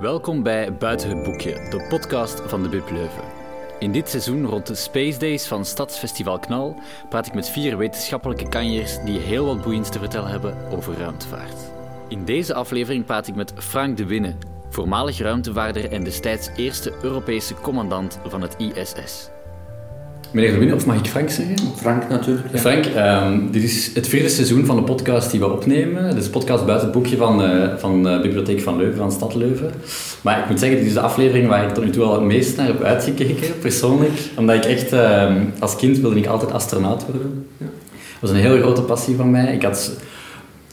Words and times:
Welkom 0.00 0.42
bij 0.42 0.74
Buiten 0.74 1.08
het 1.08 1.22
Boekje, 1.22 1.66
de 1.70 1.86
podcast 1.88 2.40
van 2.46 2.62
de 2.62 2.68
Bib 2.68 2.90
Leuven. 2.90 3.24
In 3.78 3.92
dit 3.92 4.08
seizoen 4.08 4.46
rond 4.46 4.66
de 4.66 4.74
Space 4.74 5.18
Days 5.18 5.46
van 5.46 5.64
Stadsfestival 5.64 6.38
Knal 6.38 6.76
praat 7.08 7.26
ik 7.26 7.34
met 7.34 7.48
vier 7.48 7.76
wetenschappelijke 7.76 8.48
kanjers 8.48 8.98
die 9.04 9.18
heel 9.18 9.46
wat 9.46 9.62
boeiends 9.62 9.90
te 9.90 9.98
vertellen 9.98 10.30
hebben 10.30 10.56
over 10.70 10.98
ruimtevaart. 10.98 11.72
In 12.08 12.24
deze 12.24 12.54
aflevering 12.54 13.04
praat 13.04 13.26
ik 13.26 13.34
met 13.34 13.52
Frank 13.56 13.96
de 13.96 14.06
Winne, 14.06 14.34
voormalig 14.68 15.18
ruimtevaarder 15.18 15.92
en 15.92 16.04
destijds 16.04 16.50
eerste 16.56 16.92
Europese 17.02 17.54
commandant 17.54 18.18
van 18.24 18.42
het 18.42 18.56
ISS. 18.58 19.30
Meneer 20.36 20.68
de 20.68 20.74
of 20.74 20.86
mag 20.86 20.96
ik 20.96 21.06
Frank 21.06 21.30
zeggen? 21.30 21.56
Frank 21.76 22.08
natuurlijk. 22.08 22.46
Ja. 22.52 22.58
Frank, 22.58 22.86
ehm, 22.86 23.40
dit 23.50 23.62
is 23.62 23.90
het 23.94 24.08
vierde 24.08 24.28
seizoen 24.28 24.64
van 24.64 24.76
de 24.76 24.82
podcast 24.82 25.30
die 25.30 25.40
we 25.40 25.50
opnemen. 25.50 26.14
Dit 26.14 26.22
is 26.22 26.28
podcast 26.28 26.66
buiten 26.66 26.88
het 26.88 26.96
boekje 26.96 27.16
van, 27.16 27.44
uh, 27.44 27.68
van 27.76 28.02
de 28.02 28.18
Bibliotheek 28.22 28.60
van 28.60 28.76
Leuven, 28.76 28.96
van 28.96 29.12
Stad 29.12 29.34
Leuven. 29.34 29.70
Maar 30.22 30.38
ik 30.38 30.48
moet 30.48 30.58
zeggen, 30.58 30.78
dit 30.78 30.86
is 30.86 30.92
de 30.92 31.00
aflevering 31.00 31.48
waar 31.48 31.64
ik 31.64 31.74
tot 31.74 31.84
nu 31.84 31.90
toe 31.90 32.04
al 32.04 32.12
het 32.12 32.22
meest 32.22 32.56
naar 32.56 32.66
heb 32.66 32.82
uitgekeken, 32.82 33.58
persoonlijk. 33.60 34.12
Omdat 34.36 34.56
ik 34.56 34.64
echt, 34.64 34.92
ehm, 34.92 35.36
als 35.58 35.76
kind 35.76 35.98
wilde 35.98 36.16
ik 36.16 36.26
altijd 36.26 36.52
astronaut 36.52 37.04
worden. 37.04 37.46
Ja. 37.58 37.66
Dat 38.20 38.20
was 38.20 38.30
een 38.30 38.36
heel 38.36 38.58
grote 38.58 38.82
passie 38.82 39.16
van 39.16 39.30
mij. 39.30 39.54
Ik 39.54 39.62
had 39.62 39.92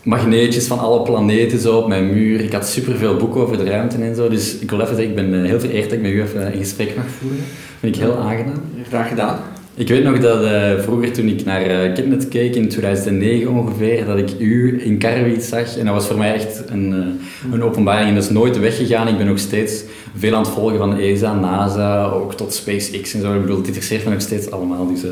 magneetjes 0.04 0.68
van 0.68 0.80
alle 0.80 1.02
planeten 1.02 1.60
zo 1.60 1.78
op 1.78 1.88
mijn 1.88 2.14
muur. 2.14 2.40
Ik 2.40 2.54
had 2.54 2.68
superveel 2.68 3.16
boeken 3.16 3.42
over 3.42 3.58
de 3.58 3.64
ruimte 3.64 3.98
en 3.98 4.16
zo. 4.16 4.30
Dus 4.30 4.58
ik 4.60 4.70
wil 4.70 4.82
even 4.82 4.96
zeggen, 4.96 5.18
ik 5.18 5.30
ben 5.30 5.42
eh, 5.42 5.50
heel 5.50 5.60
vereerd 5.60 5.84
dat 5.84 5.94
ik 5.94 6.02
met 6.02 6.12
u 6.12 6.22
even 6.22 6.46
een 6.46 6.60
gesprek 6.60 6.96
mag 6.96 7.06
voeren. 7.20 7.44
Vind 7.80 7.96
ik 7.96 8.02
heel 8.02 8.18
aangenaam. 8.18 8.62
Graag 8.90 9.08
gedaan. 9.08 9.40
Ik 9.76 9.88
weet 9.88 10.04
nog 10.04 10.20
dat 10.20 10.44
uh, 10.44 10.80
vroeger 10.80 11.12
toen 11.12 11.28
ik 11.28 11.46
naar 11.46 11.86
uh, 11.86 11.94
Kidnet 11.94 12.28
keek, 12.28 12.56
in 12.56 12.70
2009 12.70 13.48
ongeveer, 13.48 14.06
dat 14.06 14.18
ik 14.18 14.40
u 14.40 14.84
in 14.86 14.98
Karwitz 14.98 15.50
zag. 15.50 15.78
En 15.78 15.86
dat 15.86 15.94
was 15.94 16.08
voor 16.08 16.18
mij 16.18 16.34
echt 16.34 16.64
een, 16.70 16.92
uh, 16.92 17.54
een 17.54 17.64
openbaring. 17.64 18.08
En 18.08 18.16
dat 18.16 18.24
is 18.24 18.30
nooit 18.30 18.60
weggegaan. 18.60 19.08
Ik 19.08 19.18
ben 19.18 19.26
nog 19.26 19.40
steeds 19.40 19.84
veel 20.18 20.34
aan 20.34 20.42
het 20.42 20.52
volgen 20.52 20.78
van 20.78 20.98
ESA, 20.98 21.34
NASA, 21.34 22.06
ook 22.06 22.34
tot 22.34 22.54
SpaceX 22.54 23.14
en 23.14 23.22
zo. 23.22 23.34
Ik 23.34 23.42
bedoel, 23.42 23.58
het 23.58 23.68
interesseert 23.68 24.04
me 24.06 24.12
nog 24.12 24.22
steeds 24.22 24.52
allemaal. 24.52 24.88
Dus 24.88 25.04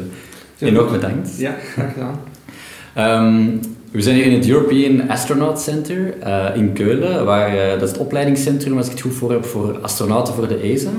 enorm 0.59 0.91
bedankt. 0.91 1.37
Ja, 1.37 1.55
graag 1.73 1.93
gedaan. 1.93 2.19
Um, 2.97 3.59
we 3.91 4.01
zijn 4.01 4.15
hier 4.15 4.25
in 4.25 4.33
het 4.33 4.47
European 4.47 5.09
Astronaut 5.09 5.59
Center 5.59 6.13
uh, 6.23 6.45
in 6.55 6.73
Keulen, 6.73 7.25
waar, 7.25 7.55
uh, 7.55 7.69
dat 7.69 7.81
is 7.81 7.89
het 7.89 7.97
opleidingscentrum, 7.97 8.77
als 8.77 8.85
ik 8.85 8.91
het 8.91 9.01
goed 9.01 9.13
voor 9.13 9.31
heb, 9.31 9.45
voor 9.45 9.79
astronauten 9.81 10.33
voor 10.33 10.47
de 10.47 10.61
ESA. 10.61 10.91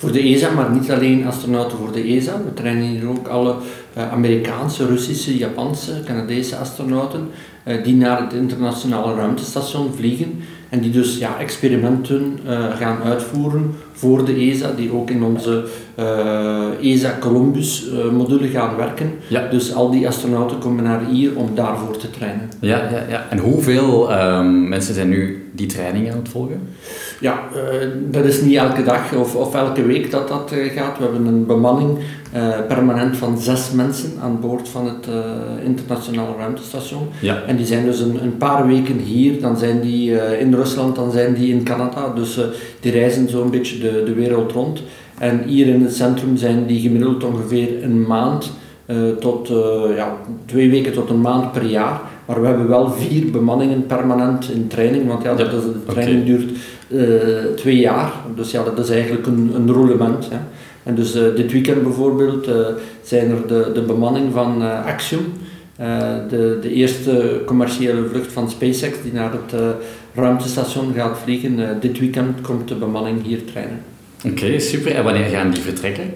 Voor 0.00 0.12
de 0.12 0.20
ESA, 0.20 0.50
maar 0.50 0.70
niet 0.70 0.90
alleen 0.90 1.26
astronauten 1.26 1.78
voor 1.78 1.92
de 1.92 2.02
ESA. 2.02 2.42
We 2.44 2.54
trainen 2.54 2.82
hier 2.82 3.08
ook 3.08 3.28
alle 3.28 3.54
uh, 3.96 4.12
Amerikaanse, 4.12 4.86
Russische, 4.86 5.36
Japanse, 5.36 6.00
Canadese 6.04 6.56
astronauten 6.56 7.30
die 7.84 7.94
naar 7.94 8.20
het 8.20 8.32
internationale 8.32 9.14
ruimtestation 9.14 9.92
vliegen 9.96 10.42
en 10.68 10.80
die 10.80 10.90
dus 10.90 11.18
ja, 11.18 11.38
experimenten 11.38 12.38
gaan 12.78 13.02
uitvoeren 13.02 13.74
voor 14.00 14.24
de 14.24 14.34
ESA, 14.34 14.70
die 14.76 14.92
ook 14.92 15.10
in 15.10 15.22
onze 15.22 15.64
uh, 15.98 16.92
ESA 16.92 17.16
Columbus 17.20 17.86
uh, 17.86 18.10
module 18.10 18.48
gaan 18.48 18.76
werken. 18.76 19.12
Ja. 19.26 19.48
Dus 19.50 19.74
al 19.74 19.90
die 19.90 20.06
astronauten 20.06 20.58
komen 20.58 20.84
naar 20.84 21.04
hier 21.10 21.36
om 21.36 21.50
daarvoor 21.54 21.96
te 21.96 22.10
trainen. 22.10 22.48
Ja, 22.60 22.76
ja, 22.90 23.04
ja. 23.08 23.26
En 23.30 23.38
hoeveel 23.38 24.12
um, 24.12 24.68
mensen 24.68 24.94
zijn 24.94 25.08
nu 25.08 25.50
die 25.52 25.66
training 25.66 26.12
aan 26.12 26.18
het 26.18 26.28
volgen? 26.28 26.60
Ja, 27.20 27.40
uh, 27.54 27.88
dat 28.10 28.24
is 28.24 28.40
niet 28.40 28.56
elke 28.56 28.82
dag 28.82 29.14
of, 29.14 29.34
of 29.36 29.54
elke 29.54 29.82
week 29.82 30.10
dat 30.10 30.28
dat 30.28 30.52
gaat. 30.74 30.98
We 30.98 31.02
hebben 31.04 31.26
een 31.26 31.46
bemanning 31.46 31.98
permanent 32.68 33.16
van 33.16 33.38
zes 33.38 33.70
mensen 33.70 34.12
aan 34.22 34.40
boord 34.40 34.68
van 34.68 34.86
het 34.86 35.06
internationale 35.64 36.36
ruimtestation. 36.38 37.08
Ja. 37.20 37.42
En 37.46 37.56
die 37.56 37.66
zijn 37.66 37.84
dus 37.84 38.00
een, 38.00 38.22
een, 38.22 38.36
paar 38.36 38.66
weken 38.66 38.98
hier, 38.98 39.40
dan 39.40 39.56
zijn 39.56 39.80
die 39.80 40.10
in 40.38 40.54
Rusland, 40.54 40.96
dan 40.96 41.10
zijn 41.10 41.34
die 41.34 41.52
in 41.54 41.62
Canada. 41.64 42.12
Dus 42.14 42.38
die 42.80 42.92
reizen 42.92 43.28
zo'n 43.28 43.50
beetje 43.50 43.78
de, 43.78 44.02
de 44.04 44.14
wereld 44.14 44.52
rond. 44.52 44.82
En 45.18 45.42
hier 45.46 45.66
in 45.66 45.82
het 45.82 45.94
centrum 45.94 46.36
zijn 46.36 46.66
die 46.66 46.80
gemiddeld 46.80 47.24
ongeveer 47.24 47.68
een 47.82 48.06
maand 48.06 48.52
uh, 48.86 48.96
tot 49.20 49.50
uh, 49.50 49.56
ja, 49.96 50.16
twee 50.46 50.70
weken 50.70 50.92
tot 50.92 51.10
een 51.10 51.20
maand 51.20 51.52
per 51.52 51.64
jaar. 51.64 52.00
Maar 52.26 52.40
we 52.40 52.46
hebben 52.46 52.68
wel 52.68 52.90
vier 52.90 53.30
bemanningen 53.30 53.86
permanent 53.86 54.50
in 54.50 54.66
training, 54.66 55.06
want 55.06 55.22
ja, 55.22 55.34
dat 55.34 55.52
is, 55.52 55.62
de 55.62 55.84
training 55.86 56.22
okay. 56.22 56.36
duurt 56.36 56.50
uh, 56.88 57.54
twee 57.56 57.76
jaar. 57.76 58.12
Dus 58.36 58.50
ja, 58.50 58.64
dat 58.64 58.78
is 58.78 58.90
eigenlijk 58.90 59.26
een, 59.26 59.50
een 59.54 59.72
roulement. 59.72 60.28
Hè. 60.30 60.36
En 60.82 60.94
dus 60.94 61.12
dit 61.12 61.52
weekend 61.52 61.82
bijvoorbeeld 61.82 62.48
zijn 63.02 63.30
er 63.30 63.46
de, 63.46 63.70
de 63.74 63.82
bemanning 63.82 64.32
van 64.32 64.62
Axiom, 64.86 65.24
de, 66.28 66.58
de 66.62 66.72
eerste 66.72 67.42
commerciële 67.46 68.06
vlucht 68.10 68.32
van 68.32 68.50
SpaceX 68.50 69.02
die 69.02 69.12
naar 69.12 69.32
het 69.32 69.62
ruimtestation 70.14 70.92
gaat 70.94 71.18
vliegen. 71.18 71.80
dit 71.80 71.98
weekend 71.98 72.40
komt 72.40 72.68
de 72.68 72.74
bemanning 72.74 73.22
hier 73.22 73.44
trainen. 73.44 73.82
Oké, 74.24 74.44
okay, 74.44 74.58
super. 74.58 74.94
En 74.94 75.04
wanneer 75.04 75.24
gaan 75.24 75.50
die 75.50 75.62
vertrekken? 75.62 76.12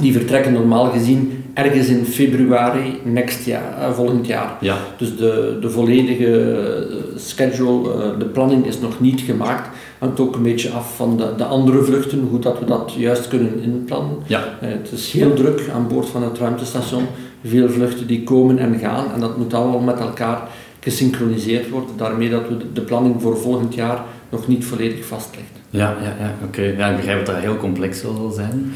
Die 0.00 0.12
vertrekken 0.12 0.52
normaal 0.52 0.90
gezien 0.90 1.44
ergens 1.54 1.88
in 1.88 2.04
februari 2.04 3.00
next 3.04 3.44
jaar, 3.44 3.94
volgend 3.94 4.26
jaar. 4.26 4.56
Ja. 4.60 4.76
Dus 4.96 5.16
de, 5.16 5.58
de 5.60 5.70
volledige 5.70 6.86
schedule, 7.16 8.14
de 8.18 8.24
planning 8.24 8.66
is 8.66 8.80
nog 8.80 9.00
niet 9.00 9.20
gemaakt. 9.20 9.68
Hangt 9.98 10.20
ook 10.20 10.34
een 10.34 10.42
beetje 10.42 10.70
af 10.70 10.96
van 10.96 11.16
de, 11.16 11.32
de 11.36 11.44
andere 11.44 11.82
vluchten, 11.82 12.26
hoe 12.30 12.38
dat 12.38 12.58
we 12.58 12.64
dat 12.64 12.94
juist 12.96 13.28
kunnen 13.28 13.62
inplannen. 13.62 14.16
Ja. 14.26 14.44
het 14.58 14.90
is 14.92 15.12
heel 15.12 15.34
druk 15.34 15.68
aan 15.74 15.88
boord 15.88 16.08
van 16.08 16.22
het 16.22 16.38
ruimtestation. 16.38 17.06
Veel 17.44 17.68
vluchten 17.68 18.06
die 18.06 18.22
komen 18.22 18.58
en 18.58 18.78
gaan 18.78 19.04
en 19.14 19.20
dat 19.20 19.36
moet 19.36 19.54
allemaal 19.54 19.80
met 19.80 19.98
elkaar 19.98 20.48
gesynchroniseerd 20.80 21.70
worden. 21.70 21.90
Daarmee 21.96 22.30
dat 22.30 22.48
we 22.48 22.72
de 22.72 22.80
planning 22.80 23.22
voor 23.22 23.38
volgend 23.38 23.74
jaar 23.74 24.02
nog 24.28 24.48
niet 24.48 24.64
volledig 24.64 25.06
vastleggen. 25.06 25.56
Ja, 25.70 25.96
ja, 26.02 26.14
ja 26.18 26.34
oké. 26.44 26.60
Okay. 26.60 26.76
Ja, 26.76 26.88
ik 26.88 26.96
begrijp 26.96 27.26
dat 27.26 27.34
dat 27.34 27.44
heel 27.44 27.56
complex 27.56 28.00
zal 28.00 28.30
zijn. 28.34 28.72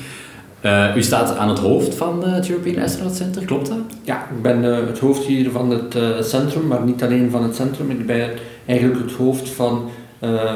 Uh, 0.62 0.96
u 0.96 1.02
staat 1.02 1.36
aan 1.36 1.48
het 1.48 1.58
hoofd 1.58 1.94
van 1.94 2.24
het 2.24 2.50
European 2.50 2.82
Astronaut 2.82 3.16
Center, 3.16 3.44
klopt 3.44 3.68
dat? 3.68 3.78
Ja, 4.02 4.26
ik 4.36 4.42
ben 4.42 4.64
uh, 4.64 4.86
het 4.86 4.98
hoofd 4.98 5.24
hier 5.24 5.50
van 5.50 5.70
het 5.70 5.94
uh, 5.94 6.20
centrum, 6.20 6.66
maar 6.66 6.82
niet 6.82 7.02
alleen 7.02 7.30
van 7.30 7.42
het 7.42 7.54
centrum. 7.54 7.90
Ik 7.90 8.06
ben 8.06 8.30
eigenlijk 8.66 9.00
het 9.00 9.12
hoofd 9.12 9.48
van 9.48 9.90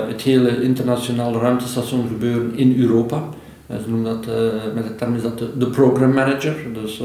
het 0.08 0.22
hele 0.22 0.62
internationale 0.62 1.38
ruimtestation 1.38 2.08
gebeuren 2.08 2.56
in 2.56 2.80
Europa. 2.80 3.22
Ze 3.82 3.90
noemen 3.90 4.12
dat, 4.12 4.26
met 4.74 4.86
de 4.86 4.94
term 4.94 5.14
is 5.14 5.22
dat 5.22 5.38
de, 5.38 5.48
de 5.58 5.66
program 5.66 6.12
manager, 6.12 6.54
dus 6.72 7.02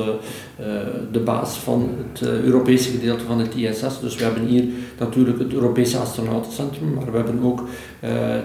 de 1.12 1.20
baas 1.20 1.58
van 1.58 1.90
het 1.98 2.28
Europese 2.28 2.90
gedeelte 2.90 3.24
van 3.24 3.40
het 3.40 3.56
ISS. 3.56 4.00
Dus 4.02 4.16
we 4.16 4.24
hebben 4.24 4.46
hier 4.46 4.64
natuurlijk 5.00 5.40
het 5.40 5.54
Europese 5.54 5.98
astronautencentrum, 5.98 6.94
maar 6.94 7.12
we 7.12 7.18
hebben 7.18 7.40
ook 7.44 7.64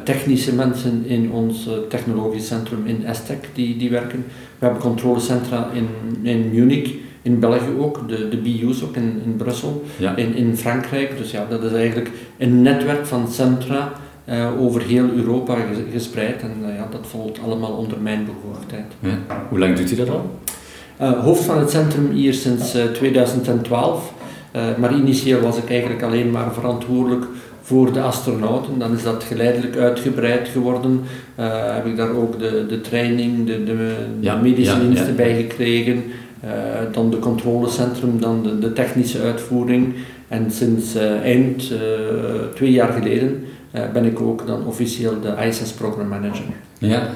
technische 0.05 0.55
mensen 0.55 1.05
in 1.06 1.31
ons 1.31 1.69
technologisch 1.88 2.47
centrum 2.47 2.87
in 2.87 3.05
ESTEC 3.05 3.49
die, 3.55 3.77
die 3.77 3.91
werken. 3.91 4.25
We 4.59 4.65
hebben 4.65 4.82
controlecentra 4.82 5.71
in, 5.72 5.88
in 6.22 6.50
Munich, 6.50 6.94
in 7.22 7.41
België 7.41 7.71
ook, 7.78 8.09
de, 8.09 8.28
de 8.28 8.37
BU's 8.37 8.82
ook 8.82 8.97
in, 8.97 9.21
in 9.25 9.37
Brussel, 9.37 9.84
ja. 9.97 10.16
in, 10.16 10.34
in 10.34 10.56
Frankrijk. 10.56 11.19
Dus 11.19 11.31
ja, 11.31 11.47
dat 11.50 11.62
is 11.62 11.72
eigenlijk 11.72 12.11
een 12.38 12.62
netwerk 12.62 13.06
van 13.06 13.28
centra 13.28 13.93
uh, 14.28 14.60
over 14.60 14.83
heel 14.83 15.10
Europa 15.16 15.56
gespreid. 15.93 16.43
En 16.43 16.55
uh, 16.60 16.77
ja, 16.77 16.88
dat 16.91 17.06
valt 17.06 17.38
allemaal 17.44 17.72
onder 17.72 17.99
mijn 18.00 18.25
bevoegdheid. 18.25 18.84
Ja. 19.00 19.19
Hoe 19.49 19.59
lang 19.59 19.77
doet 19.77 19.93
u 19.93 19.97
dat 19.97 20.09
al? 20.09 20.41
Uh, 21.00 21.22
hoofd 21.22 21.44
van 21.44 21.59
het 21.59 21.71
centrum 21.71 22.10
hier 22.10 22.34
sinds 22.34 22.77
2012. 22.93 24.12
maar 24.78 24.94
initieel 24.94 25.41
was 25.41 25.56
ik 25.56 25.71
eigenlijk 25.71 26.03
alleen 26.03 26.31
maar 26.31 26.53
verantwoordelijk 26.53 27.25
voor 27.62 27.93
de 27.93 28.00
astronauten. 28.00 28.78
Dan 28.78 28.94
is 28.94 29.03
dat 29.03 29.25
geleidelijk 29.25 29.77
uitgebreid 29.77 30.49
geworden. 30.49 31.00
heb 31.75 31.87
ik 31.87 31.97
daar 31.97 32.15
ook 32.16 32.38
de, 32.38 32.66
de 32.69 32.81
training, 32.81 33.47
de, 33.47 33.65
de, 33.65 33.94
ja, 34.21 34.37
de 34.37 34.43
medische 34.43 34.81
diensten 34.81 35.16
bij 35.16 35.37
gekregen. 35.37 36.03
dan 36.93 37.11
de 37.11 37.19
controlecentrum, 37.19 38.21
dan 38.21 38.43
de, 38.43 38.59
de, 38.59 38.72
technische 38.72 39.21
uitvoering. 39.21 39.94
En 40.28 40.50
sinds 40.50 40.94
eind 41.23 41.73
twee 42.55 42.73
jaar 42.73 42.93
geleden 42.93 43.44
ben 43.92 44.04
ik 44.04 44.20
ook 44.20 44.46
dan 44.46 44.66
officieel 44.66 45.20
de 45.20 45.46
ISS 45.48 45.72
Program 45.72 46.08
Manager. 46.08 46.44
Ja, 46.78 47.08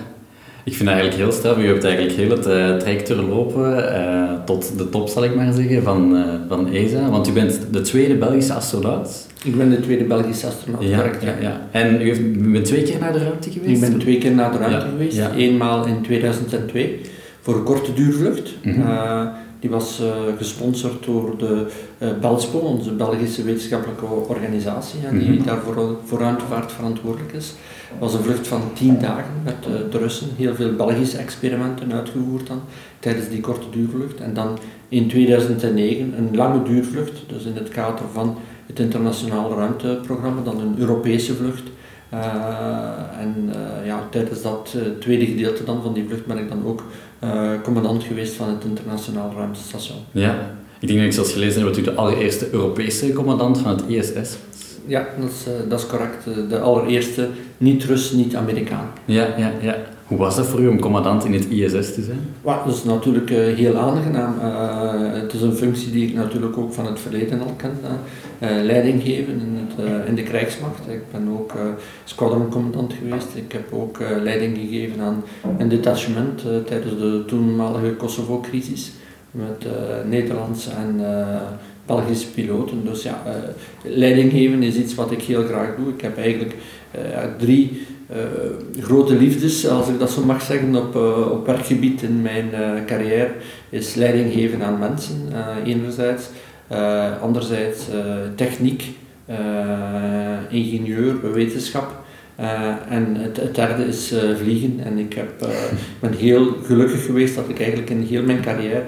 ik 0.64 0.74
vind 0.74 0.88
dat 0.88 0.98
eigenlijk 0.98 1.22
heel 1.22 1.32
stel. 1.32 1.58
U 1.58 1.66
hebt 1.66 1.84
eigenlijk 1.84 2.16
heel 2.16 2.30
het 2.30 2.46
uh, 2.46 2.76
traject 2.76 3.08
doorlopen 3.08 3.78
uh, 3.78 4.30
tot 4.44 4.78
de 4.78 4.88
top, 4.88 5.08
zal 5.08 5.24
ik 5.24 5.34
maar 5.34 5.52
zeggen, 5.52 5.82
van, 5.82 6.24
van 6.48 6.72
ESA. 6.72 7.10
Want 7.10 7.28
u 7.28 7.32
bent 7.32 7.60
de 7.70 7.80
tweede 7.80 8.14
Belgische 8.14 8.52
astronaut. 8.52 9.26
Ik 9.44 9.56
ben 9.56 9.70
de 9.70 9.80
tweede 9.80 10.04
Belgische 10.04 10.46
astronaut, 10.46 10.82
ja, 10.84 10.96
correct. 10.96 11.22
Ja, 11.22 11.34
ja. 11.40 11.60
En 11.70 12.00
u, 12.00 12.04
heeft, 12.04 12.20
u 12.20 12.50
bent 12.52 12.64
twee 12.64 12.82
keer 12.82 12.98
naar 13.00 13.12
de 13.12 13.18
ruimte 13.18 13.50
geweest? 13.50 13.82
Ik 13.82 13.90
ben 13.90 13.98
twee 13.98 14.18
keer 14.18 14.32
naar 14.32 14.52
de 14.52 14.58
ruimte 14.58 14.76
Ja, 14.78 14.90
geweest. 14.90 15.16
ja. 15.16 15.30
Eenmaal 15.34 15.86
in 15.86 16.02
2002 16.02 17.00
voor 17.40 17.54
een 17.54 17.62
korte 17.62 17.92
duurvlucht. 17.92 18.54
Uh, 18.62 19.26
die 19.60 19.70
was 19.70 20.00
uh, 20.00 20.06
gesponsord 20.36 21.04
door 21.04 21.36
de 21.38 21.66
uh, 21.98 22.08
Belspo, 22.20 22.58
onze 22.58 22.90
Belgische 22.92 23.42
wetenschappelijke 23.42 24.04
organisatie, 24.04 25.00
die 25.10 25.28
Mhm. 25.30 25.44
daarvoor 25.44 25.96
voor 26.04 26.18
ruimtevaart 26.18 26.72
verantwoordelijk 26.72 27.32
is. 27.32 27.54
Het 27.90 27.98
was 27.98 28.14
een 28.14 28.22
vlucht 28.22 28.46
van 28.46 28.60
tien 28.74 28.98
dagen 28.98 29.32
met 29.44 29.54
uh, 29.68 29.74
de 29.90 29.98
Russen, 29.98 30.28
heel 30.36 30.54
veel 30.54 30.74
Belgische 30.74 31.16
experimenten 31.18 31.92
uitgevoerd 31.92 32.46
dan, 32.46 32.60
tijdens 32.98 33.28
die 33.28 33.40
korte 33.40 33.66
duurvlucht. 33.70 34.20
En 34.20 34.34
dan 34.34 34.58
in 34.88 35.08
2009 35.08 36.14
een 36.18 36.36
lange 36.36 36.62
duurvlucht, 36.62 37.12
dus 37.26 37.44
in 37.44 37.54
het 37.56 37.68
kader 37.68 38.04
van 38.12 38.36
het 38.66 38.78
internationale 38.78 39.54
ruimteprogramma, 39.54 40.42
dan 40.42 40.60
een 40.60 40.74
Europese 40.78 41.34
vlucht 41.34 41.62
en 43.18 43.52
ja, 43.84 44.08
tijdens 44.10 44.42
dat 44.42 44.76
tweede 45.00 45.26
gedeelte 45.26 45.64
dan 45.64 45.82
van 45.82 45.92
die 45.92 46.04
vlucht 46.08 46.26
ben 46.26 46.38
ik 46.38 46.48
dan 46.48 46.66
ook 46.66 46.82
commandant 47.62 48.02
geweest 48.02 48.34
van 48.34 48.48
het 48.48 48.64
internationaal 48.64 49.32
ruimtestation. 49.36 49.98
Ja, 50.12 50.56
ik 50.80 50.88
denk 50.88 50.98
dat 50.98 51.08
ik 51.08 51.14
zelfs 51.14 51.32
gelezen 51.32 51.60
heb 51.60 51.68
dat 51.68 51.78
u 51.78 51.82
de 51.82 51.94
allereerste 51.94 52.50
Europese 52.52 53.12
commandant 53.12 53.58
van 53.58 53.70
het 53.76 53.82
ISS 53.86 54.36
ja, 54.86 55.06
dat 55.20 55.30
is, 55.30 55.68
dat 55.68 55.80
is 55.80 55.86
correct. 55.86 56.24
De 56.48 56.58
allereerste 56.60 57.28
niet-Rus, 57.56 58.10
niet-Amerikaan. 58.10 58.90
Ja, 59.04 59.26
ja, 59.36 59.52
ja. 59.60 59.76
Hoe 60.06 60.18
was 60.18 60.36
dat 60.36 60.46
voor 60.46 60.60
u 60.60 60.68
om 60.68 60.80
commandant 60.80 61.24
in 61.24 61.32
het 61.32 61.48
ISS 61.48 61.94
te 61.94 62.02
zijn? 62.02 62.20
Dat 62.42 62.74
is 62.74 62.84
natuurlijk 62.84 63.30
uh, 63.30 63.54
heel 63.54 63.76
aangenaam. 63.76 64.34
Uh, 64.38 65.20
het 65.20 65.32
is 65.32 65.42
een 65.42 65.54
functie 65.54 65.90
die 65.90 66.08
ik 66.08 66.14
natuurlijk 66.14 66.56
ook 66.56 66.72
van 66.72 66.86
het 66.86 67.00
verleden 67.00 67.40
al 67.40 67.54
ken. 67.56 67.70
Uh, 67.82 68.48
leiding 68.62 69.02
geven 69.02 69.32
in, 69.32 69.68
het, 69.68 70.06
in 70.08 70.14
de 70.14 70.22
krijgsmacht. 70.22 70.88
Ik 70.88 71.00
ben 71.12 71.28
ook 71.38 71.54
squadroncommandant 72.04 72.92
geweest. 72.92 73.28
Ik 73.34 73.52
heb 73.52 73.72
ook 73.72 73.98
leiding 74.22 74.58
gegeven 74.58 75.00
aan 75.00 75.24
een 75.58 75.68
detachement 75.68 76.42
tijdens 76.66 76.98
de 76.98 77.24
toenmalige 77.26 77.94
Kosovo-crisis. 77.94 78.92
Met 79.30 79.66
Nederlandse 80.08 80.70
en 80.70 81.00
Belgische 81.86 82.30
piloten. 82.30 82.84
Dus 82.84 83.02
ja, 83.02 83.22
leiding 83.82 84.32
geven 84.32 84.62
is 84.62 84.76
iets 84.76 84.94
wat 84.94 85.10
ik 85.10 85.22
heel 85.22 85.44
graag 85.44 85.76
doe. 85.76 85.92
Ik 85.92 86.00
heb 86.00 86.18
eigenlijk 86.18 86.54
drie 87.38 87.86
uh, 88.10 88.84
grote 88.84 89.14
liefdes, 89.14 89.68
als 89.68 89.88
ik 89.88 89.98
dat 89.98 90.10
zo 90.10 90.24
mag 90.24 90.42
zeggen, 90.42 90.76
op, 90.76 90.94
op 91.32 91.46
werkgebied 91.46 92.02
in 92.02 92.22
mijn 92.22 92.48
uh, 92.52 92.84
carrière 92.86 93.30
is 93.68 93.94
leiding 93.94 94.32
geven 94.32 94.62
aan 94.62 94.78
mensen, 94.78 95.32
enerzijds. 95.64 96.28
anderzijds 97.20 97.80
techniek, 98.34 98.84
ingenieur, 100.48 101.32
wetenschap. 101.32 102.04
en 102.88 103.14
het, 103.14 103.54
derde 103.54 103.86
is 103.86 104.14
vliegen. 104.36 104.80
En 104.84 104.98
ik 104.98 105.12
heb, 105.12 105.46
ben 106.00 106.12
heel 106.12 106.56
gelukkig 106.64 107.04
geweest 107.04 107.34
dat 107.34 107.48
ik 107.48 107.58
eigenlijk 107.58 107.90
in 107.90 108.02
heel 108.02 108.22
mijn 108.22 108.40
carrière 108.40 108.84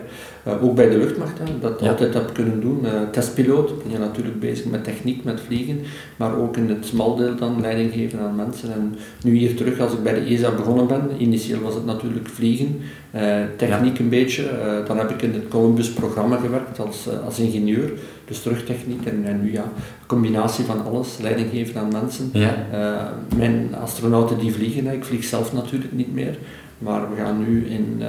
ook 0.56 0.74
bij 0.74 0.88
de 0.88 0.98
luchtmacht, 0.98 1.38
hè, 1.38 1.44
dat 1.60 1.80
ja. 1.80 1.88
altijd 1.88 2.14
heb 2.14 2.34
kunnen 2.34 2.60
doen. 2.60 2.80
Uh, 2.84 2.90
testpiloot, 3.10 3.82
ben 3.82 3.92
je 3.92 3.98
natuurlijk 3.98 4.40
bezig 4.40 4.64
met 4.64 4.84
techniek, 4.84 5.24
met 5.24 5.40
vliegen, 5.40 5.80
maar 6.16 6.36
ook 6.36 6.56
in 6.56 6.68
het 6.68 6.86
smaldeel 6.86 7.36
dan 7.36 7.60
leiding 7.60 7.92
geven 7.92 8.20
aan 8.20 8.36
mensen. 8.36 8.72
En 8.72 8.94
nu 9.24 9.36
hier 9.36 9.56
terug, 9.56 9.80
als 9.80 9.92
ik 9.92 10.02
bij 10.02 10.14
de 10.14 10.20
ESA 10.20 10.50
begonnen 10.50 10.86
ben, 10.86 11.10
initieel 11.18 11.60
was 11.60 11.74
het 11.74 11.84
natuurlijk 11.84 12.28
vliegen, 12.28 12.80
uh, 13.14 13.22
techniek 13.56 13.98
een 13.98 14.08
beetje. 14.08 14.50
dan 14.86 14.98
heb 14.98 15.10
ik 15.10 15.22
in 15.22 15.32
het 15.32 15.48
Columbus-programma 15.48 16.36
gewerkt 16.36 16.80
als, 16.80 17.08
als 17.24 17.38
ingenieur, 17.38 17.92
dus 18.24 18.42
terugtechniek. 18.42 19.06
En, 19.06 19.24
en 19.24 19.42
nu 19.42 19.52
ja, 19.52 19.72
combinatie 20.06 20.64
van 20.64 20.84
alles, 20.84 21.18
leiding 21.22 21.50
geven 21.50 21.80
aan 21.80 21.92
mensen. 21.92 22.30
Ja. 22.32 23.14
mijn 23.36 23.74
astronauten 23.80 24.38
die 24.38 24.52
vliegen, 24.52 24.86
ik 24.86 25.04
vlieg 25.04 25.24
zelf 25.24 25.52
natuurlijk 25.52 25.92
niet 25.92 26.14
meer. 26.14 26.38
Maar 26.78 27.10
we 27.10 27.16
gaan 27.16 27.38
nu 27.48 27.66
in 27.66 27.96
uh, 28.00 28.08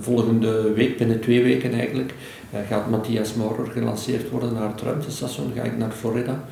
volgende 0.00 0.72
week, 0.72 0.96
binnen 0.98 1.20
twee 1.20 1.42
weken 1.42 1.72
eigenlijk, 1.72 2.14
uh, 2.54 2.60
gaat 2.68 2.90
Matthias 2.90 3.34
Maurer 3.34 3.66
gelanceerd 3.66 4.30
worden 4.30 4.52
naar 4.52 4.68
het 4.68 4.82
ruimtestation. 4.82 5.52
Ga 5.54 5.62
ik 5.62 5.78
naar 5.78 5.90
Florida. 5.90 6.44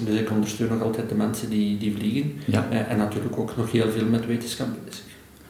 Dus 0.00 0.20
ik 0.20 0.30
ondersteun 0.30 0.68
nog 0.68 0.82
altijd 0.82 1.08
de 1.08 1.14
mensen 1.14 1.50
die, 1.50 1.78
die 1.78 1.94
vliegen. 1.96 2.32
Ja. 2.44 2.66
Uh, 2.72 2.90
en 2.90 2.96
natuurlijk 2.96 3.38
ook 3.38 3.56
nog 3.56 3.72
heel 3.72 3.90
veel 3.90 4.06
met 4.06 4.26
wetenschap 4.26 4.66
bezig. 4.84 5.04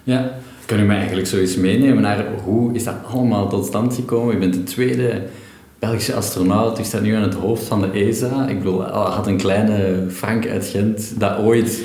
Ja, 0.04 0.38
kan 0.66 0.80
u 0.80 0.82
mij 0.82 0.96
eigenlijk 0.96 1.26
zoiets 1.26 1.56
meenemen 1.56 2.02
naar 2.02 2.26
hoe 2.44 2.74
is 2.74 2.84
dat 2.84 2.96
allemaal 3.06 3.48
tot 3.48 3.66
stand 3.66 3.94
gekomen? 3.94 4.36
U 4.36 4.38
bent 4.38 4.54
de 4.54 4.62
tweede 4.62 5.22
Belgische 5.78 6.14
astronaut, 6.14 6.78
u 6.80 6.84
staat 6.84 7.02
nu 7.02 7.14
aan 7.14 7.22
het 7.22 7.34
hoofd 7.34 7.64
van 7.64 7.80
de 7.80 7.90
ESA. 7.90 8.48
Ik 8.48 8.58
bedoel, 8.58 8.82
had 8.82 9.26
een 9.26 9.36
kleine 9.36 10.04
Frank 10.10 10.48
uit 10.48 10.66
Gent 10.66 11.20
dat 11.20 11.38
ooit 11.38 11.82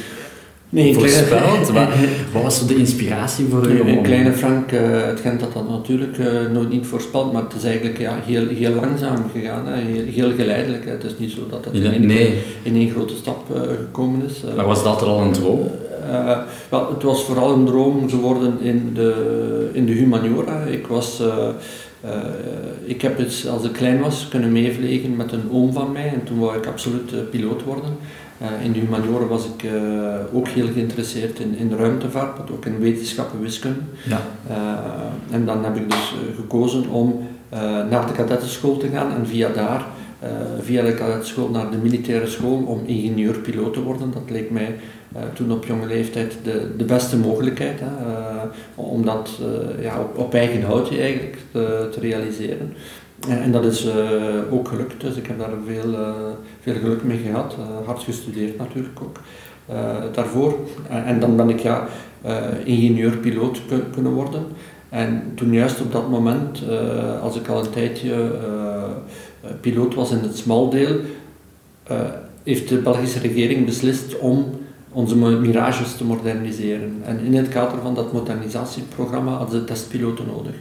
Nee, 0.70 0.94
voorspeld? 0.94 1.70
wat, 1.70 1.88
wat 2.34 2.44
was 2.44 2.68
de 2.68 2.76
inspiratie 2.76 3.46
voor 3.46 3.68
u? 3.68 3.80
Een 3.80 4.02
kleine 4.02 4.34
Frank, 4.34 4.72
uh, 4.72 4.80
het 5.06 5.20
Gent 5.20 5.42
had 5.42 5.54
dat 5.54 5.70
natuurlijk 5.70 6.18
uh, 6.18 6.28
nooit 6.52 6.70
niet 6.70 6.86
voorspeld, 6.86 7.34
maar 7.34 7.44
het 7.44 7.54
is 7.54 7.64
eigenlijk 7.64 7.98
ja, 7.98 8.20
heel, 8.26 8.48
heel 8.48 8.74
langzaam 8.74 9.26
gegaan, 9.34 9.68
hè, 9.68 9.82
heel, 9.82 10.06
heel 10.06 10.32
geleidelijk. 10.36 10.86
Hè. 10.86 10.92
Het 10.92 11.04
is 11.04 11.18
niet 11.18 11.32
zo 11.32 11.40
dat 11.50 11.66
het 11.66 11.74
in, 11.74 11.92
één, 11.92 12.06
nee. 12.06 12.34
in 12.64 12.76
één 12.76 12.90
grote 12.90 13.16
stap 13.16 13.56
uh, 13.56 13.62
gekomen 13.62 14.22
is. 14.30 14.56
maar 14.56 14.66
was 14.66 14.84
dat 14.84 15.02
er 15.02 15.08
al 15.08 15.22
een 15.22 15.32
droom? 15.32 15.72
wel, 16.70 16.90
het 16.90 17.04
was 17.04 17.24
vooral 17.24 17.54
een 17.54 17.66
droom 17.66 18.10
geworden 18.10 18.58
in 18.62 18.92
de, 18.94 19.70
in 19.74 19.86
de 19.86 19.92
humaniora. 19.92 20.64
Ik 20.64 20.88
was... 20.88 21.22
ik 22.86 23.02
heb 23.02 23.18
het, 23.18 23.46
als 23.50 23.64
ik 23.64 23.72
klein 23.72 24.00
was, 24.00 24.28
kunnen 24.30 24.52
meevliegen 24.52 25.16
met 25.16 25.32
een 25.32 25.50
oom 25.52 25.74
van 25.74 25.92
mij 25.92 26.08
en 26.08 26.24
toen 26.24 26.40
wou 26.40 26.58
ik 26.58 26.66
absoluut 26.66 27.30
piloot 27.30 27.64
worden. 27.64 27.98
Uh, 28.42 28.66
in 28.66 28.72
de 28.72 28.80
humaniora 28.80 29.26
was 29.26 29.46
ik 29.46 29.64
uh, 29.64 29.72
ook 30.34 30.48
heel 30.48 30.68
geïnteresseerd 30.68 31.40
in, 31.40 31.58
in 31.58 31.74
ruimtevaart, 31.78 32.52
ook 32.52 32.66
in 32.66 32.80
wetenschap 32.80 33.34
en 33.34 33.42
wiskunde. 33.42 33.80
Ja. 34.06 34.22
Uh, 34.50 35.36
en 35.36 35.46
dan 35.46 35.64
heb 35.64 35.76
ik 35.76 35.90
dus 35.90 36.16
gekozen 36.36 36.90
om 36.90 37.28
naar 37.90 38.08
de 38.08 38.14
kadettenschool 38.14 38.78
te 38.78 38.88
gaan 38.88 39.14
en 39.14 39.28
via 39.28 39.50
daar, 39.50 39.86
via 40.62 40.84
de 40.84 40.94
kadettenschool 40.94 41.50
naar 41.50 41.72
de 41.72 41.78
militaire 41.78 42.28
school 42.28 42.64
om 42.66 42.82
ingenieur-piloot 42.86 43.74
te 43.74 43.84
worden. 43.84 44.12
Dat 44.12 44.30
leek 44.30 44.52
mij 44.52 44.76
toen 45.34 45.52
op 45.52 45.66
jonge 45.66 45.86
leeftijd 45.86 46.38
de, 46.44 46.72
de 46.78 46.84
beste 46.84 47.18
mogelijkheid, 47.18 47.80
hè, 47.80 47.88
om 48.76 49.06
dat 49.06 49.30
ja, 49.82 50.00
op, 50.00 50.18
op, 50.18 50.34
eigen 50.34 50.62
houtje 50.62 51.00
eigenlijk 51.00 51.38
te, 51.52 51.90
te 51.92 52.00
realiseren. 52.00 52.74
En 53.20 53.52
dat 53.52 53.66
is 53.66 53.86
uh, 53.86 53.94
ook 54.50 54.68
gelukt, 54.68 55.02
dus 55.02 55.16
ik 55.16 55.28
heb 55.28 55.40
daar 55.40 55.50
veel, 55.66 55.92
uh, 55.92 56.10
veel 56.62 56.74
geluk 56.74 57.04
mee 57.04 57.18
gehad. 57.18 57.56
Uh, 57.60 57.86
hard 57.86 58.04
gestudeerd 58.04 58.58
natuurlijk 58.58 59.02
ook 59.02 59.20
daarvoor. 60.12 60.56
En, 60.90 61.20
dan 61.20 61.36
ben 61.36 61.50
ik 61.50 61.60
ja, 61.60 61.88
ingenieur-piloot 62.64 63.62
kunnen 63.94 64.12
worden. 64.12 64.46
En 64.90 65.32
toen 65.36 65.54
juist 65.54 65.82
op 65.82 65.92
dat 65.92 66.10
moment, 66.10 66.64
als 67.22 67.36
ik 67.36 67.48
al 67.48 67.64
een 67.64 67.70
tijdje 67.70 68.32
piloot 69.62 69.94
was 69.94 70.12
in 70.12 70.18
het 70.18 70.38
smaldeel, 70.38 71.00
heeft 72.44 72.70
de 72.70 72.78
Belgische 72.78 73.20
regering 73.20 73.66
beslist 73.66 74.20
om 74.20 74.46
onze 74.92 75.16
mirages 75.16 75.96
te 75.96 76.04
moderniseren. 76.04 77.02
En 77.04 77.20
in 77.20 77.36
het 77.36 77.50
kader 77.50 77.82
van 77.82 77.96
dat 77.96 78.14
modernisatieprogramma 78.14 79.32
hadden 79.32 79.60
ze 79.60 79.66
testpiloten 79.66 80.26
nodig. 80.26 80.56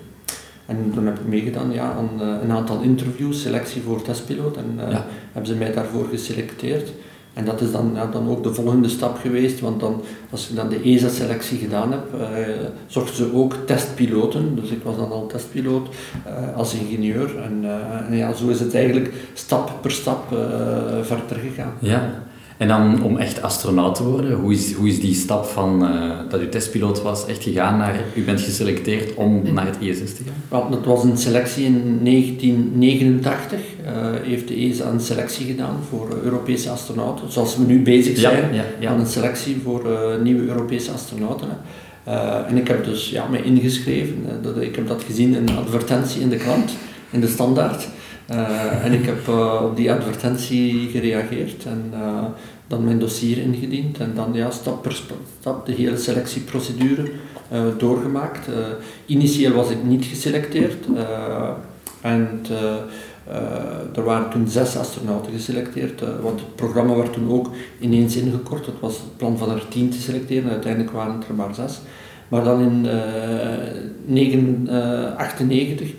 En 0.66 0.90
toen 0.94 1.06
heb 1.06 1.18
ik 1.18 1.26
meegedaan 1.26 1.72
ja, 1.72 1.92
aan 1.92 2.10
uh, 2.20 2.42
een 2.42 2.50
aantal 2.50 2.80
interviews, 2.80 3.42
selectie 3.42 3.82
voor 3.82 4.02
testpiloot. 4.02 4.56
En 4.56 4.74
uh, 4.76 4.98
hebben 5.32 5.46
ze 5.46 5.54
mij 5.54 5.72
daarvoor 5.72 6.06
geselecteerd. 6.10 6.92
En 7.32 7.44
dat 7.44 7.60
is 7.60 7.72
dan, 7.72 7.90
ja, 7.94 8.06
dan 8.06 8.28
ook 8.28 8.42
de 8.42 8.54
volgende 8.54 8.88
stap 8.88 9.18
geweest, 9.18 9.60
want 9.60 9.80
dan, 9.80 10.02
als 10.30 10.48
ik 10.48 10.56
dan 10.56 10.68
de 10.68 10.82
ESA-selectie 10.82 11.58
gedaan 11.58 11.92
heb, 11.92 12.04
uh, 12.14 12.20
zochten 12.86 13.16
ze 13.16 13.34
ook 13.34 13.54
testpiloten. 13.66 14.56
Dus 14.56 14.70
ik 14.70 14.82
was 14.82 14.96
dan 14.96 15.10
al 15.10 15.26
testpiloot 15.26 15.88
als 16.56 16.74
ingenieur. 16.74 17.38
En, 17.38 17.64
en, 18.08 18.16
ja, 18.16 18.32
zo 18.32 18.48
is 18.48 18.60
het 18.60 18.74
eigenlijk 18.74 19.14
stap 19.34 19.72
per 19.80 19.90
stap 19.90 20.28
verder 21.02 21.36
gegaan. 21.36 21.72
Ja, 21.78 22.22
en 22.56 22.68
dan 22.68 23.02
om 23.02 23.16
echt 23.16 23.42
astronaut 23.42 23.94
te 23.94 24.04
worden, 24.04 24.32
hoe 24.32 24.52
is, 24.52 24.72
hoe 24.72 24.88
is 24.88 25.00
die 25.00 25.14
stap 25.14 25.44
van 25.44 25.82
uh, 25.82 26.10
dat 26.28 26.40
u 26.40 26.48
testpiloot 26.48 27.02
was 27.02 27.26
echt 27.26 27.42
gegaan 27.42 27.78
naar, 27.78 28.00
u 28.14 28.24
bent 28.24 28.40
geselecteerd 28.40 29.14
om 29.14 29.42
naar 29.52 29.66
het 29.66 29.76
ISS 29.80 30.14
te 30.14 30.22
gaan? 30.24 30.34
Wel, 30.48 30.70
dat 30.70 30.84
was 30.84 31.04
een 31.04 31.16
selectie 31.16 31.64
in 31.64 31.98
1989. 32.02 33.58
Uh, 33.58 33.88
eh, 33.88 34.22
heeft 34.22 34.48
de 34.48 34.54
ESA 34.54 34.88
een 34.88 35.00
selectie 35.00 35.46
gedaan 35.46 35.76
voor 35.88 36.18
Europese 36.22 36.70
astronauten, 36.70 37.32
zoals 37.32 37.56
we 37.56 37.64
nu 37.64 37.82
bezig 37.82 38.18
zijn 38.18 38.54
ja, 38.54 38.64
ja, 38.78 38.90
aan 38.90 39.00
een 39.00 39.06
selectie 39.06 39.60
voor 39.64 39.86
uh, 39.86 40.22
nieuwe 40.22 40.46
Europese 40.46 40.90
astronauten. 40.90 41.48
en 42.48 42.56
ik 42.56 42.68
heb 42.68 42.84
dus 42.84 43.10
ja, 43.10 43.26
mij 43.26 43.42
ingeschreven, 43.42 44.16
dat, 44.42 44.60
ik 44.60 44.76
heb 44.76 44.88
dat 44.88 45.02
gezien 45.06 45.34
in 45.34 45.48
een 45.48 45.56
advertentie 45.56 46.20
in 46.20 46.28
de 46.28 46.36
krant, 46.36 46.70
in 47.10 47.20
de 47.20 47.28
standaard. 47.28 47.88
Uh, 48.30 48.84
en 48.84 48.92
ik 48.92 49.04
heb 49.04 49.28
uh, 49.28 49.60
op 49.64 49.76
die 49.76 49.92
advertentie 49.92 50.88
gereageerd 50.88 51.64
en 51.64 51.90
uh, 51.92 52.24
dan 52.66 52.84
mijn 52.84 52.98
dossier 52.98 53.38
ingediend 53.38 53.98
en 53.98 54.12
dan 54.14 54.32
ja, 54.32 54.50
stap 54.50 54.82
per 54.82 55.02
stap 55.40 55.66
de 55.66 55.72
hele 55.72 55.96
selectieprocedure 55.96 57.10
doorgemaakt. 57.78 58.48
initieel 59.06 59.52
was 59.52 59.70
ik 59.70 59.82
niet 59.82 60.04
geselecteerd 60.04 60.86
en 62.00 62.40
er 63.94 64.04
waren 64.04 64.30
toen 64.30 64.48
zes 64.48 64.76
astronauten 64.76 65.32
geselecteerd, 65.32 66.00
want 66.22 66.40
het 66.40 66.54
programma 66.54 66.94
werd 66.94 67.12
toen 67.12 67.30
ook 67.30 67.50
ineens 67.80 68.16
ingekort. 68.16 68.66
Het 68.66 68.80
was 68.80 68.94
het 68.94 69.16
plan 69.16 69.38
van 69.38 69.50
er 69.50 69.68
tien 69.68 69.90
te 69.90 70.00
selecteren, 70.00 70.50
uiteindelijk 70.50 70.92
waren 70.92 71.14
het 71.14 71.28
er 71.28 71.34
maar 71.34 71.54
zes. 71.54 71.80
Maar 72.28 72.44
dan 72.44 72.60
in 72.60 72.82
1998 74.06 75.92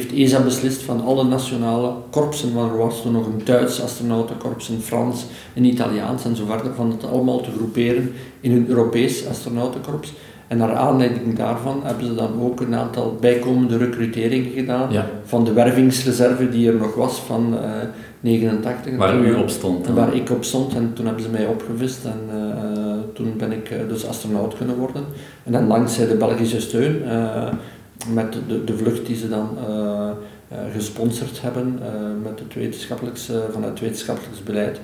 heeft 0.00 0.12
ESA 0.12 0.40
beslist 0.40 0.82
van 0.82 1.04
alle 1.04 1.24
nationale 1.24 1.92
korpsen, 2.10 2.54
waar 2.54 2.70
er 2.70 2.76
was 2.78 3.02
toen 3.02 3.12
nog 3.12 3.26
een 3.26 3.40
Duits 3.44 3.82
astronautenkorps, 3.82 4.68
een 4.68 4.80
Frans, 4.80 5.24
een 5.54 5.64
Italiaans 5.64 6.24
en 6.24 6.36
zo 6.36 6.44
verder, 6.46 6.74
van 6.74 6.90
het 6.90 7.10
allemaal 7.10 7.40
te 7.40 7.50
groeperen 7.56 8.12
in 8.40 8.52
een 8.52 8.68
Europees 8.68 9.26
astronautenkorps. 9.28 10.12
En 10.48 10.56
naar 10.58 10.74
aanleiding 10.74 11.36
daarvan 11.36 11.80
hebben 11.84 12.06
ze 12.06 12.14
dan 12.14 12.30
ook 12.42 12.60
een 12.60 12.74
aantal 12.74 13.16
bijkomende 13.20 13.76
recruteringen 13.76 14.50
gedaan 14.50 14.92
Ja. 14.92 15.06
van 15.24 15.44
de 15.44 15.52
wervingsreserve 15.52 16.48
die 16.48 16.68
er 16.68 16.74
nog 16.76 16.94
was 16.94 17.18
van 17.18 17.58
eh 17.58 17.70
89. 18.20 18.96
Waar 18.96 19.16
u 19.18 19.32
eh, 19.34 19.40
op 19.40 19.48
stond. 19.48 19.84
dan. 19.84 19.94
Waar 19.94 20.14
ik 20.14 20.30
op 20.30 20.44
stond 20.44 20.74
en 20.74 20.90
toen 20.94 21.06
hebben 21.06 21.22
ze 21.24 21.28
mij 21.30 21.46
opgevist 21.46 22.04
en 22.04 22.20
eh, 22.30 22.92
toen 23.14 23.34
ben 23.36 23.52
ik 23.52 23.70
eh, 23.70 23.78
dus 23.88 24.06
astronaut 24.06 24.56
kunnen 24.56 24.76
worden. 24.76 25.04
En 25.44 25.52
dan 25.52 25.68
dankzij 25.68 26.06
de 26.06 26.14
Belgische 26.14 26.60
steun, 26.60 27.02
eh, 27.04 27.46
met 28.12 28.32
de, 28.48 28.64
de 28.64 28.76
vlucht 28.76 29.06
die 29.06 29.16
ze 29.16 29.28
dan 29.28 29.48
eh, 29.68 30.10
eh, 30.54 30.58
gesponsord 30.72 31.42
hebben 31.42 31.78
eh, 31.82 31.88
met 32.22 32.38
het 32.38 32.54
wetenschappelijks, 32.54 33.30
vanuit 33.52 33.70
het 33.70 33.80
wetenschappelijks 33.80 34.42
beleid, 34.42 34.80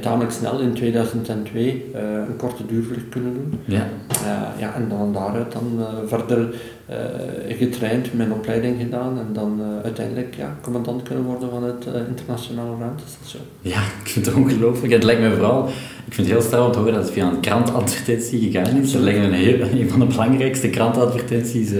tamelijk 0.00 0.32
snel 0.32 0.60
in 0.60 0.74
2002 0.74 1.90
eh, 1.94 2.02
een 2.02 2.36
korte 2.36 2.66
duurvlucht 2.66 3.08
kunnen 3.08 3.34
doen. 3.34 3.60
Ja. 3.64 3.86
Ja, 4.58 4.74
en 4.74 4.88
dan 4.88 5.12
daaruit 5.12 5.52
dan 5.52 5.86
verder 6.06 6.54
getraind, 7.48 8.14
mijn 8.14 8.32
opleiding 8.32 8.80
gedaan 8.80 9.18
en 9.18 9.26
dan 9.32 9.62
uiteindelijk 9.84 10.34
ja, 10.34 10.56
commandant 10.62 11.02
kunnen 11.02 11.24
worden 11.24 11.50
van 11.50 11.62
het 11.62 11.86
internationale 12.08 12.76
ruimtestation. 12.78 13.42
ja, 13.60 13.80
ik 14.02 14.08
vind 14.08 14.26
het 14.26 14.34
ongelooflijk. 14.34 14.92
Het 14.92 15.02
lijkt 15.02 15.20
me 15.20 15.30
vooral, 15.30 15.68
ik 16.06 16.14
vind 16.14 16.26
het 16.26 16.36
heel 16.36 16.46
sterk 16.46 16.64
om 16.64 16.72
te 16.72 16.78
horen 16.78 16.94
dat 16.94 17.02
het 17.02 17.12
via 17.12 17.26
een 17.26 17.40
krantadvertentie 17.40 18.50
gegaan 18.50 18.76
is. 18.76 18.92
Dat 18.92 19.02
lijkt 19.02 19.18
me 19.18 19.24
een, 19.24 19.32
heel, 19.32 19.60
een 19.60 19.90
van 19.90 20.00
de 20.00 20.06
belangrijkste 20.06 20.70
krantadvertenties. 20.70 21.72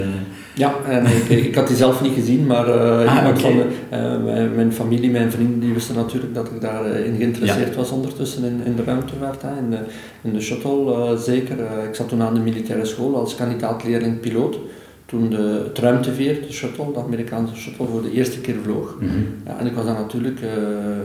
Eh. 0.54 0.59
Ja, 0.59 0.75
en 0.88 1.07
ik, 1.07 1.28
ik 1.47 1.54
had 1.54 1.66
die 1.66 1.76
zelf 1.76 2.02
niet 2.02 2.14
gezien, 2.14 2.47
maar 2.47 2.69
eh, 2.69 3.16
Ah, 3.26 3.37
van 3.38 3.57
de, 3.57 3.64
eh, 3.90 4.54
mijn, 4.54 4.73
familie, 4.73 5.11
mijn 5.11 5.30
vrienden, 5.30 5.61
die 5.61 5.73
wisten 5.73 5.95
natuurlijk 5.95 6.35
dat 6.35 6.47
ik 6.47 6.61
daarin 6.61 7.16
geïnteresseerd 7.16 7.76
was 7.76 7.90
ondertussen 7.90 8.45
in, 8.45 8.61
in 8.64 8.76
de 8.76 8.85
ruimtevaart, 8.85 9.42
hè, 9.42 9.59
in, 9.59 9.71
de, 9.71 9.78
in 10.23 10.33
de 10.33 10.40
shuttle 10.40 10.95
eh, 10.95 11.16
zeker. 11.16 11.61
Eh, 11.61 11.88
ik 11.88 11.95
zat 11.95 12.09
toen 12.09 12.23
aan 12.23 12.35
de 12.35 12.40
militaire 12.40 12.85
school 12.87 13.16
als 13.16 13.35
kandidaat-leerling 13.35 14.21
piloot. 14.21 14.59
Toen 15.07 15.30
de, 15.30 15.62
het 15.69 15.78
ruimteveer, 15.78 16.38
de 16.47 16.52
shuttle, 16.52 16.92
de 16.92 16.99
Amerikaanse 16.99 17.54
shuttle, 17.54 17.87
voor 17.87 18.02
de 18.02 18.12
eerste 18.12 18.40
keer 18.40 18.54
vloog. 18.62 18.97
Mhm. 19.00 19.09
Ja, 19.47 19.59
en 19.59 19.66
ik 19.66 19.73
was 19.75 19.85
daar 19.85 19.95
natuurlijk 19.95 20.40
eh, 20.40 20.49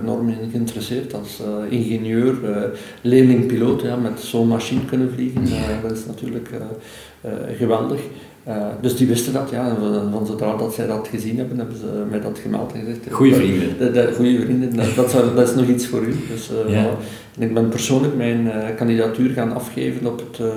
enorm 0.04 0.30
in 0.30 0.50
geïnteresseerd 0.52 1.14
als 1.14 1.42
eh, 1.42 1.78
ingenieur, 1.80 2.36
eh 2.46 2.62
leerling-piloot, 3.02 3.82
ja, 3.82 3.96
met 3.96 4.20
zo'n 4.20 4.48
machine 4.48 4.86
kunnen 4.86 5.12
vliegen. 5.14 5.44
eh, 5.44 5.82
dat 5.82 5.92
is 5.92 6.06
natuurlijk 6.06 6.50
eh, 6.52 7.32
eh, 7.32 7.58
geweldig. 7.58 8.00
Eh, 8.46 8.56
dus 8.82 8.96
die 8.98 9.08
wisten 9.08 9.34
dat, 9.34 9.50
ja. 9.52 9.68
En 9.70 9.76
van- 9.80 10.12
van 10.12 10.26
zodra 10.26 10.56
dat 10.58 10.74
zij 10.74 10.88
dat 10.88 11.08
gezien 11.12 11.38
hebben, 11.38 11.58
hebben 11.58 11.78
ze 11.78 11.86
mij 12.10 12.22
dat 12.22 12.40
gemeld 12.42 12.74
en 12.74 12.80
gezegd. 12.80 13.00
Goeie 13.12 13.34
vrienden. 13.36 13.68
Dat, 13.80 13.94
dat, 13.94 14.16
goeie 14.16 14.40
vrienden, 14.40 14.76
dat, 14.76 14.86
dat, 14.96 15.12
zou- 15.12 15.36
dat 15.36 15.50
is 15.50 15.56
nog 15.56 15.68
iets 15.68 15.88
voor 15.88 16.02
u. 16.04 16.16
Dus, 16.34 16.50
eh, 16.66 16.74
Ja. 16.74 16.86
En 17.40 17.42
ik 17.48 17.54
ben 17.54 17.70
persoonlijk 17.70 18.16
mijn 18.16 18.52
eh, 18.52 18.76
kandidatuur 18.76 19.30
gaan 19.30 19.54
afgeven 19.54 20.08
op, 20.08 20.20
het, 20.32 20.48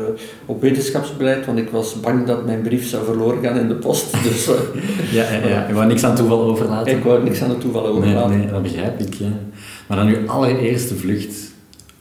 op 0.47 0.61
wetenschapsbeleid, 0.61 1.47
want 1.47 1.59
ik 1.59 1.71
was 1.71 2.01
bang 2.01 2.27
dat 2.27 2.45
mijn 2.47 2.61
brief 2.63 2.87
zou 2.89 3.05
verloren 3.05 3.43
gaan 3.43 3.59
in 3.59 3.69
de 3.69 3.75
post. 3.75 4.13
Dus 4.29 4.45
Ja, 5.19 5.33
ja, 5.33 5.49
ja. 5.49 5.65
Je 5.69 5.75
wou 5.75 5.87
niks 5.87 6.05
aan 6.05 6.15
toeval 6.15 6.41
overlaten. 6.43 6.97
ik 6.97 7.03
wou 7.05 7.23
niks 7.25 7.43
aan 7.43 7.49
het 7.51 7.61
toeval 7.61 7.83
Nee, 7.83 7.91
overlaten. 7.93 8.39
nee, 8.39 8.47
dat 8.51 8.63
begrijp 8.63 9.01
ik. 9.01 9.15
Ja. 9.15 9.29
Maar 9.87 9.97
dan 9.97 10.09
uw 10.09 10.29
allereerste 10.29 10.95
vlucht, 10.95 11.37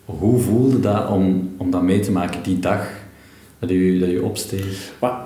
hoe 0.06 0.40
voelde 0.40 0.80
dat 0.80 1.10
om, 1.10 1.50
om 1.58 1.72
dat 1.72 1.82
mee 1.82 2.00
te 2.00 2.12
maken 2.12 2.40
die 2.44 2.60
dag 2.60 2.88
dat 3.60 3.70
u, 3.70 4.00
dat 4.00 4.10
u 4.10 4.20
opsteeg? 4.20 4.92
Maar 5.00 5.22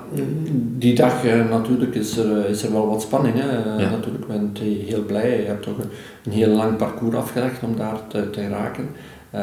die 0.77 0.95
dag 0.95 1.25
eh, 1.25 1.49
natuurlijk 1.49 1.95
is 1.95 2.17
er, 2.17 2.49
is 2.49 2.63
er 2.63 2.71
wel 2.71 2.87
wat 2.87 3.01
spanning. 3.01 3.35
Hè. 3.37 3.49
Eh, 3.49 3.79
Ja. 3.79 3.89
Natuurlijk 3.89 4.27
ben 4.27 4.51
je 4.53 4.83
heel 4.85 5.03
blij. 5.03 5.39
Je 5.39 5.45
hebt 5.45 5.63
toch 5.63 5.77
een, 6.23 6.31
heel 6.31 6.55
lang 6.55 6.77
parcours 6.77 7.15
afgelegd 7.15 7.63
om 7.63 7.75
daar 7.75 8.07
te, 8.07 8.29
te 8.29 8.41
geraken. 8.41 8.89
Eh, 9.29 9.41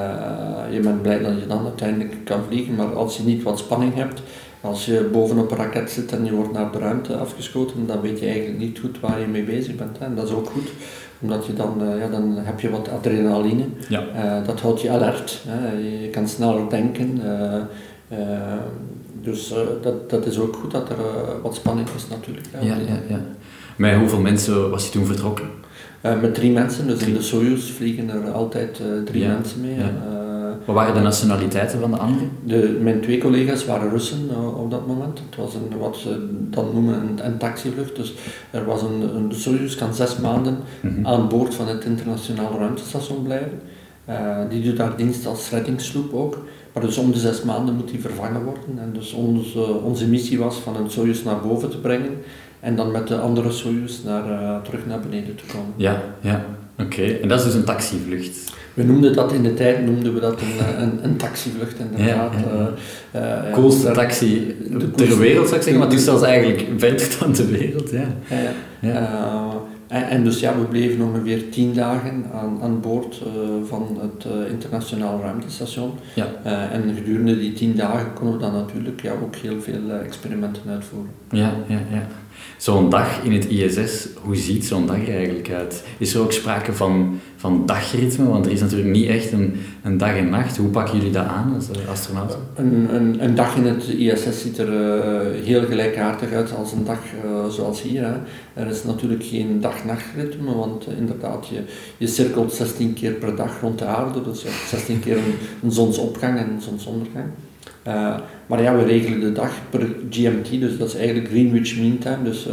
je 0.70 0.80
bent 0.80 1.02
blij 1.02 1.18
dat 1.18 1.40
je 1.40 1.46
dan 1.46 1.64
uiteindelijk 1.64 2.14
kan 2.24 2.40
vliegen, 2.48 2.74
maar 2.74 2.94
als 2.94 3.16
je 3.16 3.22
niet 3.22 3.42
wat 3.42 3.58
spanning 3.58 3.94
hebt, 3.94 4.22
als 4.60 4.86
je 4.86 5.08
bovenop 5.12 5.50
een 5.50 5.56
raket 5.56 5.90
zit 5.90 6.12
en 6.12 6.24
je 6.24 6.32
wordt 6.32 6.52
naar 6.52 6.72
de 6.72 6.78
ruimte 6.78 7.16
afgeschoten, 7.16 7.86
dan 7.86 8.00
weet 8.00 8.18
je 8.18 8.26
eigenlijk 8.26 8.58
niet 8.58 8.78
goed 8.78 9.00
waar 9.00 9.20
je 9.20 9.26
mee 9.26 9.42
bezig 9.42 9.74
bent. 9.74 9.98
Hè. 9.98 10.04
En 10.04 10.14
dat 10.14 10.28
is 10.28 10.34
ook 10.34 10.46
goed, 10.50 10.68
omdat 11.20 11.46
je 11.46 11.54
dan, 11.54 11.82
eh, 11.82 11.98
ja, 11.98 12.08
dan 12.08 12.36
heb 12.36 12.60
je 12.60 12.70
wat 12.70 12.88
adrenaline. 12.88 13.64
Ja. 13.88 14.02
Eh, 14.14 14.46
dat 14.46 14.60
houdt 14.60 14.80
je 14.80 14.90
alert. 14.90 15.42
Hè. 15.46 15.72
Je 16.02 16.08
kan 16.10 16.28
sneller 16.28 16.70
denken. 16.70 17.20
Eh, 18.08 18.18
dus 19.22 19.52
eh, 19.52 19.58
dat, 19.82 20.10
dat 20.10 20.26
is 20.26 20.38
ook 20.38 20.56
goed 20.56 20.70
dat 20.70 20.88
er 20.88 20.96
eh, 20.98 21.42
wat 21.42 21.54
spanning 21.54 21.88
is 21.96 22.08
natuurlijk. 22.08 22.46
hè. 22.52 22.66
Ja, 22.66 22.74
ja, 22.74 22.98
ja. 23.08 23.20
Met 23.76 23.94
hoeveel 23.96 24.20
mensen 24.20 24.70
was 24.70 24.84
je 24.84 24.90
toen 24.90 25.06
vertrokken? 25.06 25.46
Met 26.00 26.34
drie 26.34 26.52
mensen, 26.52 26.86
dus 26.86 27.02
in 27.02 27.14
de 27.14 27.22
Soyuz 27.22 27.70
vliegen 27.70 28.10
er 28.10 28.30
altijd 28.32 28.80
drie 29.04 29.22
Ja, 29.22 29.28
mensen 29.32 29.60
mee. 29.60 29.74
ja. 29.74 29.92
Wat 30.64 30.74
waren 30.74 30.94
de 30.94 31.00
nationaliteiten 31.00 31.80
van 31.80 31.90
de 31.90 31.96
anderen? 31.96 32.30
de, 32.44 32.78
mijn 32.82 33.00
twee 33.00 33.18
collega's 33.18 33.64
waren 33.64 33.90
Russen 33.90 34.28
op 34.56 34.70
dat 34.70 34.86
moment. 34.86 35.18
Het 35.30 35.36
was 35.38 35.54
een, 35.54 35.78
wat 35.78 35.96
ze 35.96 36.26
dan 36.50 36.70
noemen 36.72 36.94
een, 36.94 37.26
een 37.26 37.36
taxivlucht. 37.38 37.96
Dus 37.96 38.14
er 38.50 38.64
was 38.64 38.82
een, 38.82 39.16
een 39.16 39.28
de 39.28 39.34
Soyuz 39.34 39.76
kan 39.76 39.94
zes 39.94 40.16
maanden 40.18 40.56
Mhm. 40.80 41.06
aan 41.06 41.28
boord 41.28 41.54
van 41.54 41.68
het 41.68 41.84
internationale 41.84 42.58
ruimtestation 42.58 43.22
blijven. 43.22 43.60
Die 44.48 44.62
doet 44.62 44.76
daar 44.76 44.96
dienst 44.96 45.26
als 45.26 45.50
reddingssloep 45.50 46.12
ook. 46.14 46.38
Maar 46.78 46.86
dus 46.86 46.98
om 46.98 47.12
de 47.12 47.18
zes 47.18 47.42
maanden 47.42 47.74
moet 47.74 47.90
die 47.90 48.00
vervangen 48.00 48.44
worden. 48.44 48.78
En 48.78 48.90
dus 48.92 49.12
onze, 49.12 49.60
onze 49.60 50.08
missie 50.08 50.38
was 50.38 50.56
van 50.56 50.76
een 50.76 50.90
Soyuz 50.90 51.22
naar 51.22 51.40
boven 51.40 51.70
te 51.70 51.78
brengen 51.78 52.10
en 52.60 52.76
dan 52.76 52.90
met 52.90 53.08
de 53.08 53.18
andere 53.18 53.52
Soyuz 53.52 54.02
naar, 54.04 54.30
eh, 54.30 54.62
terug 54.62 54.86
naar 54.86 55.00
beneden 55.00 55.34
te 55.34 55.42
komen. 55.52 55.72
Ja, 55.76 56.02
ja. 56.20 56.44
Oké. 56.80 57.02
En 57.02 57.28
dat 57.28 57.38
is 57.38 57.44
dus 57.44 57.54
een 57.54 57.64
taxivlucht. 57.64 58.52
We 58.74 58.84
noemden 58.84 59.14
dat 59.14 59.32
in 59.32 59.42
de 59.42 59.54
tijd 59.54 59.84
noemden 59.84 60.14
we 60.14 60.20
dat 60.20 60.40
een, 60.40 60.66
eh, 60.66 60.82
een, 60.82 61.04
een 61.04 61.16
taxivlucht 61.16 61.78
inderdaad. 61.78 62.32
Ja, 62.32 62.40
ja. 62.40 62.70
Eh, 63.12 63.48
eh, 63.48 63.52
Coolste 63.52 63.90
taxi 63.90 64.56
de 64.78 64.90
ter 64.90 65.18
wereld 65.18 65.46
zou 65.46 65.56
ik 65.56 65.62
zeggen, 65.62 65.78
maar 65.78 65.88
het 65.88 65.98
is 65.98 66.04
zelfs 66.04 66.22
eigenlijk 66.22 66.66
verder 66.76 67.16
dan 67.20 67.32
de 67.32 67.46
wereld. 67.46 67.90
Ja. 67.90 68.06
Ja, 68.28 68.52
ja. 68.80 69.50
En, 69.88 70.08
en 70.08 70.24
dus 70.24 70.40
ja, 70.40 70.58
we 70.58 70.64
bleven 70.64 71.06
ongeveer 71.06 71.50
tien 71.50 71.74
dagen 71.74 72.24
aan, 72.32 72.58
aan 72.62 72.80
boord 72.80 73.22
eh, 73.22 73.68
van 73.68 73.98
het 74.00 74.24
eh, 74.24 74.50
internationaal 74.50 75.20
ruimtestation. 75.20 75.92
Ja. 76.14 76.26
Eh, 76.42 76.72
en 76.72 76.94
gedurende 76.94 77.38
die 77.38 77.52
tien 77.52 77.76
dagen 77.76 78.12
konden 78.12 78.34
we 78.34 78.40
dan 78.40 78.52
natuurlijk 78.52 79.02
ja, 79.02 79.12
ook 79.22 79.36
heel 79.36 79.60
veel 79.60 79.90
experimenten 79.90 80.62
uitvoeren. 80.66 81.10
Ja, 81.30 81.52
ja, 81.66 81.80
ja. 81.90 82.06
Zo'n 82.56 82.90
dag 82.90 83.22
in 83.22 83.32
het 83.32 83.44
ISS, 83.44 84.08
hoe 84.22 84.36
ziet 84.36 84.64
zo'n 84.64 84.86
dag 84.86 85.08
er 85.08 85.14
eigenlijk 85.14 85.50
uit? 85.50 85.84
Is 85.98 86.14
er 86.14 86.20
ook 86.20 86.32
sprake 86.32 86.72
van, 86.72 87.20
van 87.38 87.66
dagritme? 87.66 88.28
Want 88.28 88.46
er 88.46 88.52
is 88.52 88.60
natuurlijk 88.60 88.90
niet 88.90 89.08
echt 89.08 89.32
een, 89.32 89.54
een 89.82 89.98
dag 89.98 90.16
en 90.16 90.28
nacht. 90.28 90.56
Hoe 90.56 90.68
pakken 90.68 90.96
jullie 90.96 91.12
dat 91.12 91.26
aan 91.26 91.54
als 91.54 91.70
eh, 91.70 91.88
astronauten? 91.88 92.38
Een, 92.54 92.94
een, 92.94 93.24
een 93.24 93.34
dag 93.34 93.56
in 93.56 93.66
het 93.66 93.88
ISS 93.88 94.42
ziet 94.42 94.58
er 94.58 94.98
eh, 94.98 95.44
heel 95.44 95.64
gelijkaardig 95.64 96.32
uit 96.32 96.54
als 96.56 96.72
een 96.72 96.84
dag 96.84 96.98
eh, 97.24 97.48
zoals 97.48 97.82
hier. 97.82 98.02
Hè. 98.02 98.14
Er 98.62 98.66
is 98.66 98.84
natuurlijk 98.84 99.24
geen 99.24 99.60
dag-nachtritme, 99.60 100.54
want 100.54 100.86
inderdaad, 100.98 101.48
je, 101.48 101.62
je 101.96 102.06
cirkelt 102.06 102.52
16 102.52 102.92
keer 102.92 103.12
per 103.12 103.36
dag 103.36 103.60
rond 103.60 103.78
de 103.78 103.84
aarde, 103.84 104.22
dus 104.22 104.42
je 104.42 104.48
hebt 104.48 104.68
16 104.68 105.00
keer 105.00 105.16
een, 105.16 105.34
een 105.62 105.72
zonsopgang 105.72 106.38
en 106.38 106.50
een 106.50 106.62
zonsondergang. 106.62 107.26
Maar 108.46 108.62
ja, 108.62 108.76
we 108.76 108.84
regelen 108.84 109.20
de 109.20 109.32
dag 109.32 109.52
per 109.70 109.88
GMT, 110.10 110.50
dus 110.50 110.78
dat 110.78 110.88
is 110.88 110.94
eigenlijk 110.94 111.28
Greenwich 111.28 111.78
Mean 111.78 111.98
Time, 111.98 112.22
dus 112.24 112.48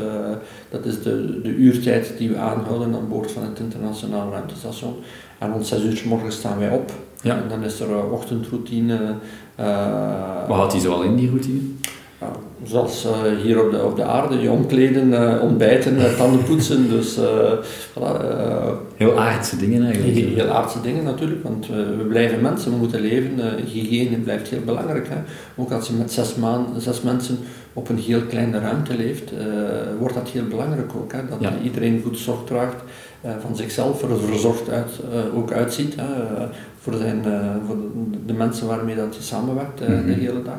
dat 0.76 0.86
is 0.86 1.02
de, 1.04 1.40
de 1.42 1.50
uurtijd 1.56 2.14
die 2.18 2.30
we 2.30 2.38
aanhouden 2.38 2.96
aan 2.96 3.08
boord 3.10 3.32
van 3.32 3.44
het 3.44 3.60
internationaal 3.60 4.32
ruimtestation. 4.32 4.94
En 5.38 5.52
rond 5.52 5.68
6 5.68 5.84
uur 5.84 5.98
's 5.98 6.04
morgens 6.04 6.36
staan 6.36 6.60
wij 6.60 6.70
op. 6.70 6.92
Ja. 7.22 7.36
En 7.38 7.44
dan 7.50 7.64
is 7.64 7.80
er 7.80 7.90
eh, 7.90 8.12
ochtendroutine. 8.12 9.00
eh, 9.56 10.48
Wat 10.48 10.58
houdt 10.58 10.72
die 10.72 10.82
zoal 10.82 11.02
in, 11.04 11.16
die 11.16 11.30
routine? 11.30 11.60
Ja, 12.26 12.68
zoals 12.70 13.06
eh, 13.06 13.12
hier 13.44 13.64
op 13.66 13.72
de, 13.72 13.84
op 13.84 13.96
de 13.96 14.04
aarde, 14.04 14.40
je 14.40 14.50
omkleden, 14.52 15.14
eh, 15.14 15.42
ontbijten, 15.44 15.98
eh, 15.98 16.18
tanden 16.18 16.44
poetsen. 16.44 16.90
Dus 16.90 17.20
voilà, 17.94 18.22
Heel 18.96 19.20
aardse 19.20 19.58
dingen 19.58 19.84
eigenlijk. 19.86 20.16
heel, 20.18 20.36
heel 20.36 20.48
aardse 20.48 20.82
dingen 20.82 21.04
natuurlijk, 21.04 21.44
want 21.44 21.68
we 21.68 22.06
blijven 22.10 22.42
mensen, 22.42 22.72
we 22.72 22.78
moeten 22.78 23.00
leven. 23.02 23.32
hygiëne 23.66 24.18
blijft 24.18 24.48
heel 24.48 24.62
belangrijk. 24.66 25.08
Hè. 25.10 25.16
Ook 25.56 25.72
als 25.72 25.88
je 25.88 25.94
met 25.94 26.12
zes, 26.12 26.36
maan, 26.36 26.66
zes 26.78 27.02
mensen 27.02 27.38
op 27.74 27.90
een 27.90 27.98
heel 27.98 28.22
kleine 28.22 28.60
ruimte 28.60 28.96
leeft, 28.98 29.32
wordt 30.00 30.14
dat 30.14 30.30
heel 30.30 30.48
belangrijk 30.50 30.92
ook. 30.96 31.12
Hè, 31.12 31.20
dat 31.30 31.38
Ja. 31.40 31.52
iedereen 31.64 32.02
goed 32.04 32.18
zorg 32.18 32.40
draagt 32.46 32.84
van 33.40 33.56
zichzelf, 33.56 34.02
er 34.02 34.20
verzorgd 34.20 34.70
uit, 34.70 34.92
ook 35.36 35.52
uitziet. 35.52 35.96
Hè, 35.96 36.06
voor, 36.80 36.94
zijn, 36.94 37.24
voor 37.68 37.76
de, 37.76 38.18
de 38.26 38.34
mensen 38.34 38.68
waarmee 38.68 38.96
dat 38.96 39.16
je 39.16 39.22
samenwerkt 39.22 39.82
eh, 39.82 39.88
Mhm. 39.90 40.06
de 40.06 40.14
hele 40.14 40.42
dag. 40.44 40.58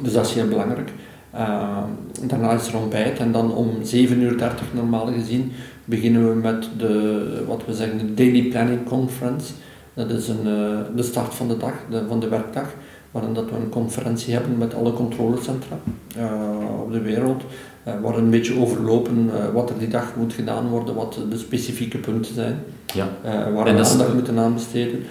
Dus 0.00 0.12
dat 0.12 0.26
is 0.26 0.32
heel 0.32 0.48
belangrijk. 0.48 0.90
Uh, 1.34 1.78
daarna 2.22 2.52
is 2.52 2.68
er 2.68 2.76
ontbijt 2.76 3.18
en 3.18 3.32
dan 3.32 3.54
om 3.54 3.68
7.30 3.68 3.88
uur 4.10 4.36
normaal 4.72 5.06
gezien 5.06 5.52
beginnen 5.84 6.28
we 6.28 6.34
met 6.34 6.68
de, 6.78 7.44
wat 7.46 7.62
we 7.66 7.74
zeggen, 7.74 7.98
de 7.98 8.14
Daily 8.14 8.42
Planning 8.42 8.84
Conference. 8.84 9.52
Dat 9.94 10.10
is 10.10 10.28
een, 10.28 10.46
eh, 10.46 10.96
de 10.96 11.02
start 11.02 11.34
van 11.34 11.48
de 11.48 11.56
dag, 11.56 11.74
van 12.08 12.20
de 12.20 12.28
werkdag, 12.28 12.74
waarin 13.10 13.34
dat 13.34 13.50
we 13.50 13.56
een 13.56 13.68
conferentie 13.68 14.32
hebben 14.34 14.58
met 14.58 14.74
alle 14.74 14.92
controlecentra 14.92 15.78
eh, 16.16 16.82
op 16.82 16.92
de 16.92 17.00
wereld, 17.00 17.42
eh, 17.82 17.92
waar 18.02 18.16
een 18.16 18.30
beetje 18.30 18.58
overlopen 18.58 19.30
wat 19.52 19.70
er 19.70 19.78
die 19.78 19.88
dag 19.88 20.16
moet 20.16 20.32
gedaan 20.32 20.68
worden, 20.68 20.94
wat 20.94 21.18
de 21.30 21.38
specifieke 21.38 21.98
punten 21.98 22.34
zijn, 22.34 22.58
Ja. 22.94 23.08
eh, 23.22 23.32
waar 23.54 23.66
En 23.66 23.72
we 23.72 23.76
dat 23.78 23.86
is- 23.86 23.92
aandacht 23.92 24.14
moeten 24.14 24.38
aan 24.38 24.54
besteden. 24.54 25.02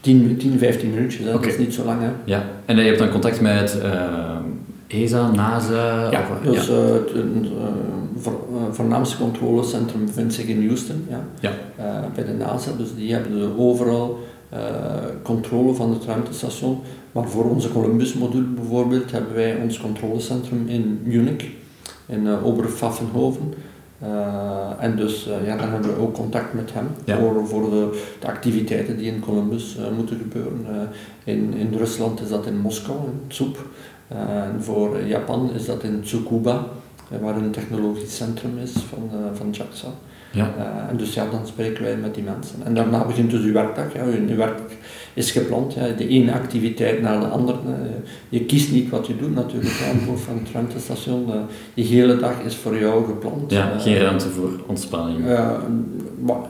10, 0.00 0.36
10 0.36 0.58
15 0.58 0.90
minuutjes, 0.90 1.24
hè, 1.26 1.32
dat 1.32 1.46
is 1.46 1.58
niet 1.58 1.74
zo 1.74 1.84
lang. 1.84 2.00
Hè. 2.00 2.08
ja. 2.24 2.44
En 2.64 2.76
je 2.76 2.82
hebt 2.82 2.98
dan 2.98 3.10
contact 3.10 3.40
met, 3.40 3.80
eh, 3.80 5.02
ESA, 5.02 5.30
NASA? 5.30 6.10
Ja, 6.10 6.20
of, 6.20 6.52
dus 6.52 6.70
uh, 6.70 6.76
het 6.92 7.10
uh, 7.14 7.22
voor, 8.16 8.40
voornaamste 8.70 9.16
controlecentrum 9.16 10.04
bevindt 10.06 10.34
zich 10.34 10.46
in 10.46 10.66
Houston, 10.66 11.04
ja, 11.08 11.24
ja. 11.40 11.52
bij 12.14 12.24
de 12.24 12.32
NASA. 12.32 12.70
Dus 12.78 12.88
die 12.96 13.12
hebben 13.12 13.38
de 13.40 13.48
overal 13.58 14.18
controle 15.22 15.74
van 15.74 15.90
het 15.92 16.04
ruimtestation. 16.04 16.78
Maar 17.12 17.28
voor 17.28 17.44
onze 17.50 17.72
Columbus-module 17.72 18.46
bijvoorbeeld 18.46 19.10
hebben 19.10 19.34
wij 19.34 19.56
ons 19.62 19.78
controlecentrum 19.80 20.64
in 20.68 21.00
Munich, 21.04 21.44
in 22.06 22.28
Oberpfaffenhofen. 22.44 23.54
Uh, 24.02 24.70
en 24.78 24.96
dus 24.96 25.28
uh, 25.28 25.46
ja, 25.46 25.56
dan 25.56 25.68
hebben 25.68 25.94
we 25.94 26.00
ook 26.00 26.14
contact 26.14 26.54
met 26.54 26.72
hem 26.72 26.88
ja. 27.04 27.18
voor, 27.18 27.46
voor 27.46 27.70
de, 27.70 28.02
de, 28.20 28.26
activiteiten 28.26 28.96
die 28.96 29.12
in 29.12 29.20
Columbus 29.20 29.76
uh, 29.76 29.96
moeten 29.96 30.16
gebeuren. 30.16 30.88
in, 31.24 31.54
in 31.54 31.74
Rusland 31.74 32.20
is 32.20 32.28
dat 32.28 32.46
in 32.46 32.58
Moskou, 32.58 32.98
in 32.98 33.20
Tsup. 33.28 33.58
en 34.08 34.62
voor 34.62 35.02
Japan 35.02 35.50
is 35.54 35.64
dat 35.66 35.82
in 35.82 36.02
Tsukuba, 36.02 36.66
waar 37.20 37.36
een 37.36 37.50
technologisch 37.50 38.16
centrum 38.16 38.58
is 38.58 38.72
van, 38.72 39.10
van 39.34 39.50
JAXA. 39.50 39.88
Ja. 40.32 40.54
en 40.90 40.96
dus 40.96 41.14
ja, 41.14 41.26
dan 41.30 41.46
spreken 41.46 41.82
wij 41.82 41.96
met 41.96 42.14
die 42.14 42.22
mensen. 42.22 42.58
En 42.64 42.74
daarna 42.74 43.04
begint 43.04 43.30
dus 43.30 43.42
uw 43.42 43.52
werkdag. 43.52 43.94
Ja, 43.94 44.04
uw, 44.04 44.28
uw 44.28 44.36
werk 44.36 44.58
is 45.14 45.30
gepland. 45.30 45.74
Ja, 45.74 45.88
de 45.88 46.08
ene 46.08 46.32
activiteit 46.32 47.02
naar 47.02 47.20
de 47.20 47.26
andere. 47.26 47.58
Je 48.28 48.44
kiest 48.44 48.72
niet 48.72 48.90
wat 48.90 49.06
je 49.06 49.16
doet 49.16 49.34
natuurlijk. 49.34 49.74
Ja, 49.74 50.14
van 50.16 50.38
het 50.38 50.52
ruimtestation. 50.52 51.26
De 51.74 51.82
hele 51.82 52.16
dag 52.16 52.40
is 52.44 52.54
voor 52.54 52.78
jou 52.78 53.04
gepland. 53.04 53.50
Ja, 53.50 53.78
geen 53.78 53.98
ruimte 53.98 54.28
voor 54.28 54.60
ontspanning. 54.66 55.18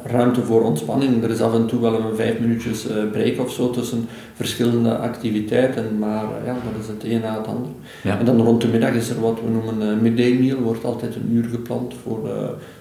Ruimte 0.05 0.43
voor 0.43 0.63
ontspanning. 0.63 1.23
Er 1.23 1.31
is 1.31 1.41
af 1.41 1.55
en 1.55 1.67
toe 1.67 1.81
wel 1.81 1.95
een 1.95 2.17
vijf 2.17 2.39
minuutjes 2.39 2.87
break 3.13 3.39
of 3.41 3.53
zo 3.53 3.71
tussen 3.71 4.09
verschillende 4.35 4.97
activiteiten. 4.97 5.99
Maar 5.99 6.25
ja, 6.45 6.53
dat 6.53 6.83
is 6.83 6.89
het 6.89 7.05
een 7.05 7.21
na 7.21 7.37
het 7.37 7.47
ander. 7.47 7.71
Ja. 8.03 8.19
En 8.19 8.25
dan 8.25 8.41
rond 8.41 8.61
de 8.61 8.69
middag 8.69 8.93
is 8.93 9.11
er 9.11 9.21
wat 9.21 9.39
we 9.45 9.51
noemen 9.51 9.89
een 9.89 10.03
midday 10.03 10.33
meal. 10.33 10.59
Wordt 10.59 10.85
altijd 10.85 11.15
een 11.15 11.33
uur 11.33 11.45
gepland 11.51 11.95
voor, 12.03 12.31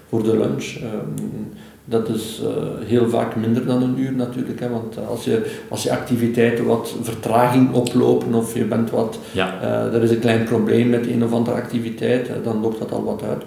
voor 0.08 0.22
de 0.22 0.38
lunch. 0.38 0.78
Dat 1.84 2.08
is 2.08 2.42
uh, 2.44 2.48
heel 2.88 3.08
vaak 3.08 3.36
minder 3.36 3.66
dan 3.66 3.82
een 3.82 3.98
uur 3.98 4.12
natuurlijk, 4.12 4.60
hè, 4.60 4.68
want 4.68 4.98
als 5.08 5.24
je, 5.24 5.58
als 5.68 5.82
je 5.82 5.92
activiteiten 5.92 6.64
wat 6.64 6.94
vertraging 7.02 7.72
oplopen 7.72 8.34
of 8.34 8.54
je 8.54 8.64
bent 8.64 8.90
wat, 8.90 9.18
ja. 9.32 9.62
uh, 9.62 9.94
er 9.94 10.02
is 10.02 10.10
een 10.10 10.18
klein 10.18 10.44
probleem 10.44 10.88
met 10.88 11.06
een 11.06 11.24
of 11.24 11.32
andere 11.32 11.56
activiteit, 11.56 12.30
dan 12.44 12.60
loopt 12.60 12.78
dat 12.78 12.92
al 12.92 13.04
wat 13.04 13.22
uit. 13.22 13.42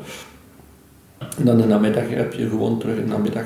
En 1.38 1.46
dan 1.46 1.56
in 1.56 1.62
de 1.62 1.68
namiddag 1.68 2.10
heb 2.10 2.34
je 2.34 2.50
gewoon 2.50 2.80
terug 2.80 2.98
in 2.98 3.06
de 3.06 3.12
namiddag 3.12 3.46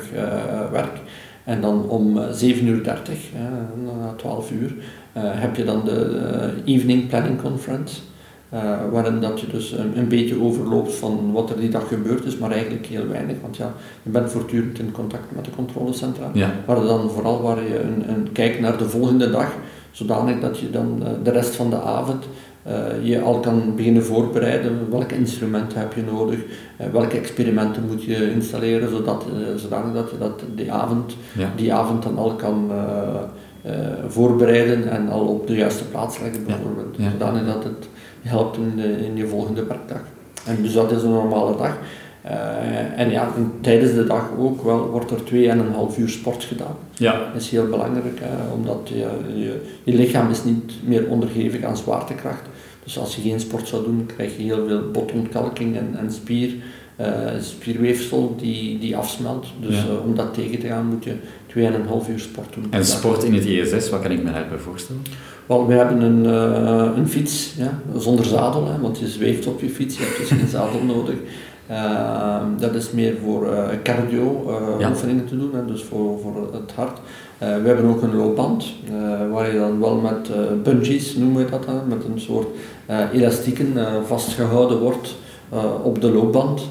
werk. 0.72 1.01
En 1.44 1.62
dan 1.62 1.89
om 1.89 2.17
7.30 2.17 2.22
uur, 2.63 2.84
30, 2.84 3.17
na 3.86 4.13
12 4.15 4.51
uur, 4.51 4.74
heb 5.13 5.56
je 5.56 5.63
dan 5.63 5.86
de 5.86 6.53
Evening 6.65 7.08
Planning 7.08 7.41
Conference. 7.41 8.00
Uh, 8.53 8.62
waarin 8.91 9.20
dat 9.20 9.39
je 9.39 9.48
dus 9.48 9.72
een, 9.72 9.98
een, 9.98 10.08
beetje 10.08 10.41
overloopt 10.41 10.96
van 10.96 11.32
wat 11.32 11.50
er 11.50 11.60
die 11.60 11.70
dag 11.70 11.88
gebeurd 11.88 12.25
is, 12.25 12.38
maar 12.38 12.51
eigenlijk 12.51 12.86
heel 12.86 13.08
weinig, 13.08 13.36
want 13.41 13.58
ja, 13.58 13.74
je 14.03 14.10
bent 14.10 14.32
voortdurend 14.32 14.79
in 14.79 14.91
contact 14.91 15.36
met 15.36 15.46
de 15.46 15.51
controlecentra, 15.56 16.29
ja. 16.34 16.51
waar 16.65 16.82
dan 16.82 17.10
vooral 17.10 17.41
waar 17.41 17.63
je 17.63 17.79
een, 17.79 18.10
een 18.10 18.32
kijk 18.32 18.60
naar 18.60 18.77
de 18.77 18.89
volgende 18.89 19.29
dag, 19.29 19.53
zodanig 19.91 20.39
dat 20.39 20.60
je 20.60 20.70
dan 20.70 21.00
uh, 21.01 21.08
de 21.24 21.32
rest 21.32 21.56
van 21.56 21.70
de 21.70 21.82
avond 21.82 22.27
je 23.01 23.21
al 23.21 23.39
kan 23.39 23.75
beginnen 23.75 24.03
voorbereiden, 24.03 24.89
welke 24.89 25.15
instrumenten 25.15 25.79
heb 25.79 25.93
je 25.93 26.03
nodig, 26.03 26.39
welke 26.91 27.17
experimenten 27.17 27.83
moet 27.88 28.03
je 28.03 28.31
installeren, 28.31 28.89
zodat, 28.89 29.25
zodanig 29.55 29.93
dat 29.93 30.12
je 30.12 30.17
dat 30.17 30.43
die 30.55 30.71
avond, 30.71 31.15
ja. 31.38 31.51
die 31.55 31.74
avond 31.74 32.03
dan 32.03 32.17
al 32.17 32.36
kan 32.36 32.71
voorbereiden 34.07 34.89
en 34.91 35.09
al 35.09 35.27
op 35.27 35.47
de 35.47 35.55
juiste 35.55 35.83
plaats 35.83 36.19
leggen 36.19 36.45
bijvoorbeeld, 36.45 36.95
Ja. 36.97 37.12
zodanig 37.12 37.45
dat 37.45 37.63
het 37.63 37.89
helpt 38.21 38.57
in, 38.57 38.71
de, 38.75 39.05
in 39.05 39.15
je 39.15 39.27
volgende 39.27 39.65
werkdag. 39.65 40.01
En 40.45 40.62
dus 40.62 40.74
dat 40.74 40.91
is 40.91 41.03
een 41.03 41.09
normale 41.09 41.57
dag. 41.57 41.77
Uh, 42.25 43.00
en 43.00 43.09
ja, 43.09 43.29
en 43.36 43.51
tijdens 43.62 43.93
de 43.93 44.05
dag 44.05 44.29
ook 44.39 44.63
wel 44.63 44.89
wordt 44.89 45.12
er 45.12 45.19
2,5 45.91 45.97
uur 45.97 46.09
sport 46.09 46.43
gedaan. 46.43 46.75
Ja. 46.93 47.12
Dat 47.33 47.41
is 47.41 47.50
heel 47.50 47.67
belangrijk, 47.67 48.19
hè, 48.21 48.53
omdat 48.53 48.79
je, 48.83 49.07
je, 49.36 49.62
je, 49.83 49.93
lichaam 49.93 50.29
is 50.29 50.43
niet 50.43 50.73
meer 50.84 51.08
onderhevig 51.10 51.63
aan 51.63 51.77
zwaartekracht. 51.77 52.41
Dus 52.88 53.00
als 53.00 53.15
je 53.15 53.21
geen 53.21 53.39
sport 53.39 53.67
zou 53.67 53.84
doen, 53.84 54.06
krijg 54.15 54.38
je 54.38 54.43
heel 54.43 54.67
veel 54.67 54.91
botontkalking 54.91 55.76
en, 55.78 55.95
en 56.00 56.12
spier, 56.12 56.50
uh, 57.02 57.06
spierweefsel 57.41 58.36
die, 58.39 58.80
die 58.80 58.97
afsmelt. 58.97 59.45
Dus 59.62 59.76
Ja. 59.76 59.84
uh, 59.84 60.06
om 60.06 60.15
dat 60.15 60.34
tegen 60.34 60.60
te 60.60 60.67
gaan 60.67 60.86
moet 60.86 61.04
je 61.04 61.13
2,5 62.06 62.10
uur 62.12 62.19
sport 62.19 62.54
doen. 62.54 62.65
En 62.69 62.86
sport 62.86 63.23
in 63.23 63.34
het 63.34 63.45
ISS, 63.45 63.89
wat 63.89 64.02
kan 64.02 64.12
ik 64.12 64.23
me 64.23 64.32
daarbij 64.32 64.58
voorstellen? 64.58 65.02
Wel, 65.45 65.67
we 65.67 65.73
hebben 65.73 66.02
een, 66.02 66.23
uh, 66.26 66.97
een 66.97 67.08
fiets, 67.08 67.54
ja, 67.58 67.82
zonder 67.97 68.26
zadel, 68.26 68.67
hè, 68.71 68.80
want 68.80 69.00
je 69.00 69.08
zweeft 69.08 69.47
op 69.47 69.62
je 69.62 69.69
fiets, 69.69 69.97
je 69.97 70.04
hebt 70.04 70.17
dus 70.17 70.28
geen 70.28 70.47
zadel 70.60 70.84
nodig. 70.84 71.15
Uh, 71.71 72.41
dat 72.60 72.75
is 72.75 72.91
meer 72.91 73.15
voor 73.23 73.47
uh, 73.47 73.63
cardio 73.84 74.53
Ja. 74.80 74.89
oefeningen 74.89 75.25
te 75.25 75.38
doen, 75.38 75.51
hè, 75.53 75.65
dus 75.65 75.84
voor, 75.84 76.19
voor 76.19 76.49
het 76.53 76.71
hart. 76.75 76.99
we 77.38 77.45
hebben 77.45 77.86
ook 77.86 78.01
een 78.01 78.15
loopband, 78.15 78.65
waar 79.32 79.51
je 79.51 79.60
dan 79.60 79.80
wel 79.80 79.95
met 79.95 80.30
bungees, 80.63 81.15
noemen 81.15 81.45
we 81.45 81.51
dat, 81.51 81.65
hè, 81.65 81.73
met 81.88 82.03
een 82.03 82.19
soort 82.19 82.47
elastieken 83.13 83.73
vastgehouden 84.06 84.80
wordt 84.80 85.15
op 85.84 86.01
de 86.01 86.12
loopband, 86.12 86.67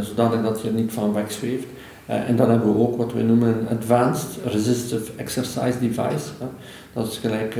zodanig 0.00 0.42
dat 0.42 0.60
je 0.60 0.68
er 0.68 0.74
niet 0.74 0.92
van 0.92 1.12
wegzweeft. 1.12 1.66
En 2.06 2.36
dan 2.36 2.50
hebben 2.50 2.74
we 2.74 2.80
ook 2.80 2.96
wat 2.96 3.12
we 3.12 3.22
noemen 3.22 3.48
een 3.48 3.78
Advanced 3.78 4.28
Resistive 4.44 5.12
Exercise 5.16 5.78
Device. 5.80 6.28
Hè. 6.38 6.46
Dat 6.92 7.06
is 7.06 7.18
gelijk 7.18 7.56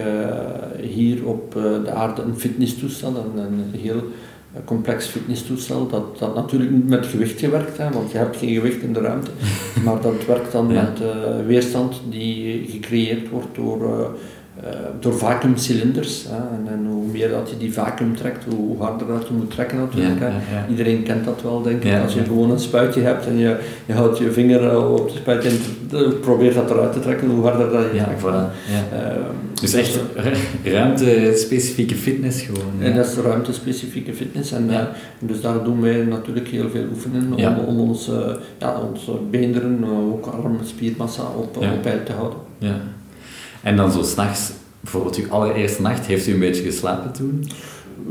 hier 0.81 1.27
op 1.27 1.53
de 1.85 1.91
aarde 1.91 2.23
een 2.23 2.39
fitnesstoestel, 2.39 3.09
een, 3.17 3.43
een 3.43 3.81
heel 3.81 4.03
complex 4.65 5.07
fitnesstoestel, 5.07 5.87
dat, 5.89 6.19
dat 6.19 6.35
natuurlijk 6.35 6.71
niet 6.71 6.89
met 6.89 7.07
gewicht 7.07 7.41
werkt, 7.41 7.79
hè, 7.79 7.91
want 7.91 8.11
je 8.11 8.19
hebt 8.19 8.37
geen 8.37 8.55
gewicht 8.55 8.83
in 8.83 8.93
de 8.93 9.01
ruimte, 9.01 9.31
maar 9.85 10.01
dat 10.01 10.27
werkt 10.27 10.53
dan 10.53 10.69
Ja. 10.73 10.83
met 10.83 11.01
weerstand 11.47 12.01
die 12.11 12.65
gecreëerd 12.69 13.29
wordt 13.29 13.55
door, 13.55 14.17
door 15.01 15.15
vacuümcilinders. 15.19 16.27
En, 16.27 16.73
en 16.73 16.87
hoe 16.87 17.07
meer 17.13 17.29
dat 17.31 17.51
je 17.51 17.57
die 17.57 17.73
vacuüm 17.73 18.17
trekt, 18.17 18.45
hoe 18.55 18.79
harder 18.83 19.07
dat 19.07 19.27
je 19.29 19.35
moet 19.35 19.51
trekken 19.51 19.79
natuurlijk. 19.79 20.19
Ja, 20.21 20.27
hè. 20.27 20.31
ja, 20.33 20.41
ja. 20.61 20.67
Iedereen 20.71 21.03
kent 21.03 21.25
dat 21.25 21.43
wel, 21.43 21.63
denk 21.63 21.85
ik. 21.85 22.03
Als 22.03 22.15
je 22.15 22.25
gewoon 22.25 22.51
een 22.51 22.59
spuitje 22.59 23.01
hebt 23.01 23.27
en 23.27 23.37
je, 23.39 23.57
je 23.87 23.93
houdt 23.93 24.19
je 24.19 24.31
vinger 24.33 24.69
eh, 24.69 24.93
op 24.93 25.05
het 25.05 25.15
spuitje 25.17 25.49
en 25.49 25.57
t- 25.89 26.21
probeert 26.21 26.55
dat 26.55 26.71
eruit 26.71 26.93
te 26.93 27.01
trekken, 27.01 27.29
hoe 27.29 27.45
harder 27.45 27.71
dat 27.71 27.85
je 27.91 27.97
Ja, 27.97 28.05
trekt. 28.05 28.21
voilà. 28.21 28.51
Ehm, 28.93 29.21
Dus 29.61 29.73
echt 29.75 29.99
ruimte-specifieke 30.65 31.95
fitness 31.95 32.41
gewoon. 32.43 32.73
En 32.81 32.97
dat 32.97 33.07
is 33.07 33.15
ruimtespecifieke 33.17 34.13
fitness. 34.15 34.53
En, 34.53 34.71
eh, 34.71 34.81
dus 35.19 35.41
daar 35.41 35.65
doen 35.65 35.81
wij 35.81 36.03
natuurlijk 36.05 36.49
heel 36.49 36.69
veel 36.71 36.85
oefeningen 36.93 37.37
Ja. 37.37 37.57
om, 37.59 37.65
om 37.65 37.89
onze, 37.89 38.39
ja, 38.59 38.75
onze 38.93 39.13
beenderen, 39.31 39.79
eh, 39.83 40.13
ook 40.13 40.27
arm, 40.27 40.59
spiermassa 40.65 41.23
op, 41.37 41.57
op 41.57 41.83
peil 41.83 42.03
te 42.05 42.13
houden. 42.13 42.39
En 43.63 43.77
dan 43.77 43.93
zo 43.93 44.03
s'nachts, 44.03 44.53
bijvoorbeeld 44.81 45.17
uw 45.17 45.31
allereerste 45.31 45.83
nacht, 45.83 46.07
heeft 46.07 46.27
u 46.27 46.33
een 46.33 46.39
beetje 46.39 46.63
geslapen 46.63 47.13
toen? 47.13 47.45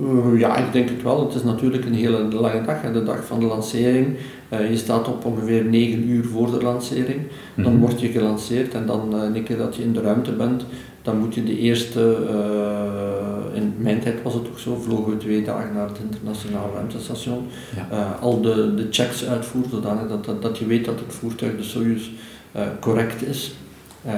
Eh, 0.04 0.40
ja, 0.40 0.58
ik 0.58 0.72
denk 0.74 0.90
het 0.90 1.04
wel. 1.04 1.26
Het 1.26 1.36
is 1.36 1.44
natuurlijk 1.44 1.86
een 1.86 1.94
hele 1.94 2.22
lange 2.34 2.62
dag. 2.66 2.92
De 2.94 3.04
dag 3.04 3.26
van 3.26 3.40
de 3.40 3.46
lancering. 3.46 4.16
Eh, 4.50 4.70
je 4.70 4.78
staat 4.78 5.08
op 5.08 5.26
ongeveer 5.26 5.64
9 5.66 6.10
uur 6.10 6.26
voor 6.26 6.52
de 6.52 6.62
lancering. 6.64 7.22
Dan 7.56 7.72
Mhm. 7.74 7.82
word 7.82 8.02
je 8.02 8.08
gelanceerd 8.08 8.74
en 8.74 8.86
dan 8.86 9.16
eh, 9.16 9.36
een 9.36 9.44
keer 9.44 9.58
dat 9.58 9.76
je 9.76 9.84
in 9.84 9.94
de 9.94 10.02
ruimte 10.02 10.32
bent, 10.32 10.66
dan 11.02 11.18
moet 11.18 11.36
je 11.36 11.44
de 11.44 11.58
eerste, 11.60 12.18
eh, 12.30 13.58
in 13.62 13.74
mijn 13.78 14.00
tijd 14.00 14.22
was 14.24 14.34
het 14.34 14.48
ook 14.48 14.60
zo, 14.60 14.76
vlogen 14.82 15.12
we 15.12 15.18
twee 15.18 15.44
dagen 15.44 15.74
naar 15.74 15.88
het 15.88 15.98
internationaal 16.12 16.72
ruimtestation. 16.76 17.46
Ja. 17.76 17.88
Eh, 17.98 18.22
al 18.22 18.42
de, 18.42 18.74
de 18.76 18.88
checks 18.92 19.26
uitvoeren, 19.26 19.72
zodanig 19.72 20.08
dat, 20.10 20.26
dat, 20.26 20.42
dat 20.42 20.58
je 20.58 20.66
weet 20.66 20.86
dat 20.86 21.00
het 21.00 21.14
voertuig, 21.16 21.58
de 21.58 21.64
Soyuz, 21.64 22.10
eh, 22.52 22.62
correct 22.80 23.28
is. 23.28 23.54
Eh, 24.06 24.14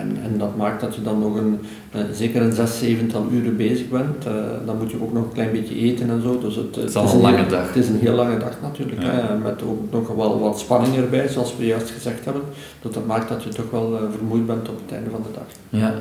en, 0.00 0.16
en 0.22 0.38
dat 0.38 0.56
maakt 0.56 0.80
dat 0.80 0.94
je 0.94 1.02
dan 1.02 1.18
nog 1.18 1.36
een, 1.36 1.58
eh, 1.90 2.00
zeker 2.12 2.42
een 2.42 2.52
zes, 2.52 2.78
zevental 2.78 3.26
uren 3.32 3.56
bezig 3.56 3.88
bent. 3.88 4.26
Eh, 4.26 4.32
dan 4.66 4.78
moet 4.78 4.90
je 4.90 5.02
ook 5.02 5.12
nog 5.12 5.24
een 5.24 5.32
klein 5.32 5.52
beetje 5.52 5.74
eten 5.78 6.10
en 6.10 6.22
zo. 6.22 6.38
Dus 6.38 6.56
het, 6.56 6.76
Het 6.76 6.84
is 6.88 6.94
een 6.94 7.06
heel- 7.06 7.20
lange 7.20 7.46
dag. 7.46 7.66
Het 7.66 7.76
is 7.76 7.88
een 7.88 7.98
heel 7.98 8.14
lange 8.14 8.38
dag 8.38 8.56
natuurlijk. 8.62 9.02
Ja. 9.02 9.10
Hè, 9.10 9.38
met 9.38 9.62
ook 9.62 9.92
nog 9.92 10.08
wel 10.08 10.40
wat 10.40 10.58
spanning 10.58 10.96
erbij, 10.96 11.28
zoals 11.28 11.56
we 11.56 11.66
juist 11.66 11.90
gezegd 11.90 12.24
hebben. 12.24 12.42
Dat, 12.82 12.94
dat 12.94 13.06
maakt 13.06 13.28
dat 13.28 13.42
je 13.42 13.50
toch 13.50 13.70
wel 13.70 13.98
vermoeid 14.16 14.46
bent 14.46 14.68
op 14.68 14.80
het 14.86 14.92
einde 14.94 15.10
van 15.10 15.22
de 15.22 15.28
dag. 15.38 15.80
Ja. 15.80 15.94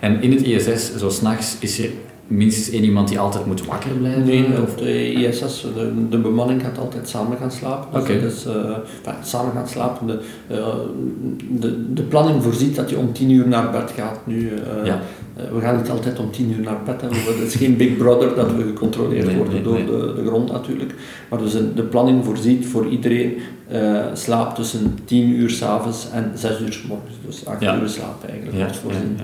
En 0.00 0.22
in 0.22 0.30
het 0.30 0.42
ISS, 0.42 0.96
zo 0.96 1.08
s'nachts, 1.08 1.56
is 1.60 1.78
er 1.78 1.90
minstens 2.26 2.70
één 2.70 2.84
iemand 2.84 3.08
die 3.08 3.18
altijd 3.18 3.46
moet 3.46 3.64
wakker 3.66 3.90
blijven? 3.90 4.24
Nee, 4.24 4.44
Of- 4.44 4.58
op 4.58 4.78
de 4.78 5.12
ISS, 5.12 5.62
de, 5.74 5.92
de 6.10 6.18
bemanning 6.18 6.62
gaat 6.62 6.78
altijd 6.78 7.08
samen 7.08 7.36
gaan 7.36 7.50
slapen. 7.50 8.04
Dus 8.20 8.46
eh, 8.46 8.54
enfin, 8.54 9.22
samen 9.24 9.52
gaan 9.52 9.68
slapen. 9.68 10.06
De, 10.06 10.18
eh, 10.48 10.66
de, 11.50 11.92
de 11.92 12.02
planning 12.02 12.42
voorziet 12.42 12.76
dat 12.76 12.90
je 12.90 12.96
om 12.98 13.12
tien 13.12 13.30
uur 13.30 13.48
naar 13.48 13.70
bed 13.70 13.90
gaat. 13.96 14.18
Nu, 14.24 14.48
eh, 14.48 14.86
Ja. 14.86 15.00
eh, 15.36 15.44
we 15.54 15.60
gaan 15.60 15.76
niet 15.76 15.90
altijd 15.90 16.18
om 16.18 16.30
tien 16.30 16.50
uur 16.58 16.64
naar 16.64 16.78
bed. 16.84 17.00
Hè. 17.00 17.08
We- 17.08 17.14
Het 17.38 17.46
is 17.46 17.54
geen 17.54 17.76
Big 17.76 17.96
Brother 17.96 18.34
dat 18.34 18.52
we 18.56 18.62
gecontroleerd 18.62 19.26
Nee, 19.26 19.36
worden 19.36 19.54
nee, 19.54 19.62
door 19.62 19.74
nee. 19.74 19.84
De, 19.86 20.12
de 20.22 20.26
grond 20.26 20.52
natuurlijk. 20.52 20.94
Maar 21.30 21.38
dus 21.38 21.52
de 21.52 21.82
planning 21.90 22.24
voorziet 22.24 22.66
voor 22.66 22.86
iedereen 22.88 23.32
eh 23.68 24.04
slaap 24.12 24.54
tussen 24.54 24.98
tien 25.04 25.28
uur 25.30 25.50
s'avonds 25.50 26.08
en 26.12 26.32
zes 26.34 26.60
uur 26.60 26.72
's 26.72 26.82
morgens. 26.88 27.14
Dus 27.26 27.46
acht 27.46 27.60
Ja. 27.60 27.80
uur 27.80 27.88
slaap 27.88 28.24
eigenlijk 28.28 28.58
wordt 28.58 28.74
ja, 28.74 28.80
voorzien 28.80 29.16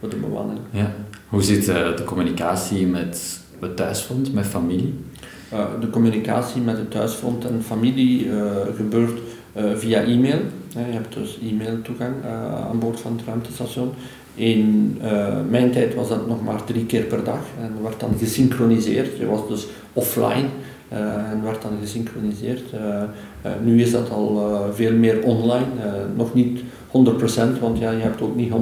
voor 0.00 0.08
de 0.08 0.16
bemanning. 0.16 0.58
Hoe 1.32 1.42
zit 1.42 1.68
eh, 1.68 1.96
de 1.96 2.04
communicatie 2.04 2.86
met 2.86 3.40
het 3.60 3.76
thuisfront 3.76 4.34
met 4.34 4.46
familie? 4.46 4.94
de 5.80 5.90
communicatie 5.90 6.60
met 6.60 6.76
het 6.76 6.90
thuisfront 6.90 7.44
en 7.44 7.62
familie 7.62 8.30
gebeurt 8.76 9.18
via 9.74 10.02
e-mail. 10.02 10.38
je 10.68 10.78
hebt 10.78 11.14
dus 11.14 11.38
e-mail-toegang 11.50 12.14
aan 12.70 12.78
boord 12.78 13.00
van 13.00 13.12
het 13.16 13.26
ruimtestation. 13.26 13.90
In 14.34 14.98
mijn 15.50 15.70
tijd 15.70 15.94
was 15.94 16.08
dat 16.08 16.26
nog 16.26 16.42
maar 16.42 16.64
drie 16.64 16.86
keer 16.86 17.02
per 17.02 17.24
dag 17.24 17.40
en 17.60 17.82
werd 17.82 18.00
dan 18.00 18.14
gesynchroniseerd. 18.18 19.16
Je 19.16 19.26
was 19.26 19.48
dus 19.48 19.66
offline 19.92 20.48
en 21.30 21.42
werd 21.42 21.62
dan 21.62 21.72
gesynchroniseerd. 21.80 22.64
nu 23.62 23.82
is 23.82 23.90
dat 23.90 24.10
al 24.10 24.56
veel 24.74 24.92
meer 24.92 25.22
online, 25.22 25.66
nog 26.16 26.34
niet 26.34 26.60
100%, 26.92 27.60
want 27.60 27.78
ja, 27.78 27.90
je 27.90 28.02
hebt 28.02 28.22
ook 28.22 28.36
niet 28.36 28.52
100% 28.52 28.54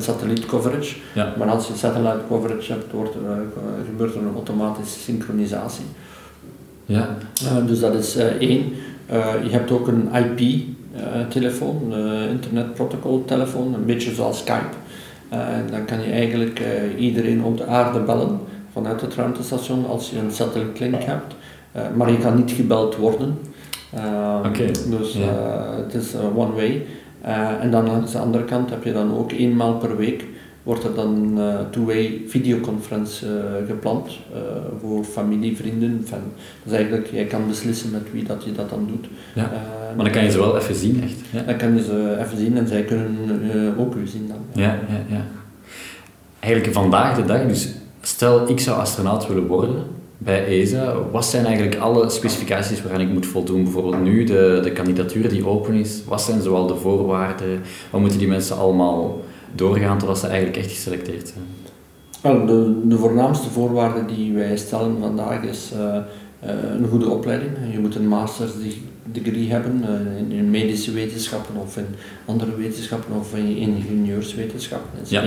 satelliet 0.00 0.46
coverage. 0.46 0.96
Ja. 1.14 1.34
Maar 1.38 1.48
als 1.48 1.66
je 1.66 1.72
satellite 1.76 2.20
coverage 2.28 2.72
hebt, 2.72 2.92
wordt 2.92 3.14
er, 3.14 3.20
uh, 3.20 3.32
gebeurt 3.86 4.14
er 4.14 4.20
een 4.20 4.34
automatische 4.34 4.98
synchronisatie. 4.98 5.84
Ja. 6.84 7.16
Uh, 7.42 7.66
dus 7.66 7.80
dat 7.80 7.94
is 7.94 8.16
uh, 8.16 8.24
één. 8.24 8.72
je 9.44 9.50
hebt 9.50 9.70
ook 9.70 9.88
een 9.88 10.08
IP-telefoon, 10.14 11.94
internet 12.30 12.74
protocol 12.74 13.24
telefoon, 13.24 13.74
een 13.74 13.84
beetje 13.84 14.14
zoals 14.14 14.38
Skype. 14.38 14.76
en 15.28 15.66
dan 15.70 15.84
kan 15.84 16.00
je 16.00 16.10
eigenlijk 16.10 16.62
iedereen 16.98 17.42
op 17.42 17.56
de 17.56 17.66
aarde 17.66 18.00
bellen 18.00 18.38
vanuit 18.72 19.00
het 19.00 19.14
ruimtestation 19.14 19.86
als 19.86 20.10
je 20.10 20.18
een 20.18 20.30
satellite 20.30 20.84
link 20.84 21.02
hebt. 21.02 21.34
maar 21.96 22.10
je 22.10 22.18
kan 22.18 22.36
niet 22.36 22.50
gebeld 22.50 22.96
worden. 22.96 23.38
Okay. 24.38 24.72
Dus 24.88 25.16
het 25.84 25.94
is 25.94 26.14
one 26.34 26.52
way. 26.52 26.86
Uh, 27.26 27.62
en 27.62 27.70
dan 27.70 27.88
aan 27.88 28.06
de 28.12 28.18
andere 28.18 28.44
kant 28.44 28.70
heb 28.70 28.84
je 28.84 28.92
dan 28.92 29.16
ook 29.18 29.32
eenmaal 29.32 29.76
per 29.76 29.96
week 29.96 30.24
wordt 30.62 30.84
er 30.84 30.94
dan 30.94 31.14
een 31.14 31.36
uh, 31.36 31.60
two-way 31.70 32.22
videoconference 32.26 33.26
uh, 33.26 33.66
gepland 33.66 34.18
voor 34.80 35.04
familie, 35.04 35.56
vrienden. 35.56 36.02
Van, 36.04 36.18
dus 36.62 36.72
eigenlijk, 36.72 37.08
jij 37.12 37.24
kan 37.24 37.46
beslissen 37.46 37.90
met 37.90 38.12
wie 38.12 38.24
dat 38.24 38.44
je 38.44 38.52
dat 38.52 38.70
dan 38.70 38.86
doet. 38.86 39.06
Ja. 39.34 39.50
maar 39.96 40.04
dan 40.04 40.12
kan 40.12 40.24
je 40.24 40.30
ze 40.30 40.38
wel 40.38 40.58
even 40.58 40.74
zien, 40.74 41.02
echt. 41.02 41.14
Ja. 41.30 41.42
Dan 41.42 41.56
kan 41.56 41.74
je 41.74 41.82
ze 41.82 42.16
even 42.20 42.38
zien 42.38 42.56
en 42.56 42.68
zij 42.68 42.82
kunnen 42.82 43.74
ook 43.78 43.94
u 43.94 44.06
zien 44.06 44.28
dan. 44.28 44.62
Ja, 44.64 44.78
ja, 44.88 45.16
ja. 45.16 45.24
Eigenlijk 46.40 46.74
vandaag 46.74 47.16
de 47.16 47.24
dag, 47.24 47.46
dus 47.46 47.68
stel 48.00 48.48
ik 48.48 48.60
zou 48.60 48.78
astronaut 48.78 49.26
willen 49.26 49.46
worden, 49.46 49.84
bij 50.18 50.46
ESA, 50.46 50.94
wat 51.12 51.24
zijn 51.24 51.44
eigenlijk 51.44 51.76
alle 51.76 52.10
specificaties 52.10 52.82
waaraan 52.82 53.00
ik 53.00 53.08
moet 53.08 53.26
voldoen? 53.26 53.62
Bijvoorbeeld 53.62 54.02
nu, 54.02 54.24
de, 54.24 54.60
de 54.62 54.72
kandidatuur 54.72 55.28
die 55.28 55.46
open 55.46 55.74
is, 55.74 56.00
wat 56.06 56.22
zijn 56.22 56.42
zoal 56.42 56.66
de 56.66 56.76
voorwaarden? 56.76 57.60
Wat 57.90 58.00
moeten 58.00 58.18
die 58.18 58.28
mensen 58.28 58.56
allemaal 58.56 59.20
doorgaan 59.54 59.98
totdat 59.98 60.18
ze 60.18 60.26
eigenlijk 60.26 60.56
echt 60.56 60.70
geselecteerd 60.70 61.28
zijn? 61.28 61.44
Wel, 62.22 62.46
de, 62.46 62.80
de 62.84 62.96
voornaamste 62.96 63.50
voorwaarde 63.50 64.14
die 64.14 64.32
wij 64.32 64.56
stellen 64.56 64.96
vandaag 65.00 65.42
is 65.42 65.70
uh, 65.74 65.80
uh, 65.80 66.00
een 66.78 66.88
goede 66.88 67.08
opleiding. 67.08 67.50
Je 67.72 67.78
moet 67.78 67.94
een 67.94 68.08
master's 68.08 68.52
degree 69.04 69.50
hebben 69.50 69.84
uh, 69.88 70.18
in, 70.18 70.32
in, 70.32 70.50
medische 70.50 70.92
wetenschappen 70.92 71.56
of 71.56 71.76
in 71.76 71.86
andere 72.24 72.56
wetenschappen 72.56 73.16
of 73.16 73.34
in 73.34 73.56
ingenieurswetenschappen. 73.56 75.00
Ja. 75.04 75.24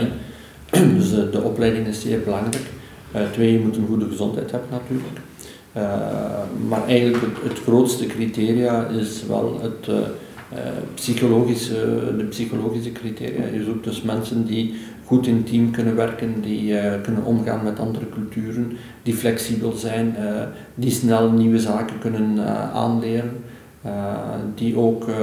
Dus 0.95 1.10
de 1.10 1.41
opleiding 1.43 1.88
is 1.88 2.01
zeer 2.01 2.19
belangrijk. 2.19 2.65
Uh, 3.15 3.21
twee, 3.32 3.52
je 3.52 3.60
moet 3.60 3.78
een 3.78 3.88
goede 3.88 4.08
gezondheid 4.08 4.52
hebben 4.52 4.69
natuurlijk. 4.71 5.19
Uh, 5.78 6.67
maar 6.67 6.88
eigenlijk 6.88 7.38
het, 7.43 7.60
grootste 7.60 8.06
criteria 8.06 8.88
is 8.88 9.24
wel 9.28 9.60
het 9.62 9.88
uh, 9.89 9.97
psychologische, 10.93 12.13
de 12.17 12.24
psychologische 12.30 12.91
criteria. 12.91 13.45
Je 13.54 13.63
zoekt 13.63 13.84
dus 13.84 14.02
mensen 14.02 14.45
die 14.45 14.74
goed 15.06 15.28
in 15.28 15.43
team 15.43 15.71
kunnen 15.71 15.95
werken, 15.95 16.41
die 16.41 16.76
kunnen 17.02 17.24
omgaan 17.24 17.63
met 17.63 17.80
andere 17.80 18.06
culturen, 18.10 18.78
die 19.04 19.13
flexibel 19.13 19.71
zijn, 19.71 20.15
die 20.76 20.91
snel 20.91 21.32
nieuwe 21.32 21.60
zaken 21.60 22.00
kunnen 22.00 22.39
aanleren. 22.74 23.32
Uh, 23.86 23.91
die 24.56 24.78
ook 24.78 25.08
uh, 25.08 25.15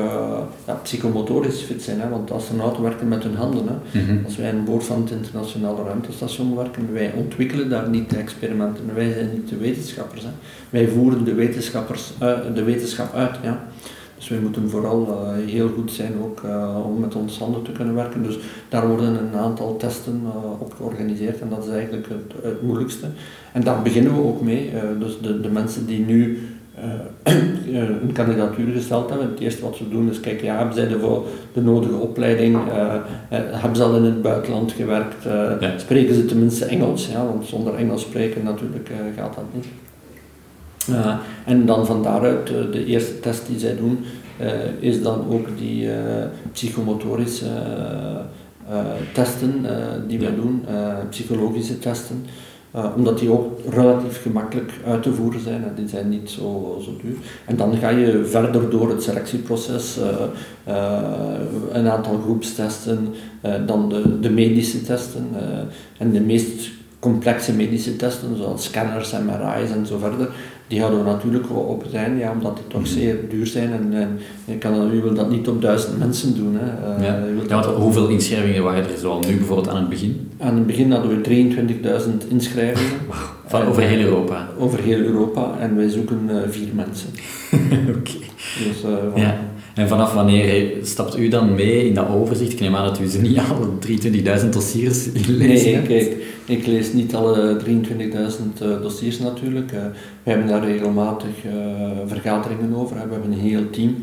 ja, 0.66 0.74
psychomotorisch 0.82 1.60
fit 1.60 1.82
zijn, 1.82 2.00
hè, 2.00 2.08
want 2.08 2.30
astronauten 2.30 2.82
werken 2.82 3.08
met 3.08 3.22
hun 3.22 3.34
handen. 3.34 3.66
Hè. 3.66 4.00
Mm 4.00 4.06
-hmm. 4.06 4.24
Als 4.24 4.36
wij 4.36 4.50
aan 4.50 4.64
boord 4.64 4.84
van 4.84 5.00
het 5.00 5.10
internationale 5.10 5.82
ruimtestation 5.82 6.56
werken, 6.56 6.92
wij 6.92 7.12
ontwikkelen 7.16 7.68
daar 7.68 7.88
niet 7.88 8.10
de 8.10 8.16
experimenten, 8.16 8.94
wij 8.94 9.12
zijn 9.12 9.30
niet 9.32 9.48
de 9.48 9.56
wetenschappers. 9.56 10.22
Hè. 10.22 10.28
Wij 10.70 10.88
voeren 10.88 11.24
de, 11.24 11.34
wetenschappers, 11.34 12.12
uh, 12.22 12.38
de 12.54 12.62
wetenschap 12.62 13.14
uit. 13.14 13.36
Ja. 13.42 13.64
Dus 14.16 14.28
wij 14.28 14.38
moeten 14.38 14.70
vooral 14.70 15.32
heel 15.46 15.68
goed 15.68 15.92
zijn 15.92 16.12
ook 16.22 16.42
om 16.84 17.00
met 17.00 17.14
ons 17.14 17.38
handen 17.38 17.62
te 17.62 17.72
kunnen 17.72 17.94
werken. 17.94 18.22
Dus 18.22 18.38
daar 18.68 18.88
worden 18.88 19.18
een 19.18 19.38
aantal 19.38 19.76
testen 19.76 20.22
op 20.58 20.74
georganiseerd 20.76 21.40
en 21.40 21.48
dat 21.48 21.64
is 21.64 21.70
eigenlijk 21.70 22.08
het, 22.08 22.42
het, 22.42 22.62
moeilijkste. 22.62 23.06
En 23.52 23.62
daar 23.62 23.82
beginnen 23.82 24.14
we 24.14 24.22
ook 24.22 24.40
mee. 24.40 24.72
dus 24.98 25.18
de, 25.20 25.40
de 25.40 25.50
mensen 25.50 25.86
die 25.86 26.04
nu 26.04 26.38
een 27.74 28.12
kandidatuur 28.12 28.72
gesteld 28.72 29.08
hebben. 29.08 29.30
Het 29.30 29.40
eerste 29.40 29.62
wat 29.62 29.76
ze 29.76 29.88
doen 29.88 30.10
is 30.10 30.20
kijken, 30.20 30.44
ja, 30.46 30.56
hebben 30.56 30.74
zij 30.74 30.88
de, 30.88 30.98
voor 30.98 31.26
de 31.52 31.60
nodige 31.60 31.94
opleiding, 31.94 32.56
uh, 32.56 32.94
hebben 33.30 33.76
ze 33.76 33.82
al 33.82 33.96
in 33.96 34.04
het 34.04 34.22
buitenland 34.22 34.72
gewerkt, 34.72 35.26
spreken 35.76 36.14
ze 36.14 36.24
tenminste 36.24 36.64
Engels, 36.64 37.08
ja, 37.12 37.24
want 37.24 37.46
zonder 37.46 37.74
Engels 37.74 38.02
spreken 38.02 38.44
natuurlijk 38.44 38.90
gaat 39.16 39.34
dat 39.34 39.44
niet. 39.54 39.66
en 41.44 41.66
dan 41.66 41.86
van 41.86 42.02
daaruit, 42.02 42.46
de 42.46 42.84
eerste 42.84 43.20
test 43.20 43.46
die 43.46 43.58
zij 43.58 43.76
doen, 43.76 43.98
is 44.78 45.02
dan 45.02 45.24
ook 45.30 45.46
die 45.58 45.88
psychomotorische 46.52 47.46
testen 49.12 49.64
die 50.06 50.18
wij 50.18 50.34
doen, 50.34 50.64
psychologische 51.10 51.78
testen. 51.78 52.24
Uh, 52.76 52.84
omdat 52.96 53.18
die 53.18 53.30
ook 53.30 53.58
relatief 53.70 54.22
gemakkelijk 54.22 54.72
uit 54.86 55.02
te 55.02 55.14
voeren 55.14 55.40
zijn 55.40 55.64
en 55.64 55.72
die 55.74 55.88
zijn 55.88 56.08
niet 56.08 56.30
zo, 56.30 56.78
zo 56.84 56.90
duur. 57.02 57.16
En 57.44 57.56
dan 57.56 57.76
ga 57.76 57.88
je 57.88 58.24
verder 58.24 58.70
door 58.70 58.88
het 58.90 59.02
selectieproces, 59.02 59.98
uh, 59.98 60.04
uh, 60.68 60.98
een 61.72 61.88
aantal 61.88 62.18
groepstesten, 62.18 63.14
dan 63.66 63.88
de, 63.88 64.20
de 64.20 64.30
medische 64.30 64.82
testen 64.82 65.26
en 65.98 66.12
de 66.12 66.20
meest 66.20 66.70
complexe 66.98 67.52
medische 67.52 67.96
testen, 67.96 68.36
zoals 68.36 68.64
scanners, 68.64 69.12
MRI's 69.12 69.70
en 69.70 69.86
zo 69.86 69.98
verder, 69.98 70.28
die 70.66 70.80
houden 70.80 71.04
we 71.04 71.10
natuurlijk 71.10 71.56
op 71.56 71.82
het 71.82 71.94
einde, 71.94 72.18
ja, 72.18 72.32
omdat 72.32 72.56
die 72.56 72.66
toch 72.66 72.80
mhm. 72.80 72.90
zeer 72.90 73.16
duur 73.28 73.46
zijn 73.46 73.72
en, 73.72 73.92
en 73.92 74.18
je, 74.44 74.56
kan, 74.58 74.94
je 74.94 75.02
wil 75.02 75.14
dat 75.14 75.30
niet 75.30 75.48
op 75.48 75.62
duizend 75.62 75.98
mensen 75.98 76.36
doen. 76.36 76.58
Hè. 76.60 76.96
Uh, 76.98 77.04
ja. 77.04 77.62
ja 77.62 77.74
hoeveel 77.74 78.08
inschrijvingen 78.08 78.62
waren 78.62 78.90
er 78.90 78.98
zoal 78.98 79.20
nu 79.20 79.36
bijvoorbeeld 79.36 79.68
aan 79.68 79.76
het 79.76 79.88
begin? 79.88 80.30
Aan 80.38 80.54
het 80.54 80.66
begin 80.66 80.92
hadden 80.92 81.22
we 81.22 82.04
23.000 82.22 82.28
inschrijvingen. 82.28 83.00
Van 83.46 83.66
over 83.66 83.82
heel 83.82 84.00
Europa? 84.00 84.48
Over 84.58 84.78
heel 84.80 84.98
Europa 84.98 85.56
en 85.60 85.76
wij 85.76 85.88
zoeken 85.88 86.28
uh, 86.30 86.36
vier 86.48 86.68
mensen. 86.74 87.08
Oké. 87.96 88.12
Dus, 88.64 88.84
uh, 88.84 89.22
ja. 89.22 89.38
En 89.78 89.88
vanaf 89.88 90.14
wanneer 90.14 90.76
stapt 90.82 91.18
u 91.18 91.28
dan 91.28 91.54
mee 91.54 91.86
in 91.86 91.94
dat 91.94 92.08
overzicht? 92.08 92.52
Ik 92.52 92.60
neem 92.60 92.76
aan 92.76 92.84
dat 92.84 93.00
u 93.00 93.06
ze 93.06 93.20
niet 93.20 93.38
alle 93.50 93.68
23.000 94.42 94.48
dossiers 94.48 95.06
leest. 95.26 95.64
Nee, 95.64 95.82
kijk, 95.82 96.16
ik 96.46 96.66
lees 96.66 96.92
niet 96.92 97.14
alle 97.14 97.60
23.000 97.64 97.70
uh, 98.62 98.80
dossiers 98.82 99.18
natuurlijk. 99.18 99.72
Uh, 99.72 99.78
we 100.22 100.30
hebben 100.30 100.46
daar 100.46 100.64
regelmatig 100.64 101.44
uh, 101.46 101.52
vergaderingen 102.06 102.74
over. 102.74 102.94
We 102.94 103.00
hebben 103.00 103.32
een 103.32 103.38
heel 103.38 103.70
team 103.70 103.96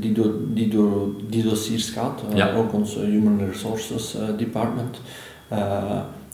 die 0.00 0.12
door 0.12 0.34
die, 0.54 0.68
door 0.68 1.08
die 1.28 1.42
dossiers 1.42 1.90
gaat. 1.90 2.22
Ja. 2.34 2.54
Ook 2.54 2.72
ons 2.72 2.94
Human 2.94 3.40
Resources 3.52 4.16
Department. 4.36 5.00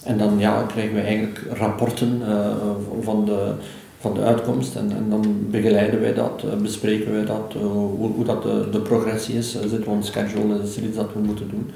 en 0.05 0.19
dan 0.19 0.39
ja, 0.39 0.63
krijgen 0.63 0.95
we 0.95 1.01
eigenlijk 1.01 1.41
rapporten 1.53 2.23
van 3.03 3.25
de 3.25 3.53
van 4.07 4.15
de 4.15 4.23
uitkomst 4.23 4.77
en, 4.77 4.91
en, 4.91 5.11
dan 5.11 5.47
begeleiden 5.51 6.01
wij 6.01 6.15
dat, 6.15 6.45
bespreken 6.63 7.13
wij 7.13 7.25
dat, 7.25 7.55
hoe, 7.61 8.13
hoe 8.13 8.25
dat 8.25 8.43
de, 8.43 8.69
de 8.71 8.81
progressie 8.81 9.35
is, 9.35 9.51
zitten 9.53 9.85
we 9.85 9.91
on 9.91 10.03
schedule, 10.03 10.63
is 10.63 10.77
er 10.77 10.83
iets 10.83 10.97
dat 10.97 11.13
we 11.13 11.21
moeten 11.21 11.51
doen. 11.51 11.71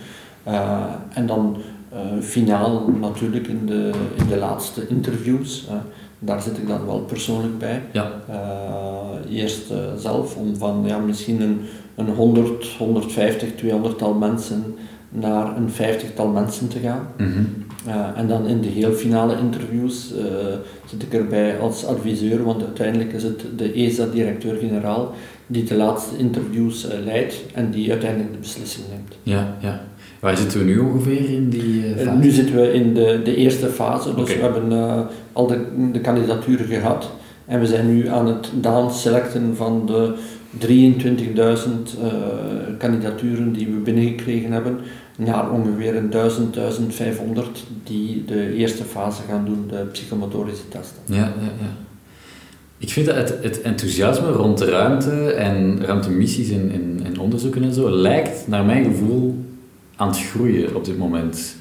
en 1.14 1.26
dan 1.26 1.56
uh, 1.92 2.22
finaal 2.22 2.88
natuurlijk 3.00 3.46
in 3.46 3.66
de, 3.66 3.90
in 4.14 4.26
de 4.26 4.36
laatste 4.36 4.88
interviews. 4.88 5.66
Uh, 5.68 5.74
daar 6.18 6.42
zit 6.42 6.58
ik 6.58 6.68
dan 6.68 6.86
wel 6.86 7.00
persoonlijk 7.00 7.58
bij. 7.58 7.82
Ja. 7.92 8.12
Eerst 9.30 9.72
zelf 9.96 10.36
om 10.36 10.56
van 10.56 10.82
ja, 10.86 10.98
misschien 10.98 11.40
een, 11.40 11.60
een 11.94 12.08
100, 12.08 12.66
150, 12.78 13.54
200 13.54 13.98
tal 13.98 14.14
mensen 14.14 14.64
naar 15.08 15.56
een 15.56 15.70
vijftigtal 15.70 16.28
mensen 16.28 16.68
te 16.68 16.78
gaan. 16.78 17.08
Mm 17.16 17.32
-hmm. 17.32 17.66
En 18.16 18.28
dan 18.28 18.46
in 18.46 18.60
de 18.60 18.68
heel 18.68 18.92
finale 18.92 19.38
interviews 19.38 20.12
zit 20.86 21.02
ik 21.02 21.14
erbij 21.14 21.58
als 21.58 21.84
adviseur, 21.84 22.44
want 22.44 22.62
uiteindelijk 22.62 23.12
is 23.12 23.22
het 23.22 23.44
de 23.56 23.72
ESA-directeur-generaal 23.72 25.14
die 25.46 25.64
de 25.64 25.74
laatste 25.74 26.16
interviews 26.16 26.86
leidt 27.04 27.34
en 27.54 27.70
die 27.70 27.90
uiteindelijk 27.90 28.32
de 28.32 28.38
beslissing 28.38 28.86
neemt. 28.90 29.14
Ja, 29.22 29.56
ja. 29.60 29.82
Waar 30.20 30.36
zitten 30.36 30.58
we 30.58 30.64
nu 30.64 30.78
ongeveer 30.78 31.30
in 31.30 31.48
die 31.48 31.82
fase? 31.96 32.18
Nu 32.18 32.30
zitten 32.30 32.54
we 32.54 32.72
in 32.72 32.94
de, 32.94 33.20
de 33.24 33.36
eerste 33.36 33.66
fase, 33.66 34.14
dus 34.14 34.34
we 34.34 34.40
hebben 34.40 34.72
al 35.32 35.46
de, 35.46 35.66
de 35.92 36.00
kandidaturen 36.00 36.66
gehad 36.66 37.10
en 37.50 37.60
we 37.60 37.66
zijn 37.66 37.94
nu 37.94 38.08
aan 38.08 38.26
het 38.26 38.50
downselecten 38.54 39.56
van 39.56 39.86
de 39.86 40.14
23.000 40.66 41.98
kandidaturen 42.78 43.52
die 43.52 43.66
we 43.66 43.78
binnengekregen 43.78 44.52
hebben, 44.52 44.78
naar 45.24 45.50
ongeveer 45.50 45.96
een 45.96 46.10
1000, 46.10 46.54
1500 46.54 47.64
die 47.84 48.24
de 48.24 48.54
eerste 48.54 48.84
fase 48.84 49.22
gaan 49.28 49.44
doen, 49.44 49.64
de 49.68 49.86
psychomotorische 49.92 50.68
testen. 50.68 51.02
Ja, 51.04 51.16
ja, 51.16 51.52
ja. 51.60 51.76
Ik 52.78 52.90
vind 52.90 53.06
dat 53.06 53.16
het, 53.16 53.38
het 53.42 53.62
enthousiasme 53.62 54.30
rond 54.30 54.58
de 54.58 54.64
ruimte 54.64 55.32
en 55.32 55.84
ruimtemissies 55.84 56.50
en, 56.50 57.00
en 57.04 57.18
onderzoeken 57.18 57.62
en 57.62 57.74
zo 57.74 57.90
lijkt 57.90 58.48
naar 58.48 58.64
mijn 58.64 58.84
gevoel 58.84 59.44
aan 59.96 60.08
het 60.08 60.18
groeien 60.18 60.74
op 60.74 60.84
dit 60.84 60.98
moment. 60.98 61.56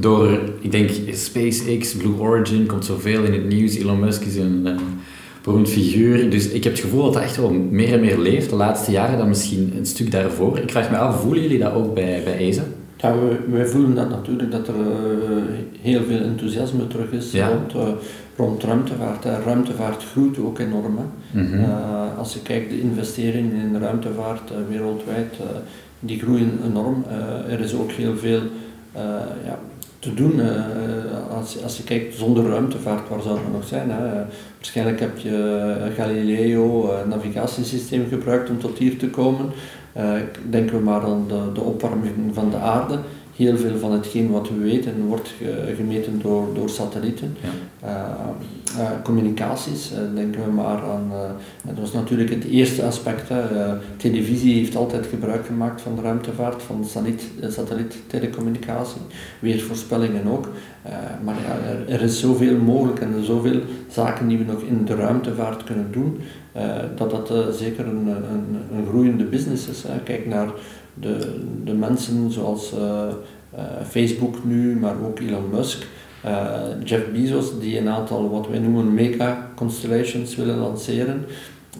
Door, 0.00 0.38
ik 0.60 0.70
denk, 0.70 0.90
SpaceX, 1.12 1.94
Blue 1.94 2.18
Origin 2.18 2.66
komt 2.66 2.84
zoveel 2.84 3.22
in 3.22 3.32
het 3.32 3.48
nieuws. 3.48 3.74
Elon 3.74 4.00
Musk 4.00 4.22
is 4.22 4.36
een, 4.36 4.66
een 4.66 4.80
beroemd 5.42 5.68
figuur. 5.68 6.30
Dus 6.30 6.48
ik 6.48 6.64
heb 6.64 6.72
het 6.72 6.82
gevoel 6.82 7.02
dat 7.02 7.12
dat 7.12 7.22
echt 7.22 7.36
wel 7.36 7.50
meer 7.50 7.92
en 7.92 8.00
meer 8.00 8.18
leeft 8.18 8.50
de 8.50 8.56
laatste 8.56 8.90
jaren 8.90 9.18
dan 9.18 9.28
misschien 9.28 9.72
een 9.76 9.86
stuk 9.86 10.10
daarvoor. 10.10 10.58
Ik 10.58 10.70
vraag 10.70 10.90
me 10.90 10.96
af, 10.98 11.20
voelen 11.20 11.42
jullie 11.42 11.58
dat 11.58 11.72
ook 11.72 11.94
bij, 11.94 12.22
bij 12.24 12.36
ESA? 12.36 12.64
Ja, 13.00 13.14
wij 13.50 13.66
voelen 13.66 13.94
dat 13.94 14.08
natuurlijk, 14.08 14.50
dat 14.50 14.68
er 14.68 14.74
uh, 14.74 15.42
heel 15.80 16.02
veel 16.04 16.20
enthousiasme 16.20 16.86
terug 16.86 17.10
is 17.10 17.32
Ja. 17.32 17.48
rond, 17.48 17.74
uh, 17.74 17.82
rond 18.36 18.64
ruimtevaart. 18.64 19.24
Ruimtevaart 19.44 20.04
groeit 20.04 20.38
ook 20.38 20.58
enorm. 20.58 20.98
Mhm. 21.30 21.54
Uh, 21.60 22.18
als 22.18 22.34
je 22.34 22.42
kijkt, 22.42 22.70
de 22.70 22.80
investeringen 22.80 23.60
in 23.60 23.72
de 23.72 23.78
ruimtevaart 23.78 24.52
wereldwijd, 24.68 25.34
die 26.00 26.18
groeien 26.18 26.58
enorm. 26.66 27.04
er 27.48 27.60
is 27.60 27.74
ook 27.74 27.90
heel 27.90 28.16
veel 28.16 28.42
ja, 29.44 29.58
te 29.98 30.14
doen. 30.14 30.40
als, 31.30 31.62
als 31.62 31.76
je 31.76 31.82
kijkt, 31.82 32.14
zonder 32.14 32.44
ruimtevaart, 32.44 33.08
waar 33.08 33.22
zou 33.22 33.38
het 33.38 33.52
nog 33.52 33.64
zijn? 33.64 33.90
Hè? 33.90 34.24
waarschijnlijk 34.56 35.00
heb 35.00 35.18
je 35.18 35.74
Galileo, 35.96 36.90
navigatiesysteem 37.08 38.06
gebruikt 38.08 38.50
om 38.50 38.58
tot 38.58 38.78
hier 38.78 38.98
te 38.98 39.08
komen. 39.08 39.46
Uh, 39.96 40.12
denken 40.50 40.76
we 40.76 40.82
maar 40.82 41.02
aan 41.02 41.24
de, 41.54 41.60
opwarming 41.60 42.14
van 42.32 42.50
de 42.50 42.56
aarde. 42.56 42.98
Heel 43.40 43.56
veel 43.56 43.78
van 43.78 43.92
hetgeen 43.92 44.30
wat 44.30 44.48
we 44.48 44.58
weten 44.58 45.06
wordt 45.06 45.34
gemeten 45.76 46.20
door, 46.22 46.48
door 46.54 46.68
satellieten. 46.68 47.36
Ja. 47.40 47.48
Uh, 47.88 48.78
uh, 48.78 48.90
communicaties, 49.02 49.90
denken 50.14 50.44
we 50.44 50.50
maar 50.50 50.82
aan. 50.82 51.12
dat 51.64 51.78
was 51.78 51.92
natuurlijk 51.92 52.30
het 52.30 52.44
eerste 52.44 52.84
aspect. 52.84 53.30
Televisie 53.96 54.54
heeft 54.54 54.76
altijd 54.76 55.06
gebruik 55.06 55.46
gemaakt 55.46 55.80
van 55.80 55.94
de 55.94 56.02
ruimtevaart, 56.02 56.62
van 56.62 56.84
satelliet, 56.84 57.22
satelliettelecomunicatie, 57.48 59.00
weervoorspellingen 59.38 60.26
ook. 60.26 60.48
maar 61.24 61.34
ja, 61.34 61.68
er, 61.70 61.88
er, 61.94 62.02
is 62.02 62.20
zoveel 62.20 62.56
mogelijk 62.56 63.00
en 63.00 63.14
er 63.14 63.24
zoveel 63.24 63.60
zaken 63.88 64.28
die 64.28 64.38
we 64.38 64.44
nog 64.44 64.62
in 64.62 64.84
de 64.84 64.94
ruimtevaart 64.94 65.64
kunnen 65.64 65.92
doen. 65.92 66.20
Dat 66.96 67.10
dat 67.10 67.56
zeker 67.56 67.86
een, 67.86 68.06
een, 68.06 68.56
een, 68.76 68.86
groeiende 68.88 69.24
business 69.24 69.68
is. 69.68 69.84
Kijk 70.04 70.26
naar 70.26 70.48
de, 70.94 71.40
de 71.64 71.72
mensen 71.72 72.30
zoals 72.30 72.72
uh, 72.74 73.06
Facebook 73.88 74.44
nu, 74.44 74.76
maar 74.76 74.94
ook 75.06 75.18
Elon 75.18 75.50
Musk, 75.52 75.86
Jeff 76.84 77.10
Bezos, 77.12 77.60
die 77.60 77.78
een 77.78 77.88
aantal 77.88 78.30
wat 78.30 78.48
wij 78.48 78.58
noemen 78.58 78.94
mega 78.94 79.50
constellations 79.54 80.36
willen 80.36 80.58
lanceren. 80.58 81.24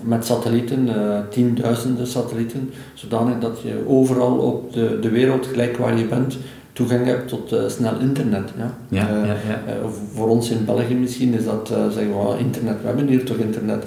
Met 0.03 0.25
satellieten, 0.25 0.89
tienduizenden 1.31 2.07
satellieten, 2.07 2.71
zodanig 2.95 3.39
dat 3.39 3.61
je 3.63 3.85
overal 3.87 4.37
op 4.37 4.73
de, 4.73 4.99
de 5.01 5.09
wereld, 5.09 5.47
gelijk 5.47 5.77
waar 5.77 5.99
je 5.99 6.05
bent, 6.05 6.39
toegang 6.73 7.07
hebt 7.07 7.29
tot 7.29 7.53
uh, 7.53 7.69
snel 7.69 7.99
internet. 8.01 8.51
Ja. 8.57 8.75
Ja, 8.89 9.11
uh, 9.11 9.27
ja, 9.27 9.35
ja. 9.67 9.89
Voor 10.15 10.29
ons 10.29 10.51
in 10.51 10.65
België 10.65 10.95
misschien 10.95 11.35
is 11.35 11.45
dat, 11.45 11.69
zeggen 11.69 12.29
we, 12.29 12.39
internet, 12.39 12.81
we 12.81 12.87
hebben 12.87 13.07
hier 13.07 13.25
toch 13.25 13.37
internet. 13.37 13.85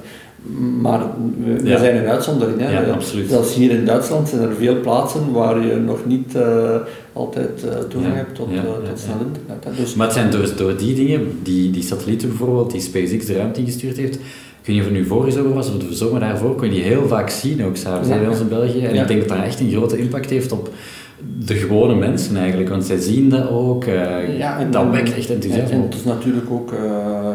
Maar 0.82 0.99
we, 1.43 1.53
we 1.62 1.69
Ja. 1.69 1.77
zijn 1.77 1.95
een 1.97 2.08
uitzondering. 2.08 2.60
Hè. 2.60 2.71
Ja, 2.71 2.91
absoluut. 2.91 3.29
Zelfs 3.29 3.56
hier 3.56 3.71
in 3.71 3.86
Duitsland 3.86 4.29
zijn 4.29 4.41
er 4.41 4.56
veel 4.56 4.79
plaatsen 4.82 5.32
waar 5.32 5.65
je 5.65 5.75
nog 5.75 6.06
niet 6.06 6.36
eh, 6.36 6.75
altijd 7.13 7.63
eh, 7.63 7.77
toegang 7.89 8.13
Ja, 8.13 8.19
hebt 8.19 8.36
tot, 8.36 8.47
ja, 8.49 8.58
eh, 8.58 8.63
tot 8.63 8.75
ja. 8.88 8.95
snel 8.95 9.15
internet. 9.27 9.77
Dus, 9.77 9.95
Maar 9.95 10.06
het 10.08 10.15
zijn 10.15 10.32
door, 10.32 10.49
door 10.58 10.77
die 10.77 10.95
dingen, 10.95 11.39
die, 11.43 11.71
die 11.71 11.84
satellieten 11.84 12.27
bijvoorbeeld, 12.27 12.71
die 12.71 12.82
SpaceX 12.82 13.25
de 13.25 13.34
ruimte 13.36 13.60
ingestuurd 13.60 13.97
heeft, 13.97 14.19
niet 14.65 14.79
of 14.79 14.86
het 14.86 14.93
nu 14.93 15.06
vorige 15.06 15.32
zomer 15.32 15.53
was 15.53 15.69
of 15.69 15.77
de 15.77 15.95
zomer 15.95 16.19
daarvoor, 16.19 16.56
kon 16.56 16.67
je 16.67 16.73
die 16.73 16.84
heel 16.84 17.08
vaak 17.08 17.29
zien 17.29 17.63
ook 17.63 17.75
s'avonds 17.75 18.08
bij 18.10 18.27
ons 18.27 18.39
in 18.39 18.47
België. 18.47 18.86
En 18.86 18.95
ik 18.95 19.08
denk 19.08 19.19
dat 19.19 19.38
dat 19.38 19.45
echt 19.45 19.60
een 19.60 19.71
grote 19.71 19.97
impact 19.97 20.29
heeft 20.29 20.51
op 20.51 20.69
de 21.45 21.53
gewone 21.53 21.95
mensen 21.95 22.36
eigenlijk, 22.38 22.69
want 22.69 22.84
zij 22.86 22.97
zien 22.99 23.29
dat 23.29 23.49
ook. 23.49 23.84
eh, 23.86 24.38
Ja, 24.38 24.60
en- 24.60 24.71
dat 24.71 24.89
wekt 24.91 25.15
echt 25.15 25.27
en, 25.29 25.34
enthousiasme 25.34 25.75
en 25.75 25.82
op. 25.82 25.89
het 25.91 25.99
is 25.99 26.03
natuurlijk 26.06 26.45
ook, 26.51 26.73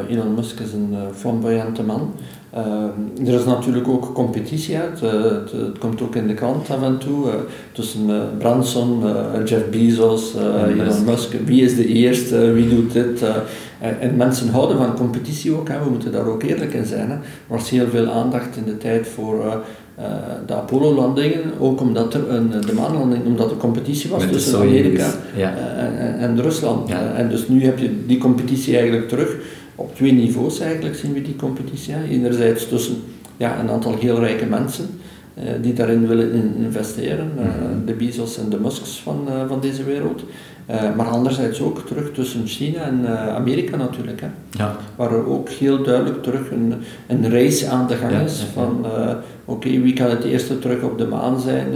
Elon 0.09 0.35
Musk 0.35 0.61
is 0.61 0.73
een 0.73 0.95
flamboyante 1.17 1.83
man. 1.83 2.13
Eh, 2.51 3.27
er 3.29 3.35
is 3.35 3.45
natuurlijk 3.45 3.89
ook 3.89 4.15
competitie 4.15 4.79
uit. 4.79 5.01
Het, 5.01 5.53
het 5.53 5.79
komt 5.79 6.03
ook 6.03 6.15
in 6.15 6.27
de 6.27 6.35
krant 6.35 6.71
af 6.71 6.83
en 6.83 6.99
toe. 6.99 7.31
eh, 7.31 7.35
tussen 7.73 8.11
eh, 8.11 8.17
Branson, 8.39 9.03
eh, 9.07 9.47
Jeff 9.47 9.69
Bezos, 9.71 10.35
Elon 10.35 11.05
Musk. 11.05 11.35
Wie 11.45 11.63
is 11.63 11.77
de 11.77 11.87
eerste? 11.87 12.53
Wie 12.53 12.69
doet 12.69 12.93
dit? 12.93 13.23
en, 13.81 14.01
en 14.01 14.17
mensen 14.17 14.49
houden 14.49 14.77
van 14.77 14.95
competitie 14.95 15.53
ook. 15.55 15.69
Hè. 15.69 15.79
We 15.85 15.91
moeten 15.91 16.13
daar 16.13 16.27
ook 16.27 16.43
eerlijk 16.43 16.73
in 16.73 16.85
zijn. 16.85 17.09
Hè. 17.09 17.15
Er 17.15 17.23
was 17.47 17.71
heel 17.71 17.87
veel 17.89 18.07
aandacht 18.07 18.57
in 18.57 18.65
de 18.65 18.79
tijd 18.79 19.09
voor 19.09 19.63
de 20.47 20.55
Apollo-landingen. 20.55 21.43
Ook 21.59 21.81
omdat 21.81 22.15
er 22.15 22.31
een, 22.31 22.51
de 22.67 22.73
maanlanding, 22.73 23.25
omdat 23.27 23.51
er 23.51 23.57
competitie 23.57 24.11
was 24.11 24.23
Met 24.23 24.33
tussen 24.33 24.59
Amerika 24.59 25.07
ja. 25.37 25.55
en, 25.77 26.19
en 26.19 26.43
Rusland. 26.43 26.89
Ja. 26.89 27.13
En 27.15 27.29
dus 27.29 27.49
nu 27.49 27.65
heb 27.65 27.79
je 27.79 28.07
die 28.07 28.19
competitie 28.19 28.77
eigenlijk 28.77 29.09
terug. 29.09 29.37
Op 29.81 29.95
twee 29.95 30.13
niveaus 30.13 30.61
eigenlijk 30.61 30.97
zien 30.97 31.13
we 31.13 31.23
die 31.23 31.37
competitie. 31.37 31.95
Hè. 31.95 32.05
Enerzijds 32.05 32.69
tussen 32.69 32.97
ja, 33.37 33.61
een 33.61 33.71
aantal 33.71 33.95
heel 33.99 34.19
rijke 34.21 34.47
mensen 34.47 34.87
eh, 35.35 35.45
die 35.63 35.73
daarin 35.73 36.07
willen 36.07 36.33
in- 36.33 36.55
investeren. 36.65 37.31
eh, 37.39 37.45
Mhm. 37.45 37.85
de 37.87 37.93
Bezos 37.93 38.39
en 38.39 38.49
de 38.51 38.59
Musks 38.61 39.01
van, 39.01 39.25
eh, 39.29 39.49
van 39.49 39.61
deze 39.61 39.85
wereld. 39.85 40.23
Maar 40.97 41.07
anderzijds 41.07 41.61
ook 41.61 41.87
terug 41.87 42.13
tussen 42.13 42.47
China 42.47 42.81
en 42.83 43.07
Amerika 43.35 43.77
natuurlijk. 43.77 44.21
Hè. 44.21 44.27
Ja. 44.51 44.77
Waar 44.97 45.13
er 45.13 45.27
ook 45.27 45.49
heel 45.49 45.83
duidelijk 45.83 46.23
terug 46.23 46.51
een, 46.51 46.75
een 47.07 47.31
race 47.31 47.69
aan 47.69 47.87
de 47.87 47.95
gang 47.95 48.13
Ja, 48.13 48.21
is 48.21 48.41
ja, 48.41 48.47
van 48.63 48.87
oké, 49.45 49.69
wie 49.81 49.97
gaat 49.97 50.11
het 50.11 50.25
eerste 50.25 50.59
terug 50.59 50.83
op 50.83 50.99
de 50.99 51.07
maan 51.07 51.41
zijn, 51.41 51.67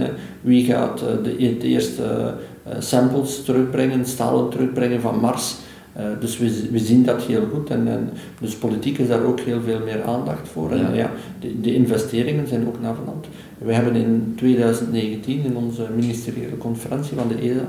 wie 0.41 0.65
gaat 0.65 0.99
de, 0.99 1.31
de 1.57 1.67
eerste 1.67 2.33
samples 2.79 3.43
terugbrengen, 3.43 4.05
stalen 4.05 4.49
terugbrengen 4.49 5.01
van 5.01 5.19
Mars. 5.19 5.55
Eh, 5.93 6.05
dus 6.19 6.37
we, 6.37 6.79
zien 6.79 7.03
dat 7.05 7.21
heel 7.21 7.47
goed 7.53 7.69
en, 7.69 7.87
en 7.87 8.09
dus 8.39 8.55
politiek 8.55 8.97
is 8.97 9.07
daar 9.07 9.23
ook 9.23 9.39
heel 9.39 9.61
veel 9.61 9.79
meer 9.79 10.03
aandacht 10.03 10.47
voor. 10.47 10.71
En 10.71 10.77
Ja. 10.77 10.93
ja, 10.93 11.11
de, 11.39 11.61
de 11.61 11.73
investeringen 11.73 12.47
zijn 12.47 12.67
ook 12.67 12.81
navenant. 12.81 13.25
We 13.57 13.73
hebben 13.73 13.95
in 13.95 14.33
2019 14.35 15.43
in 15.43 15.55
onze 15.57 15.87
ministeriële 15.95 16.57
conferentie 16.57 17.17
van 17.17 17.27
de 17.27 17.35
ESA 17.35 17.67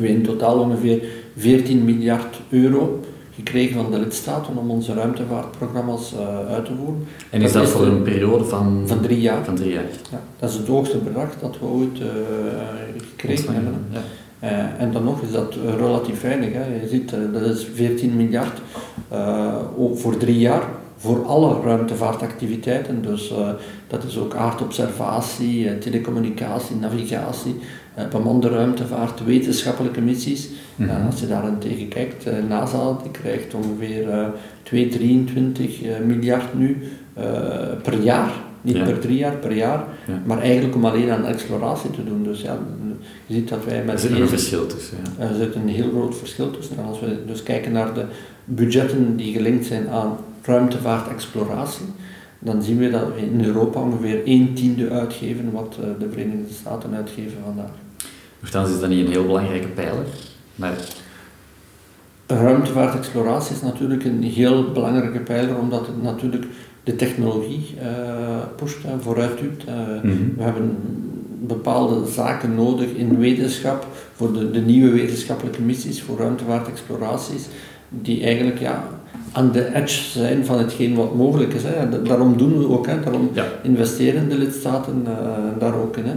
we 0.00 0.08
in 0.08 0.22
totaal 0.22 0.58
ongeveer 0.58 1.02
14 1.36 1.84
miljard 1.84 2.40
euro 2.48 3.00
gekregen 3.34 3.82
van 3.82 3.90
de 3.90 3.98
lidstaten 3.98 4.56
om 4.56 4.70
onze 4.70 4.94
ruimtevaartprogramma's 4.94 6.12
eh, 6.14 6.52
uit 6.52 6.64
te 6.64 6.72
voeren. 6.76 7.06
En 7.30 7.40
is 7.42 7.52
Dat 7.52 7.62
dat 7.62 7.70
is 7.70 7.76
voor 7.76 7.86
een 7.86 8.02
periode 8.02 8.44
van, 8.44 8.82
Van 8.86 9.00
drie 9.00 9.20
jaar. 9.20 9.44
van 9.44 9.54
drie 9.54 9.72
jaar? 9.72 9.84
Ja, 10.10 10.20
dat 10.38 10.50
is 10.50 10.56
het 10.56 10.66
hoogste 10.66 10.98
bedrag 10.98 11.28
dat 11.40 11.58
we 11.60 11.66
ooit 11.66 12.00
eh, 12.00 12.06
gekregen 13.08 13.54
hebben. 13.54 13.74
Ja. 13.90 14.00
Eh, 14.40 14.80
en 14.80 14.92
dan 14.92 15.04
nog 15.04 15.22
is 15.22 15.32
dat 15.32 15.54
eh, 15.54 15.74
relatief 15.76 16.20
weinig. 16.20 16.52
Hè. 16.52 16.64
Je 16.82 16.88
ziet, 16.88 17.12
eh, 17.12 17.18
dat 17.32 17.42
is 17.42 17.66
14 17.74 18.16
miljard 18.16 18.60
voor 19.94 20.16
drie 20.16 20.38
jaar 20.38 20.62
voor 20.96 21.26
alle 21.26 21.60
ruimtevaartactiviteiten. 21.60 23.02
Dus 23.02 23.32
dat 23.86 24.04
is 24.04 24.18
ook 24.18 24.34
aardobservatie, 24.34 25.78
telecommunicatie, 25.78 26.76
navigatie, 26.76 27.56
bemande 28.10 28.48
ruimtevaart, 28.48 29.24
wetenschappelijke 29.24 30.00
missies. 30.00 30.48
Mhm. 30.76 31.06
Als 31.06 31.20
je 31.20 31.26
daar 31.26 31.42
aan 31.42 31.58
tegen 31.58 31.88
kijkt, 31.88 32.26
NASA 32.48 32.96
die 33.02 33.10
krijgt 33.10 33.54
ongeveer 33.54 34.10
eh 34.10 34.26
2, 34.68 34.88
23 34.88 35.82
eh, 35.82 35.98
miljard 36.06 36.54
nu 36.54 36.76
per 37.82 38.02
jaar. 38.02 38.32
Niet 38.62 38.76
Ja. 38.76 38.84
per 38.84 38.98
drie 38.98 39.16
jaar, 39.18 39.34
per 39.36 39.52
jaar. 39.52 39.84
Ja. 40.06 40.22
Maar 40.26 40.38
eigenlijk 40.38 40.74
om 40.74 40.84
alleen 40.84 41.10
aan 41.10 41.26
exploratie 41.26 41.90
te 41.90 42.04
doen. 42.04 42.22
Dus 42.22 42.40
ja, 42.40 42.58
je 43.26 43.34
ziet 43.34 43.48
dat 43.48 43.64
wij 43.64 43.78
Er 43.78 43.84
met 43.84 44.00
zit 44.00 44.10
nog 44.10 44.18
een 44.18 44.24
deze- 44.24 44.36
verschil 44.38 44.66
tussen. 44.66 44.96
Ja. 45.18 45.24
er 45.28 45.34
zit 45.34 45.54
een 45.54 45.68
heel 45.68 45.90
groot 45.90 46.16
verschil 46.16 46.50
tussen. 46.50 46.76
En 46.78 46.84
als 46.84 47.00
we 47.00 47.18
dus 47.26 47.42
kijken 47.42 47.72
naar 47.72 47.94
de 47.94 48.04
budgetten 48.44 49.16
die 49.16 49.32
gelinkt 49.32 49.66
zijn 49.66 49.88
aan 49.88 50.16
ruimtevaartexploratie, 50.42 51.86
dan 52.38 52.62
zien 52.62 52.78
we 52.78 52.90
dat 52.90 53.14
we 53.14 53.20
in 53.20 53.44
Europa 53.44 53.80
ongeveer 53.80 54.20
1 54.24 54.54
tiende 54.54 54.90
uitgeven 54.90 55.52
wat 55.52 55.76
eh, 55.80 55.86
de 55.98 56.10
Verenigde 56.10 56.54
Staten 56.54 56.94
uitgeven 56.94 57.36
vandaag. 57.44 57.70
Nochtans 58.40 58.70
is 58.70 58.80
dat 58.80 58.88
niet 58.88 59.06
een 59.06 59.12
heel 59.12 59.26
belangrijke 59.26 59.68
pijler, 59.68 60.04
maar 60.54 60.74
Ruimtevaartexploratie 62.26 63.54
is 63.56 63.62
natuurlijk 63.62 64.04
een 64.04 64.22
heel 64.22 64.72
belangrijke 64.72 65.18
pijler, 65.20 65.58
omdat 65.58 65.86
het 65.86 66.02
natuurlijk 66.02 66.44
de 66.88 66.96
technologie 66.96 67.64
eh 67.82 68.42
pusht 68.56 68.84
en 68.84 69.00
vooruit 69.00 69.38
duwt. 69.40 69.64
Eh, 69.66 69.74
Mhm. 70.02 70.16
We 70.36 70.42
hebben 70.42 70.76
bepaalde 71.40 72.06
zaken 72.10 72.54
nodig 72.54 72.88
in 72.96 73.18
wetenschap, 73.18 73.86
voor 74.14 74.32
de, 74.32 74.50
de 74.50 74.60
nieuwe 74.60 74.90
wetenschappelijke 74.90 75.62
missies, 75.62 76.02
voor 76.02 76.18
ruimtevaartexploraties, 76.18 77.46
die 77.88 78.22
eigenlijk 78.24 78.58
ja, 78.58 78.84
aan 79.32 79.52
de 79.52 79.74
edge 79.74 80.02
zijn 80.18 80.44
van 80.44 80.58
hetgeen 80.58 80.94
wat 80.94 81.14
mogelijk 81.14 81.52
is. 81.54 81.62
Hè. 81.62 82.02
Daarom 82.02 82.36
doen 82.36 82.58
we 82.58 82.68
ook, 82.68 82.86
hè. 82.86 83.00
daarom 83.00 83.30
investeren 83.62 84.28
de 84.28 84.38
lidstaten 84.38 85.06
daar 85.58 85.74
ook 85.74 85.96
in. 85.96 86.04
Hè. 86.06 86.16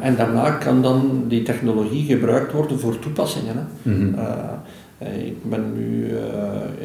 en 0.00 0.16
daarna 0.16 0.50
kan 0.50 0.82
dan 0.82 1.24
die 1.28 1.42
technologie 1.42 2.04
gebruikt 2.04 2.52
worden 2.52 2.78
voor 2.78 2.98
toepassingen. 2.98 3.54
Hè. 3.56 3.90
Mhm. 3.90 4.14
ik, 5.24 5.50
ben 5.50 5.64
nu, 5.74 6.06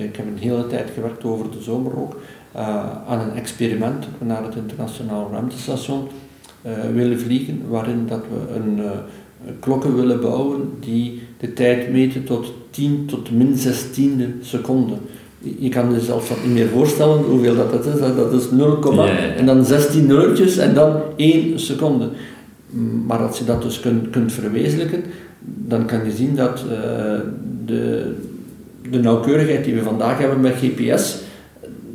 ik 0.06 0.16
heb 0.16 0.26
een 0.28 0.48
hele 0.50 0.68
tijd 0.68 0.90
gewerkt 0.94 1.24
over 1.24 1.52
de 1.52 1.62
zomer 1.62 1.98
ook 1.98 2.16
aan 3.08 3.20
een 3.20 3.36
experiment 3.36 4.06
naar 4.18 4.44
het 4.44 4.56
internationaal 4.56 5.30
ruimtestation 5.32 6.08
willen 6.94 7.20
vliegen, 7.20 7.62
waarin 7.70 8.06
dat 8.08 8.22
we 8.30 8.56
een 8.56 8.80
klokken 9.60 9.96
willen 9.96 10.22
bouwen 10.22 10.70
die 10.80 11.22
de 11.40 11.54
tijd 11.54 11.92
meten 11.92 12.24
tot 12.24 12.54
10 12.70 13.06
tot 13.06 13.32
min 13.32 13.56
16e 13.56 14.42
seconde. 14.42 14.94
Je 15.58 15.70
kan 15.70 15.94
je 15.94 16.00
zelfs 16.00 16.30
dat 16.30 16.38
niet 16.44 16.54
meer 16.54 16.68
voorstellen 16.68 17.24
hoeveel 17.24 17.56
dat, 17.56 17.72
dat 17.72 17.86
is. 17.86 18.00
Dat 18.00 18.34
is 18.34 18.52
0, 18.52 19.08
en 19.38 19.46
dan 19.46 19.66
16 19.66 20.06
nulletjes 20.06 20.58
en 20.58 20.74
dan 20.74 21.02
1 21.16 21.60
seconde. 21.60 22.10
Maar 23.06 23.20
als 23.20 23.38
je 23.38 23.46
dat 23.46 23.62
dus 23.62 23.80
kunt, 23.80 24.10
kunt 24.10 24.34
verwezenlijken, 24.34 25.04
dan 25.46 25.86
kan 25.86 26.06
je 26.06 26.12
zien 26.12 26.36
dat 26.36 26.64
uh, 26.66 26.72
de, 27.66 28.14
de 28.90 29.00
nauwkeurigheid 29.00 29.64
die 29.64 29.74
we 29.74 29.82
vandaag 29.82 30.18
hebben 30.18 30.40
met 30.42 30.56
GPS, 30.56 31.18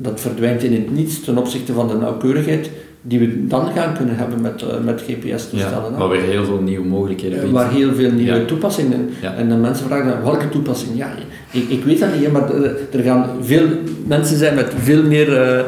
dat 0.02 0.20
verdwijnt 0.20 0.62
in 0.62 0.72
het 0.72 0.90
niets 0.90 1.24
ten 1.24 1.38
opzichte 1.38 1.72
van 1.72 1.88
de 1.88 1.94
nauwkeurigheid 1.94 2.70
die 3.02 3.18
we 3.18 3.46
dan 3.46 3.72
gaan 3.74 3.96
kunnen 3.96 4.16
hebben 4.16 4.40
met, 4.40 4.62
uh, 4.62 4.68
met 4.84 5.02
GPS-toestellen. 5.06 5.92
Ja, 5.92 5.98
maar 5.98 6.08
weer 6.08 6.22
heel 6.22 6.44
veel 6.44 6.60
nieuwe 6.60 6.86
mogelijkheden 6.86 7.40
biedt. 7.40 7.52
Waar 7.52 7.70
heel 7.70 7.94
veel 7.94 8.10
nieuwe 8.10 8.44
toepassingen. 8.44 9.10
Ja. 9.22 9.34
En 9.34 9.48
dan 9.48 9.60
mensen 9.60 9.86
vragen 9.86 10.06
dan, 10.06 10.22
welke 10.22 10.48
toepassing? 10.48 10.96
Ja, 10.96 11.10
ik, 11.50 11.68
ik 11.68 11.84
weet 11.84 11.98
dat 11.98 12.18
niet, 12.18 12.32
maar 12.32 12.50
er 12.92 13.02
gaan 13.02 13.26
veel 13.40 13.66
mensen 14.06 14.36
zijn 14.36 14.54
met 14.54 14.72
veel 14.78 15.02
meer 15.02 15.28
uh, 15.28 15.64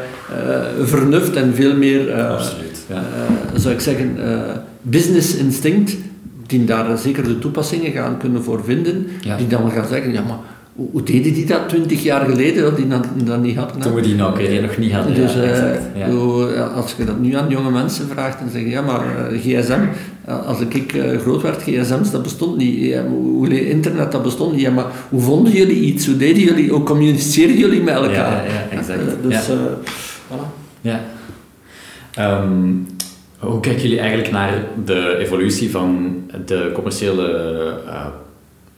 vernuft 0.83 1.37
en 1.37 1.55
veel 1.55 1.77
meer, 1.77 2.13
Absoluut, 2.23 2.85
ja. 2.89 3.03
zou 3.55 3.75
ik 3.75 3.81
zeggen, 3.81 4.17
business 4.83 5.37
instinct, 5.37 5.97
die 6.47 6.65
daar 6.65 6.99
zeker 6.99 7.25
de 7.25 7.39
toepassingen 7.39 7.93
gaan 7.93 8.19
kunnen 8.19 8.43
voor 8.43 8.65
vinden, 8.65 9.07
die 9.39 9.47
dan 9.47 9.71
gaan 9.71 9.89
zeggen, 9.89 10.13
ja 10.13 10.23
maar 10.23 10.39
hoe 10.75 11.03
deden 11.03 11.35
die 11.35 11.47
dat 11.47 11.69
twintig 11.69 12.03
jaar 12.03 12.29
geleden, 12.29 12.63
dat 12.63 12.77
die 12.77 12.89
dat, 12.89 13.07
dat 13.25 13.43
niet 13.43 13.57
hadden? 13.57 13.81
Toen 13.81 13.95
we 13.95 14.01
die 14.01 14.15
nauwkeurig 14.15 14.61
nog 14.61 14.79
niet 14.79 14.93
hadden. 14.93 15.15
Dus 15.15 15.35
ja, 15.95 16.09
uh, 16.09 16.77
als 16.77 16.95
je 16.97 17.05
dat 17.05 17.21
nu 17.21 17.35
aan 17.35 17.49
jonge 17.49 17.71
mensen 17.71 18.09
vraagt, 18.09 18.39
dan 18.39 18.49
zeggen 18.51 18.71
ja, 18.71 18.81
maar 18.81 19.33
uh, 19.33 19.39
gsm, 19.41 19.81
uh, 20.29 20.47
als 20.47 20.61
ik 20.61 20.95
groot 21.21 21.43
werd, 21.43 21.63
gsm's, 21.63 22.11
dat 22.11 22.23
bestond 22.23 22.57
niet. 22.57 22.79
Ja, 22.79 23.07
hoe, 23.07 23.69
internet, 23.69 24.13
dat 24.13 24.23
bestond 24.23 24.53
niet. 24.53 24.61
Ja, 24.61 24.71
maar 24.71 24.87
hoe 25.09 25.21
vonden 25.21 25.53
jullie 25.53 25.81
iets? 25.81 26.07
Hoe 26.07 26.17
deden 26.17 26.43
jullie? 26.43 26.71
Hoe 26.71 26.83
communiceerden 26.83 27.59
jullie 27.59 27.83
met 27.83 27.95
elkaar? 27.95 28.47
Ja, 28.47 28.53
ja 28.71 28.77
exact. 28.77 29.01
dus, 29.23 29.49
voilà. 30.29 30.47
Ja. 30.81 31.01
Um, 32.19 32.87
hoe 33.39 33.61
kijken 33.61 33.83
jullie 33.83 33.99
eigenlijk 33.99 34.31
naar 34.31 34.65
de 34.85 35.17
evolutie 35.19 35.71
van 35.71 36.17
de 36.47 36.71
commerciële 36.75 37.81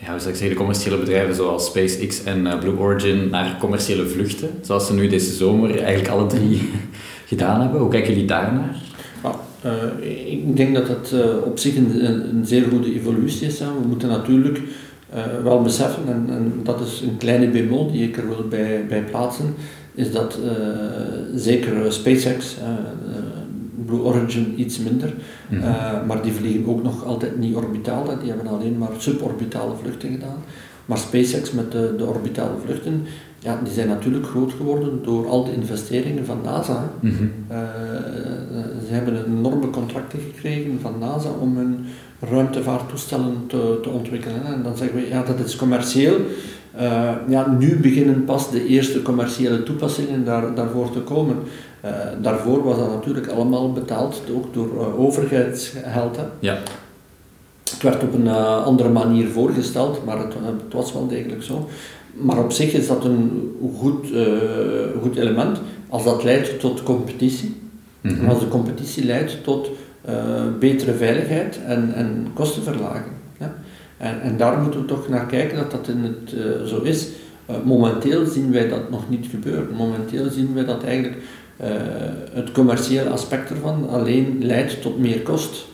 ja, 0.05 0.11
hoe 0.11 0.21
zou 0.21 0.35
ik 0.35 0.49
de 0.49 0.55
commerciële 0.55 0.99
bedrijven 0.99 1.35
zoals 1.35 1.67
SpaceX 1.67 2.25
en 2.25 2.47
uh, 2.47 2.59
Blue 2.59 2.79
Origin 2.79 3.29
naar 3.31 3.57
commerciële 3.61 4.07
vluchten, 4.07 4.49
zoals 4.61 4.87
ze 4.87 4.95
nu 4.95 5.09
deze 5.09 5.33
zomer 5.33 5.79
eigenlijk 5.79 6.09
alle 6.09 6.27
drie 6.27 6.71
gedaan 7.33 7.61
hebben. 7.61 7.81
Hoe 7.81 7.91
kijken 7.91 8.13
jullie 8.13 8.29
daarnaar? 8.29 8.77
Uh, 9.65 10.33
ik 10.33 10.57
denk 10.57 10.75
dat 10.75 10.87
dat 10.87 11.13
uh, 11.15 11.21
op 11.45 11.59
zich 11.59 11.77
een, 11.77 12.05
een, 12.05 12.47
zeer 12.47 12.63
goede 12.63 12.95
evolutie 12.95 13.47
is. 13.47 13.59
Hè. 13.59 13.67
We 13.67 13.89
moeten 13.89 14.09
natuurlijk 14.09 14.61
wel 15.43 15.63
beseffen, 15.63 16.03
en, 16.07 16.27
en, 16.29 16.61
dat 16.63 16.81
is 16.81 17.01
een 17.01 17.17
kleine 17.17 17.49
bemol 17.49 17.93
die 17.93 18.09
ik 18.09 18.17
er 18.17 18.29
wil 18.29 18.49
bij, 18.49 18.87
bij 18.89 19.03
plaatsen, 19.03 19.55
is 19.95 20.13
dat 20.13 20.39
zeker 21.35 21.93
SpaceX 21.93 22.57
Blue 23.87 24.01
Origin 24.01 24.55
iets 24.57 24.79
minder, 24.79 25.15
mhm. 25.49 25.63
eh, 25.63 26.07
maar 26.07 26.23
die 26.23 26.33
vliegen 26.33 26.67
ook 26.67 26.83
nog 26.83 27.05
altijd 27.05 27.39
niet 27.39 27.55
orbitaal, 27.55 28.19
die 28.21 28.29
hebben 28.29 28.47
alleen 28.47 28.79
maar 28.79 28.91
suborbitale 28.99 29.75
vluchten 29.83 30.11
gedaan. 30.11 30.45
Maar 30.87 30.99
SpaceX 30.99 31.53
met 31.53 31.73
de, 31.73 31.95
de 31.97 32.05
orbitale 32.05 32.57
vluchten, 32.65 33.03
ja, 33.39 33.61
die 33.65 33.73
zijn 33.73 33.89
natuurlijk 33.89 34.27
groot 34.27 34.53
geworden 34.53 35.03
door 35.03 35.29
al 35.29 35.45
de 35.45 35.55
investeringen 35.55 36.25
van 36.25 36.39
NASA. 36.45 36.91
Mm 37.01 37.33
ze 38.87 38.95
hebben 38.95 39.27
enorme 39.27 39.71
contracten 39.71 40.19
gekregen 40.21 40.79
van 40.81 40.99
NASA 40.99 41.29
om 41.41 41.57
hun 41.57 41.87
ruimtevaarttoestellen 42.21 43.45
te, 43.47 43.79
te 43.83 43.89
ontwikkelen. 43.89 44.45
En 44.45 44.63
dan 44.63 44.77
zeggen 44.77 44.97
we, 44.97 45.09
ja, 45.09 45.23
dat 45.23 45.39
is 45.39 45.57
commercieel. 45.57 46.17
Uh, 46.81 47.11
ja, 47.29 47.51
nu 47.59 47.77
beginnen 47.77 48.25
pas 48.25 48.51
de 48.51 48.67
eerste 48.67 49.03
commerciële 49.03 49.63
toepassingen 49.63 50.25
daar, 50.25 50.55
daarvoor 50.55 50.91
te 50.91 51.01
komen. 51.01 51.37
Uh, 51.85 51.91
daarvoor 52.21 52.63
was 52.63 52.79
dat 52.79 52.89
natuurlijk 52.89 53.27
allemaal 53.27 53.73
betaald, 53.73 54.23
ook 54.35 54.55
door 54.55 54.69
uh, 54.75 55.01
overheidsgeld. 55.01 56.19
Ja. 56.39 56.59
Het 57.71 57.83
werd 57.83 58.03
op 58.03 58.15
een 58.15 58.29
andere 58.29 58.89
manier 58.89 59.29
voorgesteld, 59.29 60.05
maar 60.05 60.19
het, 60.19 60.35
het, 60.35 60.73
was 60.73 60.93
wel 60.93 61.07
degelijk 61.07 61.43
zo. 61.43 61.69
Maar 62.13 62.39
op 62.39 62.53
zich 62.53 62.73
is 62.73 62.87
dat 62.87 63.05
een 63.05 63.53
goed, 63.79 64.07
goed 65.03 65.17
element 65.17 65.59
als 65.89 66.05
dat 66.05 66.25
leidt 66.25 66.61
tot 66.61 66.83
competitie. 66.83 67.57
Mm 68.01 68.21
En 68.21 68.29
als 68.29 68.41
de 68.41 68.49
competitie 68.49 69.05
leidt 69.05 69.45
tot 69.45 69.71
betere 70.59 70.95
veiligheid 70.95 71.59
en, 71.67 71.95
en 71.95 72.27
kostenverlaging. 72.35 73.15
En, 73.97 74.21
en 74.21 74.37
daar 74.37 74.59
moeten 74.59 74.81
we 74.81 74.87
toch 74.87 75.09
naar 75.09 75.27
kijken 75.27 75.57
dat 75.57 75.71
dat 75.71 75.89
in 75.89 76.03
het, 76.03 76.35
zo 76.69 76.83
is. 76.83 77.09
Momenteel 77.65 78.27
zien 78.27 78.53
wij 78.53 78.69
dat 78.69 78.91
nog 78.91 79.09
niet 79.09 79.27
gebeuren. 79.31 79.75
Momenteel 79.77 80.31
zien 80.31 80.55
wij 80.55 80.65
dat 80.65 80.85
eigenlijk 80.85 81.17
uh, 81.61 81.67
het 82.33 82.53
commerciële 82.53 83.09
aspect 83.09 83.51
ervan 83.51 83.89
alleen 83.89 84.39
leidt 84.41 84.83
tot 84.83 84.99
meer 84.99 85.21
kost. 85.21 85.67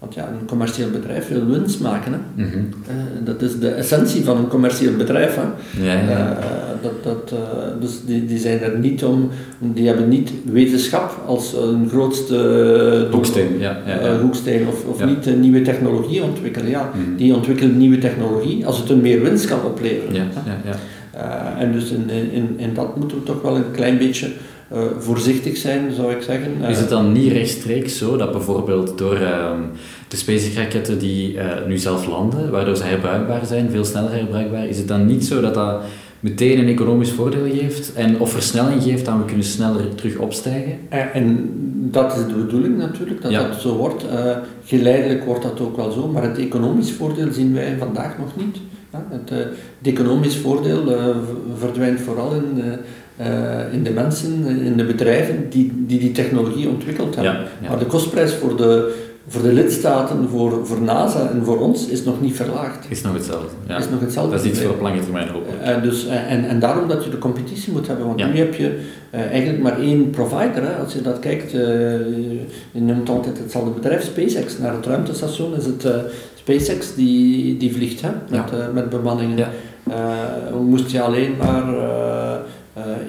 Want 0.00 0.14
ja, 0.14 0.28
een 0.28 0.46
commercieel 0.46 0.90
bedrijf 0.90 1.28
wil 1.28 1.46
winst 1.46 1.80
maken. 1.80 2.12
Hè. 2.12 2.18
Mm 2.18 2.50
-hmm. 2.50 2.68
uh, 2.88 3.26
dat 3.26 3.42
is 3.42 3.58
de 3.58 3.68
essentie 3.68 4.24
van 4.24 4.36
een 4.36 4.48
commercieel 4.48 4.96
bedrijf. 4.96 5.34
Hè. 5.36 5.42
Ja, 5.84 5.92
ja. 5.92 6.38
Uh, 6.38 6.44
dat, 6.82 7.04
dat, 7.04 7.34
dus 7.80 8.04
die, 8.06 8.26
die 8.26 8.38
zijn 8.38 8.60
er 8.60 8.78
niet 8.78 9.04
om, 9.04 9.28
die 9.58 9.86
hebben 9.86 10.08
niet 10.08 10.30
wetenschap 10.44 11.22
als 11.26 11.54
een 11.54 11.88
grootste 11.88 13.08
hoeksteen, 13.10 13.58
ja, 13.58 13.78
ja, 13.86 14.18
hoeksteen 14.20 14.66
of, 14.68 14.84
of 14.84 15.04
niet 15.04 15.38
nieuwe 15.40 15.62
technologie 15.62 16.22
ontwikkelen. 16.22 16.70
Ja, 16.70 16.90
mm 16.94 17.04
-hmm. 17.04 17.16
Die 17.16 17.34
ontwikkelen 17.34 17.78
nieuwe 17.78 17.98
technologie 17.98 18.66
als 18.66 18.78
het 18.78 18.90
een 18.90 19.00
meer 19.00 19.22
winst 19.22 19.46
kan 19.46 19.64
opleveren. 19.64 20.14
Ja, 20.14 20.24
ja, 20.46 20.72
ja. 21.12 21.56
en 21.58 21.72
dus 21.72 21.90
in, 21.90 22.10
in, 22.32 22.54
in 22.56 22.74
dat 22.74 22.96
moeten 22.96 23.16
we 23.16 23.22
toch 23.22 23.42
wel 23.42 23.56
een 23.56 23.70
klein 23.72 23.98
beetje 23.98 24.28
uh, 24.72 24.80
voorzichtig 24.98 25.56
zijn, 25.56 25.92
zou 25.92 26.12
ik 26.12 26.22
zeggen. 26.22 26.62
Is 26.68 26.78
het 26.78 26.88
dan 26.88 27.12
niet 27.12 27.32
rechtstreeks 27.32 27.98
zo 27.98 28.16
dat 28.16 28.32
bijvoorbeeld 28.32 28.98
door 28.98 29.20
uh, 29.20 29.50
de 30.08 30.16
SpaceX-raketten 30.16 30.98
die 30.98 31.34
uh, 31.34 31.44
nu 31.66 31.78
zelf 31.78 32.06
landen, 32.06 32.50
waardoor 32.50 32.76
ze 32.76 32.84
herbruikbaar 32.84 33.46
zijn, 33.46 33.70
veel 33.70 33.84
sneller 33.84 34.12
herbruikbaar, 34.12 34.66
is 34.66 34.78
het 34.78 34.88
dan 34.88 35.06
niet 35.06 35.24
zo 35.24 35.40
dat 35.40 35.54
dat 35.54 35.82
meteen 36.20 36.58
een 36.58 36.68
economisch 36.68 37.10
voordeel 37.10 37.44
geeft 37.50 37.92
en 37.92 38.18
of 38.18 38.30
versnelling 38.30 38.82
geeft 38.82 39.04
dat 39.04 39.16
we 39.16 39.24
kunnen 39.24 39.44
sneller 39.44 39.94
terug 39.94 40.16
opstijgen? 40.16 40.72
En, 40.88 41.12
en 41.12 41.50
dat 41.90 42.16
is 42.16 42.26
de 42.26 42.44
bedoeling 42.44 42.76
natuurlijk, 42.76 43.22
dat 43.22 43.30
ja. 43.30 43.48
dat 43.48 43.60
zo 43.60 43.76
wordt. 43.76 44.04
geleidelijk 44.64 45.24
wordt 45.24 45.42
dat 45.42 45.60
ook 45.60 45.76
wel 45.76 45.90
zo, 45.90 46.08
maar 46.08 46.22
het 46.22 46.38
economisch 46.38 46.92
voordeel 46.92 47.32
zien 47.32 47.54
wij 47.54 47.76
vandaag 47.78 48.18
nog 48.18 48.36
niet. 48.36 48.56
Het, 48.90 49.30
het 49.30 49.48
economisch 49.82 50.36
voordeel 50.36 50.82
verdwijnt 51.58 52.00
vooral 52.00 52.34
in 52.34 52.62
uh, 53.20 53.72
in 53.72 53.82
de 53.82 53.90
mensen, 53.90 54.44
in 54.44 54.76
de 54.76 54.84
bedrijven 54.84 55.46
die 55.50 55.72
die, 55.86 55.98
die 55.98 56.12
technologie 56.12 56.68
ontwikkeld 56.68 57.14
hebben. 57.14 57.32
Ja, 57.32 57.40
ja. 57.60 57.68
Maar 57.68 57.78
de 57.78 57.86
kostprijs 57.86 58.34
voor 58.34 58.56
de, 58.56 58.94
voor 59.28 59.42
de 59.42 59.52
lidstaten, 59.52 60.28
voor, 60.28 60.66
voor 60.66 60.82
NASA 60.82 61.30
en 61.30 61.44
voor 61.44 61.60
ons 61.60 61.86
is 61.86 62.04
nog 62.04 62.20
niet 62.20 62.36
verlaagd. 62.36 62.86
Is 62.88 63.02
nog 63.02 63.12
hetzelfde. 63.12 63.48
Ja. 63.68 63.78
Is 63.78 63.88
nog 63.90 64.00
hetzelfde. 64.00 64.36
Dat 64.36 64.44
is 64.44 64.50
iets 64.50 64.60
voor 64.60 64.70
op 64.70 64.80
lange 64.80 65.00
termijn 65.00 65.28
hoop 65.28 65.46
uh, 65.64 65.82
dus, 65.82 66.06
uh, 66.06 66.32
en, 66.32 66.48
en 66.48 66.58
daarom 66.58 66.88
dat 66.88 67.04
je 67.04 67.10
de 67.10 67.18
competitie 67.18 67.72
moet 67.72 67.86
hebben, 67.86 68.06
want 68.06 68.32
nu 68.32 68.38
heb 68.38 68.54
je 68.54 68.80
eigenlijk 69.10 69.62
maar 69.62 69.80
één 69.80 70.10
provider. 70.10 70.62
Hè. 70.62 70.74
Als 70.82 70.92
je 70.92 71.02
dat 71.02 71.18
kijkt, 71.18 71.50
je 71.50 72.40
noemt 72.72 73.08
altijd 73.08 73.38
hetzelfde 73.38 73.70
bedrijf, 73.70 74.04
SpaceX. 74.04 74.58
Naar 74.58 74.74
het 74.74 74.86
ruimtestation 74.86 75.56
is 75.56 75.66
het 75.66 75.86
SpaceX 76.34 76.94
die, 76.94 77.56
die 77.56 77.72
vliegt 77.72 78.00
hè, 78.00 78.08
met, 78.30 78.74
met 78.74 78.90
bemanningen. 78.90 79.36
Ja. 79.36 79.50
moest 80.60 80.90
je 80.90 81.00
alleen 81.00 81.34
maar 81.38 81.64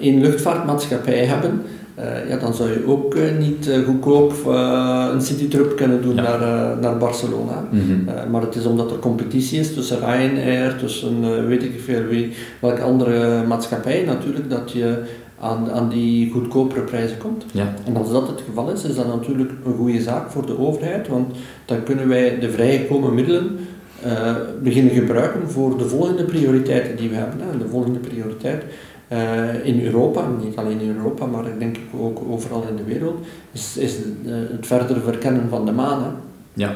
één 0.01 0.21
luchtvaartmaatschappij 0.21 1.25
hebben, 1.25 1.61
uh, 1.99 2.29
ja, 2.29 2.37
dan 2.37 2.53
zou 2.53 2.69
je 2.69 2.87
ook 2.87 3.15
uh, 3.15 3.23
niet 3.39 3.69
goedkoop 3.85 4.33
een 5.13 5.21
citytrip 5.21 5.75
kunnen 5.75 6.01
doen 6.01 6.15
ja. 6.15 6.21
naar, 6.21 6.77
naar 6.77 6.97
Barcelona. 6.97 7.67
Mm 7.71 7.79
-hmm. 7.79 8.31
maar 8.31 8.41
het 8.41 8.55
is 8.55 8.65
omdat 8.65 8.91
er 8.91 8.99
competitie 8.99 9.59
is 9.59 9.73
tussen 9.73 9.99
Ryanair, 9.99 10.77
tussen 10.77 11.47
weet 11.47 11.63
ik 11.63 11.81
veel 11.83 12.03
wie, 12.03 12.33
welke 12.59 12.81
andere 12.81 13.43
maatschappij 13.47 14.03
natuurlijk, 14.05 14.49
dat 14.49 14.71
je 14.71 15.03
aan, 15.39 15.71
aan 15.71 15.89
die 15.89 16.31
goedkopere 16.31 16.81
prijzen 16.81 17.17
komt. 17.17 17.45
Ja. 17.51 17.73
En 17.85 17.95
als 17.95 18.11
dat 18.11 18.27
het 18.27 18.41
geval 18.47 18.71
is, 18.71 18.83
is 18.83 18.95
dat 18.95 19.07
natuurlijk 19.07 19.51
een 19.65 19.75
goede 19.75 20.01
zaak 20.01 20.31
voor 20.31 20.45
de 20.45 20.59
overheid, 20.59 21.07
want 21.07 21.35
dan 21.65 21.83
kunnen 21.83 22.07
wij 22.07 22.39
de 22.39 22.51
vrijgekomen 22.51 23.13
middelen 23.13 23.57
beginnen 24.63 24.93
gebruiken 24.93 25.49
voor 25.49 25.77
de 25.77 25.87
volgende 25.87 26.23
prioriteiten 26.23 26.95
die 26.97 27.09
we 27.09 27.15
hebben. 27.15 27.39
En 27.51 27.59
de 27.59 27.67
volgende 27.67 27.99
prioriteit 27.99 28.63
in 29.63 29.85
Europa, 29.85 30.27
niet 30.43 30.55
alleen 30.55 30.79
in 30.79 30.95
Europa, 30.95 31.25
maar 31.25 31.47
ik 31.47 31.59
denk 31.59 31.77
ook 31.99 32.21
overal 32.29 32.65
in 32.69 32.75
de 32.75 32.83
wereld, 32.83 33.17
is, 33.51 33.77
is 33.77 33.95
het 34.25 34.67
verder 34.67 35.01
verkennen 35.01 35.49
van 35.49 35.65
de 35.65 35.71
maan. 35.71 36.03
Hè. 36.03 36.09
Ja. 36.53 36.75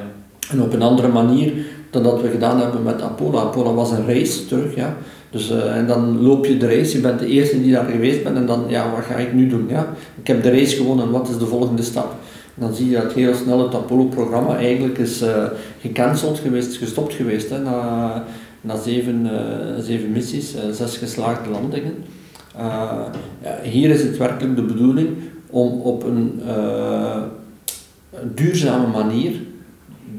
En 0.52 0.62
op 0.62 0.74
een 0.74 0.82
andere 0.82 1.08
manier 1.08 1.54
dan 1.90 2.04
dat 2.04 2.22
we 2.22 2.30
gedaan 2.30 2.60
hebben 2.60 2.84
met 2.84 3.02
Apollo. 3.02 3.40
Apollo 3.40 3.74
was 3.74 3.92
een 3.92 4.08
race 4.08 4.46
terug, 4.46 4.76
ja. 4.76 4.96
Dus, 5.30 5.52
uh, 5.52 5.78
en 5.78 5.88
dan 5.88 6.22
loop 6.22 6.46
je 6.46 6.58
de 6.58 6.68
race, 6.68 6.96
je 6.96 7.02
bent 7.02 7.20
de 7.20 7.28
eerste 7.28 7.62
die 7.62 7.72
daar 7.72 7.86
geweest 7.86 8.24
bent 8.24 8.36
en 8.36 8.46
dan, 8.46 8.64
ja, 8.68 8.92
wat 8.92 9.04
ga 9.04 9.16
ik 9.16 9.34
nu 9.34 9.48
doen? 9.48 9.66
Ja? 9.70 9.94
Ik 10.22 10.28
heb 10.28 10.44
de 10.44 10.50
race 10.50 10.76
gewonnen, 10.76 11.12
wat 11.12 11.30
is 11.30 11.38
de 11.38 11.46
volgende 11.46 11.84
stap? 11.84 12.16
En 12.56 12.62
dan 12.62 12.74
zie 12.74 12.90
je 12.90 12.96
dat 13.02 13.14
heel 13.14 13.34
snel 13.34 13.60
het 13.60 13.76
Apollo-programma 13.76 14.58
eigenlijk 14.58 14.98
is 14.98 15.22
uh, 15.22 15.44
gecanceld 15.82 16.40
geweest, 16.40 16.78
gestopt 16.78 17.14
geweest, 17.14 17.50
hè, 17.50 17.60
na, 17.60 18.24
na 18.62 18.78
zeven, 18.78 19.22
uh, 19.26 19.84
zeven 19.84 20.12
missies, 20.12 20.56
zes 20.72 20.98
geslaagde 20.98 21.50
landingen. 21.50 21.94
Ja, 22.58 23.12
hier 23.64 23.90
is 23.90 24.04
het 24.04 24.18
werkelijk 24.18 24.56
de 24.56 24.62
bedoeling 24.62 25.10
om 25.50 25.82
op 25.82 26.04
een 26.04 26.42
duurzame 28.36 28.88
manier 28.88 29.32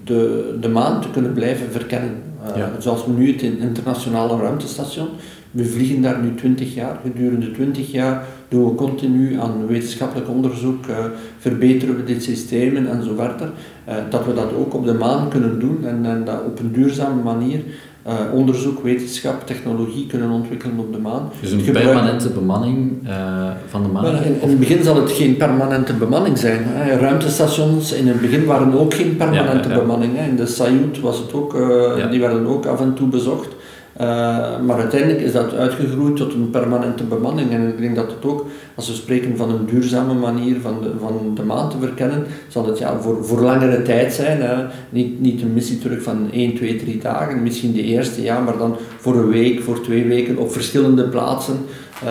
de, 0.04 0.56
de 0.60 0.68
maan 0.68 1.00
te 1.00 1.10
kunnen 1.10 1.32
blijven 1.32 1.70
verkennen. 1.70 2.14
Uh, 2.56 2.64
Zoals 2.78 3.06
we 3.06 3.12
nu 3.12 3.32
het 3.32 3.42
internationale 3.42 4.36
ruimtestation, 4.36 5.08
we 5.50 5.64
vliegen 5.64 6.02
daar 6.02 6.22
nu 6.22 6.34
20 6.34 6.74
jaar. 6.74 6.98
Gedurende 7.02 7.50
20 7.50 7.92
jaar 7.92 8.24
doen 8.48 8.64
we 8.64 8.74
continu 8.74 9.40
aan 9.40 9.66
wetenschappelijk 9.66 10.28
onderzoek, 10.28 10.86
uh, 10.86 10.96
verbeteren 11.38 11.96
we 11.96 12.04
dit 12.04 12.22
systemen 12.22 12.88
en 12.88 13.02
zo 13.02 13.14
verder. 13.14 13.50
Uh, 13.88 13.94
dat 14.10 14.26
we 14.26 14.34
dat 14.34 14.52
ook 14.54 14.74
op 14.74 14.84
de 14.84 14.94
maan 14.94 15.28
kunnen 15.28 15.60
doen 15.60 15.84
en, 15.84 16.04
en 16.04 16.24
dat 16.24 16.44
op 16.44 16.58
een 16.58 16.72
duurzame 16.72 17.22
manier 17.22 17.60
uh, 18.08 18.12
onderzoek, 18.32 18.82
wetenschap, 18.82 19.46
technologie 19.46 20.06
kunnen 20.06 20.30
ontwikkelen 20.30 20.78
op 20.78 20.92
de 20.92 20.98
maan. 20.98 21.30
Dus 21.40 21.50
een 21.50 21.72
permanente 21.72 22.28
bemanning 22.28 23.08
uh, 23.08 23.50
van 23.66 23.82
de 23.82 23.88
maan? 23.88 24.04
In, 24.04 24.40
in, 24.40 24.48
het 24.48 24.58
begin 24.58 24.82
zal 24.82 24.96
het 24.96 25.12
geen 25.12 25.36
permanente 25.36 25.92
bemanning 25.92 26.38
zijn. 26.38 26.60
Hè. 26.62 26.98
Ruimtestations 26.98 27.92
in 27.92 28.08
het 28.08 28.20
begin 28.20 28.44
waren 28.44 28.78
ook 28.78 28.94
geen 28.94 29.16
permanente 29.16 29.68
ja, 29.68 29.74
ja, 29.74 29.74
ja. 29.74 29.80
bemanning. 29.80 30.16
Hè. 30.16 30.28
In 30.28 30.36
de 30.36 30.46
Sayout 30.46 31.00
was 31.00 31.18
het 31.18 31.32
ook, 31.32 31.54
uh, 31.54 32.10
die 32.10 32.20
werden 32.20 32.46
ook 32.46 32.66
af 32.66 32.80
en 32.80 32.94
toe 32.94 33.08
bezocht. 33.08 33.55
Uh, 34.00 34.60
maar 34.60 34.78
uiteindelijk 34.78 35.20
is 35.20 35.32
dat 35.32 35.54
uitgegroeid 35.54 36.16
tot 36.16 36.32
een 36.32 36.50
permanente 36.50 37.04
bemanning. 37.04 37.50
En 37.50 37.68
ik 37.68 37.78
denk 37.78 37.96
dat 37.96 38.10
het 38.10 38.24
ook, 38.24 38.46
als 38.74 38.88
we 38.88 38.94
spreken 38.94 39.36
van 39.36 39.50
een 39.50 39.66
duurzame 39.66 40.14
manier 40.14 40.60
van 40.60 40.82
de, 40.82 40.90
van 41.00 41.30
de 41.34 41.42
maan 41.42 41.70
te 41.70 41.78
verkennen, 41.80 42.26
zal 42.48 42.66
het 42.66 42.78
ja, 42.78 43.00
voor, 43.00 43.24
voor 43.24 43.40
langere 43.40 43.82
tijd 43.82 44.12
zijn. 44.12 44.40
Hè. 44.40 44.64
Niet, 44.90 45.20
niet 45.20 45.42
een 45.42 45.52
missie 45.52 45.78
terug 45.78 46.02
van 46.02 46.28
1, 46.32 46.54
2, 46.54 46.76
3 46.76 46.98
dagen, 46.98 47.42
misschien 47.42 47.72
de 47.72 47.82
eerste 47.82 48.22
jaar, 48.22 48.42
maar 48.42 48.58
dan 48.58 48.76
voor 48.98 49.16
een 49.16 49.28
week, 49.28 49.62
voor 49.62 49.80
twee 49.80 50.04
weken 50.04 50.36
op 50.36 50.52
verschillende 50.52 51.08
plaatsen. 51.08 51.56
Uh, 52.04 52.10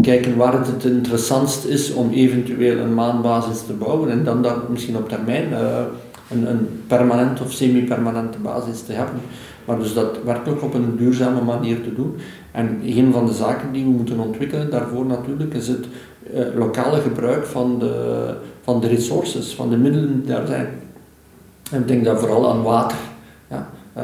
kijken 0.00 0.36
waar 0.36 0.52
het 0.52 0.66
het 0.66 0.84
interessantst 0.84 1.64
is 1.64 1.92
om 1.92 2.12
eventueel 2.12 2.78
een 2.78 2.94
maanbasis 2.94 3.62
te 3.66 3.72
bouwen 3.72 4.10
en 4.10 4.24
dan 4.24 4.42
dat 4.42 4.68
misschien 4.68 4.96
op 4.96 5.08
termijn 5.08 5.48
uh, 5.50 5.58
een, 6.30 6.50
een 6.50 6.82
permanent 6.86 7.40
of 7.40 7.52
semi-permanente 7.52 8.38
basis 8.38 8.80
te 8.80 8.92
hebben. 8.92 9.20
Maar 9.66 9.78
dus 9.78 9.94
dat 9.94 10.22
werkelijk 10.24 10.62
op 10.62 10.74
een 10.74 10.96
duurzame 10.96 11.40
manier 11.40 11.82
te 11.82 11.94
doen. 11.94 12.16
En 12.52 12.80
een 12.84 13.12
van 13.12 13.26
de 13.26 13.32
zaken 13.32 13.72
die 13.72 13.84
we 13.84 13.90
moeten 13.90 14.18
ontwikkelen 14.18 14.70
daarvoor 14.70 15.06
natuurlijk 15.06 15.54
is 15.54 15.68
het 15.68 15.86
uh, 16.34 16.44
lokale 16.54 17.00
gebruik 17.00 17.46
van 17.46 17.78
de, 17.78 18.34
van 18.62 18.80
de 18.80 18.88
resources, 18.88 19.54
van 19.54 19.70
de 19.70 19.76
middelen 19.76 20.20
die 20.20 20.32
daar 20.32 20.46
zijn. 20.46 20.68
En 21.70 21.80
ik 21.80 21.88
denk 21.88 22.04
dat 22.04 22.20
vooral 22.20 22.50
aan 22.50 22.62
water. 22.62 22.98
Ja. 23.50 23.68
Uh, 23.96 24.02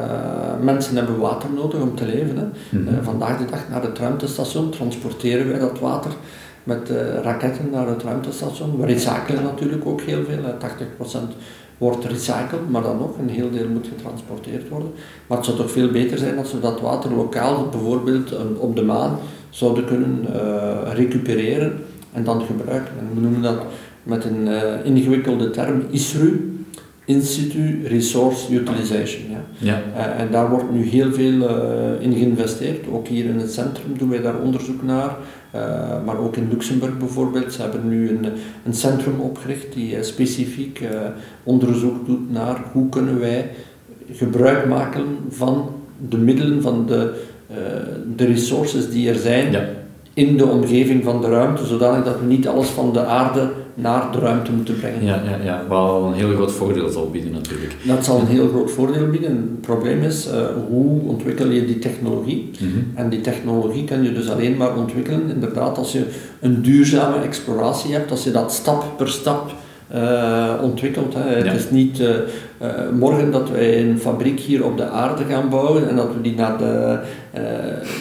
mensen 0.63 0.95
hebben 0.95 1.19
water 1.19 1.49
nodig 1.55 1.81
om 1.81 1.95
te 1.95 2.05
leven. 2.05 2.37
Hè. 2.37 2.43
Mm 2.43 2.85
-hmm. 2.85 2.95
uh, 2.95 3.03
vandaag 3.03 3.37
de 3.37 3.45
dag 3.45 3.69
naar 3.69 3.83
het 3.83 3.97
ruimtestation 3.97 4.69
transporteren 4.69 5.47
wij 5.47 5.59
dat 5.59 5.79
water 5.79 6.11
met 6.63 6.89
raketten 7.21 7.69
naar 7.71 7.87
het 7.87 8.03
ruimtestation. 8.03 8.79
We 8.79 8.85
recyclen 8.85 9.43
natuurlijk 9.43 9.85
ook 9.85 10.01
heel 10.01 10.23
veel, 10.23 10.39
80% 10.99 11.17
wordt 11.77 12.05
recycled, 12.05 12.69
maar 12.69 12.81
dan 12.81 12.97
nog 12.97 13.17
een 13.17 13.29
heel 13.29 13.51
deel 13.51 13.67
moet 13.67 13.87
getransporteerd 13.87 14.69
worden. 14.69 14.91
Maar 15.27 15.37
het 15.37 15.45
zou 15.45 15.57
toch 15.57 15.71
veel 15.71 15.91
beter 15.91 16.17
zijn 16.17 16.37
als 16.37 16.51
we 16.51 16.59
dat 16.59 16.81
water 16.81 17.13
lokaal, 17.13 17.69
bijvoorbeeld 17.69 18.33
op 18.57 18.75
de 18.75 18.83
maan, 18.83 19.17
zouden 19.49 19.85
kunnen 19.85 20.25
uh, 20.35 20.93
recupereren 20.93 21.73
en 22.13 22.23
dan 22.23 22.41
gebruiken. 22.41 22.93
En 22.99 23.09
we 23.13 23.21
noemen 23.21 23.41
dat 23.41 23.61
met 24.03 24.25
een 24.25 24.47
uh, 24.47 24.85
ingewikkelde 24.85 25.49
term 25.49 25.83
ISRU, 25.89 26.57
Institute 27.05 27.87
Resource 27.87 28.53
Utilization. 28.53 29.23
Ja. 29.29 29.43
ja. 29.57 29.81
Uh, 29.95 30.21
en 30.21 30.31
daar 30.31 30.49
wordt 30.49 30.71
nu 30.71 30.83
heel 30.83 31.11
veel 31.11 31.49
in 31.99 32.13
geïnvesteerd. 32.13 32.87
Ook 32.91 33.07
hier 33.07 33.25
in 33.25 33.39
het 33.39 33.53
centrum 33.53 33.97
doen 33.97 34.09
wij 34.09 34.21
daar 34.21 34.39
onderzoek 34.39 34.83
naar. 34.83 35.15
Uh, 35.55 35.61
maar 36.05 36.17
ook 36.17 36.35
in 36.35 36.47
Luxemburg 36.49 36.97
bijvoorbeeld, 36.97 37.53
ze 37.53 37.61
hebben 37.61 37.87
nu 37.89 38.09
een, 38.09 38.25
een 38.65 38.73
centrum 38.73 39.19
opgericht 39.19 39.73
die 39.73 39.95
uh, 39.95 40.01
specifiek 40.01 40.79
uh, 40.79 40.89
onderzoek 41.43 42.05
doet 42.05 42.31
naar 42.31 42.63
hoe 42.71 42.89
kunnen 42.89 43.19
wij 43.19 43.49
gebruik 44.11 44.67
maken 44.67 45.05
van 45.29 45.69
de 46.09 46.17
middelen, 46.17 46.61
van 46.61 46.85
de, 46.85 47.23
de 48.15 48.25
resources 48.25 48.89
die 48.89 49.09
er 49.09 49.15
zijn 49.15 49.51
ja. 49.51 49.65
in 50.13 50.37
de 50.37 50.45
omgeving 50.45 51.03
van 51.03 51.21
de 51.21 51.29
ruimte, 51.29 51.65
zodanig 51.65 52.05
dat 52.05 52.19
we 52.19 52.25
niet 52.25 52.47
alles 52.47 52.67
van 52.67 52.93
de 52.93 53.05
aarde 53.05 53.51
naar 53.73 54.11
de 54.11 54.19
ruimte 54.19 54.51
moeten 54.51 54.79
brengen. 54.79 55.05
Ja, 55.05 55.21
ja, 55.25 55.37
ja. 55.43 55.63
wat 55.67 56.03
een 56.03 56.13
heel 56.13 56.33
groot 56.33 56.51
voordeel 56.51 56.89
zal 56.89 57.09
bieden 57.09 57.31
natuurlijk. 57.31 57.75
Dat 57.83 58.05
zal 58.05 58.19
een 58.19 58.27
heel 58.27 58.47
groot 58.47 58.71
voordeel 58.71 59.09
bieden. 59.09 59.31
Het 59.31 59.61
probleem 59.61 60.01
is, 60.01 60.27
uh, 60.27 60.33
hoe 60.67 61.01
ontwikkel 61.01 61.49
je 61.49 61.65
die 61.65 61.79
technologie? 61.79 62.51
Mm 62.59 62.71
-hmm. 62.71 62.91
En 62.95 63.09
die 63.09 63.21
technologie 63.21 63.83
kan 63.83 64.03
je 64.03 64.13
dus 64.13 64.29
alleen 64.29 64.57
maar 64.57 64.75
ontwikkelen, 64.77 65.29
inderdaad, 65.29 65.77
als 65.77 65.91
je 65.91 66.05
een 66.39 66.61
duurzame 66.61 67.23
exploratie 67.23 67.93
hebt, 67.93 68.11
als 68.11 68.23
je 68.23 68.31
dat 68.31 68.53
stap 68.53 68.83
per 68.97 69.09
stap 69.09 69.51
uh, 69.95 70.53
ontwikkelt. 70.61 71.13
Hè. 71.13 71.37
Ja. 71.37 71.43
Het 71.43 71.59
is 71.59 71.69
niet 71.69 71.99
uh, 71.99 72.07
uh, 72.09 72.17
morgen 72.99 73.31
dat 73.31 73.49
wij 73.49 73.81
een 73.81 73.99
fabriek 73.99 74.39
hier 74.39 74.65
op 74.65 74.77
de 74.77 74.87
aarde 74.87 75.23
gaan 75.23 75.49
bouwen 75.49 75.89
en 75.89 75.95
dat 75.95 76.07
we 76.13 76.21
die 76.21 76.35
naar 76.35 76.57
de, 76.57 76.99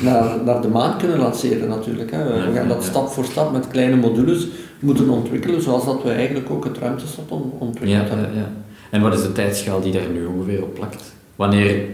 naar, 0.02 0.24
naar 0.44 0.60
de 0.60 0.68
maan 0.68 0.98
kunnen 0.98 1.18
lanceren 1.18 1.68
natuurlijk. 1.68 2.10
Hè. 2.10 2.24
We 2.24 2.34
Ja, 2.34 2.54
gaan 2.54 2.68
dat 2.68 2.82
ja. 2.82 2.90
stap 2.90 3.08
voor 3.08 3.24
stap 3.24 3.52
met 3.52 3.68
kleine 3.68 3.96
modules 3.96 4.46
moeten 4.82 5.08
ontwikkelen, 5.08 5.62
zoals 5.62 5.84
dat 5.84 6.02
we 6.02 6.10
eigenlijk 6.10 6.50
ook 6.50 6.64
het 6.64 6.78
ruimtestation 6.78 7.52
ontwikkeld 7.58 7.90
Ja, 7.90 8.02
ja, 8.02 8.16
hebben. 8.16 8.38
ja. 8.38 8.50
En 8.90 9.00
wat 9.02 9.14
is 9.14 9.22
de 9.22 9.32
tijdschaal 9.32 9.80
die 9.80 9.92
daar 9.92 10.08
nu 10.12 10.24
ongeveer 10.24 10.62
op 10.62 10.74
plakt? 10.74 11.12
Wanneer, 11.36 11.84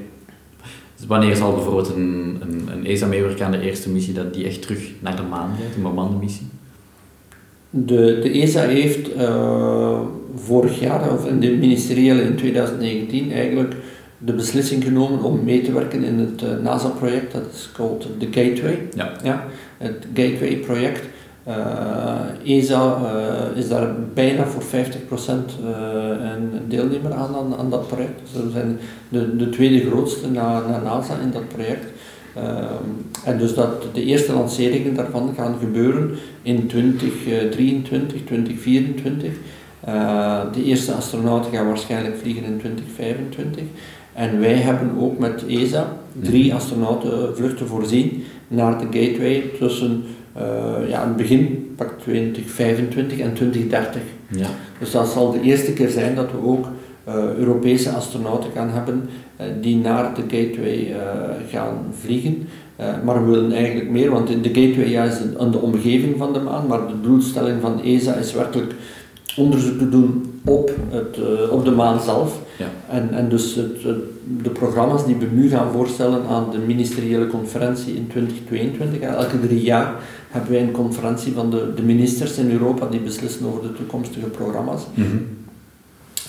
wanneer 1.07 1.37
zal 1.37 1.55
bijvoorbeeld 1.55 1.89
een, 1.95 2.39
een, 2.41 2.69
een 2.73 2.87
ESA 2.87 3.07
meewerken 3.07 3.45
aan 3.47 3.51
de 3.53 3.61
eerste 3.61 3.91
missie 3.91 4.15
dat 4.15 4.35
die 4.35 4.45
echt 4.47 4.63
terug 4.63 4.91
naar 5.01 5.17
de 5.17 5.23
maan 5.23 5.51
gaat, 5.51 5.77
een 5.77 5.83
bemande 5.83 6.17
missie? 6.17 6.47
De, 7.71 8.19
de 8.23 8.31
ESA 8.31 8.61
heeft 8.61 9.17
uh, 9.17 10.01
vorig 10.35 10.81
jaar, 10.81 11.13
of 11.13 11.27
in 11.27 11.41
de 11.41 11.51
ministeriële 11.51 12.23
in 12.23 12.37
2019, 12.37 13.33
eigenlijk 13.33 13.75
de 14.19 14.33
beslissing 14.33 14.85
genomen 14.85 15.23
om 15.23 15.45
mee 15.45 15.63
te 15.63 15.73
werken 15.73 16.05
in 16.05 16.19
het 16.19 16.43
uh, 16.43 16.49
NASA-project, 16.63 17.33
dat 17.33 17.43
is 17.55 17.71
called 17.73 18.07
the 18.19 18.27
Gateway. 18.31 18.79
Ja. 18.95 19.13
Ja, 19.23 19.45
het 19.79 20.07
Gateway-project. 20.15 21.01
Uh, 21.49 22.57
ESA 22.57 22.99
is 23.55 23.69
daar 23.69 23.95
bijna 24.15 24.47
voor 24.47 24.63
50% 24.63 24.67
een 26.21 26.51
deelnemer 26.69 27.13
aan, 27.13 27.35
aan, 27.35 27.57
aan, 27.59 27.71
dat 27.71 27.89
project. 27.89 28.21
Dus 28.33 28.43
we 28.43 28.51
zijn 28.51 28.79
de, 29.09 29.37
de 29.37 29.49
tweede 29.49 29.91
grootste 29.91 30.31
na, 30.31 30.61
na 30.61 30.81
NASA 30.83 31.19
in 31.23 31.31
dat 31.31 31.49
project. 31.49 31.87
En 33.25 33.39
dus 33.39 33.55
dat 33.55 33.95
de 33.95 34.05
eerste 34.05 34.33
lanceringen 34.33 34.95
daarvan 34.95 35.35
gaan 35.37 35.57
gebeuren 35.61 36.11
in 36.43 36.67
2023, 36.67 38.25
2024. 38.25 39.33
Uh, 39.89 40.41
de 40.53 40.65
eerste 40.65 40.93
astronauten 40.93 41.53
gaan 41.53 41.67
waarschijnlijk 41.67 42.17
vliegen 42.17 42.45
in 42.45 42.59
2025. 42.59 43.63
En 44.13 44.41
wij 44.41 44.55
hebben 44.55 44.91
ook 44.99 45.19
met 45.19 45.47
ESA 45.47 45.93
drie 46.21 46.55
astronautenvluchten 46.55 47.67
voorzien 47.67 48.25
naar 48.49 48.79
de 48.79 48.85
Gateway 48.85 49.51
tussen 49.59 50.05
uh, 50.39 50.89
ja, 50.89 51.07
het 51.07 51.17
begin, 51.17 51.73
pak 51.77 51.95
2025 52.01 53.19
en 53.19 53.35
2030. 53.35 54.01
Ja. 54.29 54.47
Dus 54.79 54.91
dat 54.91 55.09
zal 55.09 55.33
de 55.33 55.41
eerste 55.41 55.73
keer 55.73 55.89
zijn 55.89 56.15
dat 56.15 56.31
we 56.31 56.47
ook 56.47 56.67
uh, 57.09 57.15
Europese 57.39 57.91
astronauten 57.91 58.51
gaan 58.55 58.71
hebben 58.71 59.09
uh, 59.41 59.47
die 59.61 59.77
naar 59.77 60.15
de 60.15 60.23
Gateway 60.23 60.97
gaan 61.51 61.95
vliegen. 62.01 62.49
maar 63.05 63.25
we 63.25 63.31
willen 63.31 63.53
eigenlijk 63.53 63.91
meer, 63.91 64.11
want 64.11 64.29
de 64.29 64.49
Gateway 64.61 64.89
ja, 64.89 65.05
is 65.05 65.19
aan 65.39 65.51
de 65.51 65.59
omgeving 65.59 66.19
van 66.19 66.33
de 66.33 66.41
maan, 66.41 66.67
maar 66.67 66.87
de 66.87 67.01
doelstelling 67.01 67.61
van 67.61 67.83
ESA 67.83 68.15
is 68.15 68.33
werkelijk 68.33 68.75
onderzoek 69.37 69.79
te 69.79 69.89
doen 69.89 70.41
op, 70.45 70.71
het, 70.91 71.19
op 71.51 71.65
de 71.65 71.71
maan 71.71 72.01
zelf. 72.01 72.41
Ja. 72.59 72.67
En, 72.89 73.09
en 73.13 73.29
dus 73.29 73.55
het, 73.55 73.83
het, 73.83 73.99
de 74.43 74.51
programma's 74.51 75.07
die 75.07 75.17
we 75.17 75.27
nu 75.33 75.49
gaan 75.49 75.73
voorstellen 75.73 76.27
aan 76.27 76.51
de 76.51 76.59
ministeriële 76.59 77.27
conferentie 77.27 77.95
in 77.95 78.07
2022, 78.07 79.01
elke 79.01 79.41
drie 79.41 79.63
jaar 79.63 79.95
hebben 80.29 80.51
wij 80.51 80.63
een 80.63 80.71
conferentie 80.71 81.33
van 81.33 81.51
de, 81.51 81.73
de 81.75 81.83
ministers 81.83 82.37
in 82.37 82.51
Europa 82.51 82.87
die 82.87 83.01
beslissen 83.01 83.47
over 83.47 83.63
de 83.63 83.73
toekomstige 83.73 84.27
programma's. 84.27 84.83
Mm 84.95 85.05
-hmm. 85.05 85.27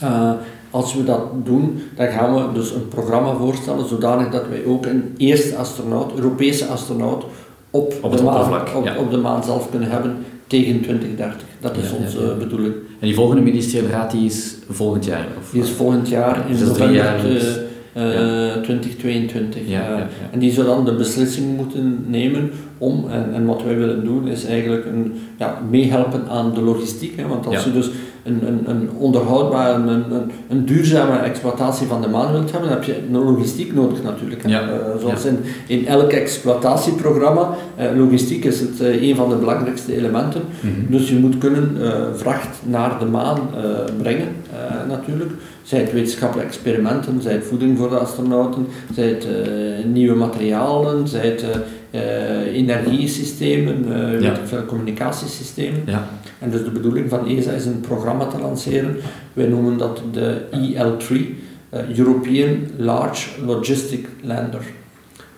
Uh, 0.03 0.31
als 0.69 0.95
we 0.95 1.03
dat 1.03 1.45
doen, 1.45 1.81
dan 1.95 2.07
gaan 2.07 2.33
we 2.33 2.53
dus 2.53 2.71
een 2.71 2.87
programma 2.87 3.35
voorstellen 3.35 3.87
zodanig 3.87 4.29
dat 4.29 4.47
wij 4.49 4.65
ook 4.65 4.85
een 4.85 5.13
eerste 5.17 5.55
astronaut, 5.55 6.11
Europese 6.15 6.65
astronaut, 6.65 7.25
op, 7.69 7.93
Op 8.01 8.17
de, 8.17 8.23
maan, 8.23 8.75
op, 8.75 8.85
ja. 8.85 8.97
op 8.97 9.11
de 9.11 9.17
maan 9.17 9.43
zelf 9.43 9.69
kunnen 9.69 9.89
hebben 9.89 10.17
tegen 10.47 10.81
2030. 10.81 11.41
Dat 11.59 11.77
is 11.77 11.89
Ja, 11.89 11.95
onze 12.03 12.21
ja. 12.21 12.33
bedoeling. 12.33 12.73
En 12.73 13.07
die 13.07 13.15
volgende 13.15 13.41
ministeriële 13.41 13.91
raad 13.91 14.11
die 14.11 14.25
is 14.25 14.55
volgend 14.69 15.05
jaar? 15.05 15.27
Of, 15.39 15.49
Die 15.51 15.61
is 15.61 15.69
volgend 15.69 16.09
jaar 16.09 16.49
in 16.49 16.57
Dus 16.57 16.67
november 16.67 17.67
jaar, 17.93 18.05
eh, 18.05 18.11
dus- 18.13 18.55
eh, 18.55 18.61
2022. 18.61 19.61
Ja, 19.67 19.79
ja, 19.79 19.85
Eh, 19.93 19.97
ja. 19.97 20.05
En 20.31 20.39
die 20.39 20.51
zou 20.51 20.67
dan 20.67 20.85
de 20.85 20.93
beslissing 20.93 21.57
moeten 21.57 22.03
nemen 22.07 22.51
om, 22.77 23.05
en, 23.09 23.33
en 23.33 23.45
wat 23.45 23.63
wij 23.63 23.77
willen 23.77 24.03
doen, 24.03 24.27
is 24.27 24.45
eigenlijk 24.45 24.85
een, 24.85 25.13
ja, 25.37 25.61
meehelpen 25.69 26.27
aan 26.29 26.53
de 26.53 26.61
logistiek. 26.61 27.17
Hè, 27.17 27.27
want 27.27 27.45
als 27.45 27.63
je 27.63 27.71
dus 27.71 27.89
een, 28.29 28.47
een, 28.47 28.69
een 28.69 28.89
onderhoudbare, 28.97 29.73
een, 29.73 29.87
een, 29.87 30.31
een 30.49 30.65
duurzame 30.65 31.17
exploitatie 31.17 31.87
van 31.87 32.01
de 32.01 32.07
maan 32.07 32.31
wilt 32.31 32.51
hebben, 32.51 32.69
dan 32.69 32.77
heb 32.77 32.87
je 32.87 32.97
een 32.97 33.23
logistiek 33.23 33.73
nodig 33.73 34.03
natuurlijk. 34.03 34.47
Ja. 34.47 34.61
Eh, 34.61 35.01
zoals 35.01 35.25
in, 35.25 35.39
in 35.67 35.87
elk 35.87 36.11
exploitatieprogramma, 36.11 37.55
eh, 37.75 37.85
logistiek 37.95 38.45
is 38.45 38.59
het 38.59 38.81
eh, 38.81 39.01
een 39.01 39.15
van 39.15 39.29
de 39.29 39.35
belangrijkste 39.35 39.95
elementen. 39.95 40.41
Mhm. 40.59 40.91
Dus 40.91 41.09
je 41.09 41.15
moet 41.15 41.37
kunnen 41.37 41.77
vracht 42.15 42.57
naar 42.63 42.99
de 42.99 43.05
maan 43.05 43.39
brengen, 43.97 44.27
natuurlijk. 44.87 45.31
Zij 45.63 45.79
het 45.79 45.91
wetenschappelijke 45.91 46.51
experimenten, 46.51 47.21
zij 47.21 47.33
het 47.33 47.43
voeding 47.43 47.77
voor 47.77 47.89
de 47.89 47.97
astronauten, 47.97 48.67
zij 48.93 49.07
het 49.07 49.27
nieuwe 49.93 50.15
materialen, 50.15 51.07
zij 51.07 51.27
het 51.27 51.45
energiesystemen, 51.91 53.85
eh, 53.93 54.21
Ja. 54.21 54.31
ik 54.31 54.39
veel, 54.45 54.65
communicatiesystemen. 54.65 55.81
Ja, 55.85 56.07
En 56.39 56.49
dus 56.49 56.63
de 56.63 56.71
bedoeling 56.71 57.09
van 57.09 57.27
ESA 57.27 57.51
is 57.51 57.65
een 57.65 57.79
programma 57.79 58.25
te 58.25 58.39
lanceren. 58.39 58.95
Wij 59.33 59.47
noemen 59.47 59.77
dat 59.77 60.01
de 60.11 60.41
EL3, 60.51 61.35
eh, 61.69 61.97
European 61.97 62.57
Large 62.77 63.45
Logistic 63.45 64.07
Lander. 64.21 64.61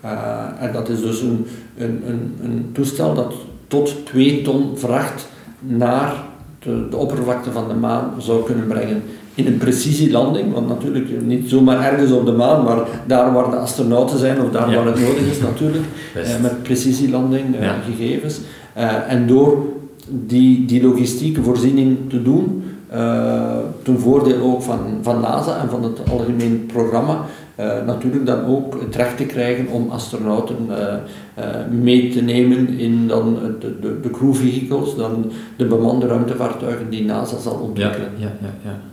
Eh, 0.02 0.48
en 0.60 0.74
dat 0.74 0.90
is 0.90 1.02
dus 1.02 1.22
een, 1.22 1.46
een, 1.78 2.04
een, 2.08 2.38
een 2.44 2.70
toestel 2.74 3.14
dat 3.14 3.34
tot 3.68 4.06
2 4.06 4.42
ton 4.42 4.78
vracht 4.78 5.28
naar 5.60 6.14
de, 6.60 6.88
de 6.90 6.98
oppervlakte 6.98 7.52
van 7.52 7.68
de 7.68 7.74
maan 7.74 8.14
zou 8.18 8.46
kunnen 8.46 8.68
brengen. 8.68 9.04
In 9.36 9.48
een 9.48 9.58
precisielanding, 9.58 10.54
want 10.54 10.68
natuurlijk 10.68 11.22
niet 11.26 11.50
zomaar 11.50 11.92
ergens 11.92 12.12
op 12.12 12.26
de 12.26 12.32
maan, 12.32 12.64
maar 12.64 12.78
daar 13.08 13.34
waar 13.34 13.50
de 13.50 13.56
astronauten 13.56 14.20
zijn 14.20 14.42
of 14.42 14.52
daar 14.52 14.76
waar 14.76 14.86
het 14.86 15.00
nodig 15.00 15.32
is 15.32 15.40
natuurlijk, 15.40 15.84
eh, 16.16 16.42
met 16.42 16.64
precisielanding 16.64 17.56
eh, 17.56 17.70
gegevens. 17.86 18.40
Eh, 18.74 19.12
en 19.12 19.28
door 19.28 19.66
die, 20.10 20.66
die 20.66 20.84
logistieke 20.84 21.44
voorziening 21.44 21.98
te 22.10 22.22
doen, 22.22 22.64
eh, 22.90 23.58
ten 23.84 24.00
voordeel 24.00 24.42
ook 24.42 24.62
van, 24.62 24.80
van 25.02 25.20
NASA 25.20 25.62
en 25.62 25.70
van 25.70 25.84
het 25.84 26.00
algemeen 26.10 26.66
programma, 26.74 27.26
eh, 27.56 27.86
natuurlijk 27.86 28.26
dan 28.26 28.46
ook 28.46 28.82
het 28.82 28.96
recht 28.96 29.18
te 29.18 29.26
krijgen 29.26 29.68
om 29.68 29.90
astronauten 29.90 30.56
eh, 30.70 30.94
eh, 31.34 31.68
mee 31.70 32.10
te 32.10 32.22
nemen 32.22 32.68
in 32.68 33.08
dan 33.08 33.38
de, 33.60 33.80
de, 33.80 34.00
de 34.00 34.10
crew 34.10 34.34
vehicles, 34.34 34.96
dan 34.96 35.32
de 35.56 35.66
bemande 35.66 36.08
ruimtevaartuigen 36.08 36.90
die 36.90 37.06
NASA 37.06 37.38
zal 37.38 37.54
ontwikkelen. 37.54 38.10
ja, 38.18 38.32
ja. 38.42 38.54
ja. 38.64 38.91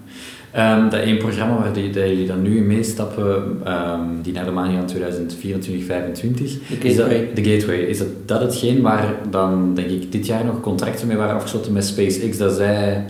Ehm, 0.52 0.88
dat 0.90 1.00
één 1.00 1.18
programma 1.18 1.56
waar 1.56 1.72
die, 1.72 1.90
dat 1.90 2.08
jullie 2.08 2.26
dan 2.26 2.42
nu 2.42 2.56
in 2.56 2.66
meestappen, 2.66 3.42
ehm, 3.64 4.00
die 4.22 4.32
naar 4.32 4.44
de 4.44 4.50
maan 4.50 4.72
gaan 4.72 4.86
2024, 4.86 5.62
2025, 5.86 6.58
De 6.80 6.88
Gateway. 6.88 7.28
de 7.34 7.44
Gateway, 7.44 7.78
is 7.78 7.98
dat, 7.98 8.06
dat 8.26 8.40
hetgeen 8.40 8.80
waar 8.82 9.14
dan, 9.30 9.74
denk 9.74 9.88
ik, 9.90 10.12
dit 10.12 10.26
jaar 10.26 10.44
nog 10.44 10.60
contracten 10.60 11.06
mee 11.06 11.16
waren 11.16 11.34
afgesloten 11.34 11.72
met 11.72 11.84
SpaceX, 11.84 12.38
dat 12.38 12.52
zij 12.52 13.04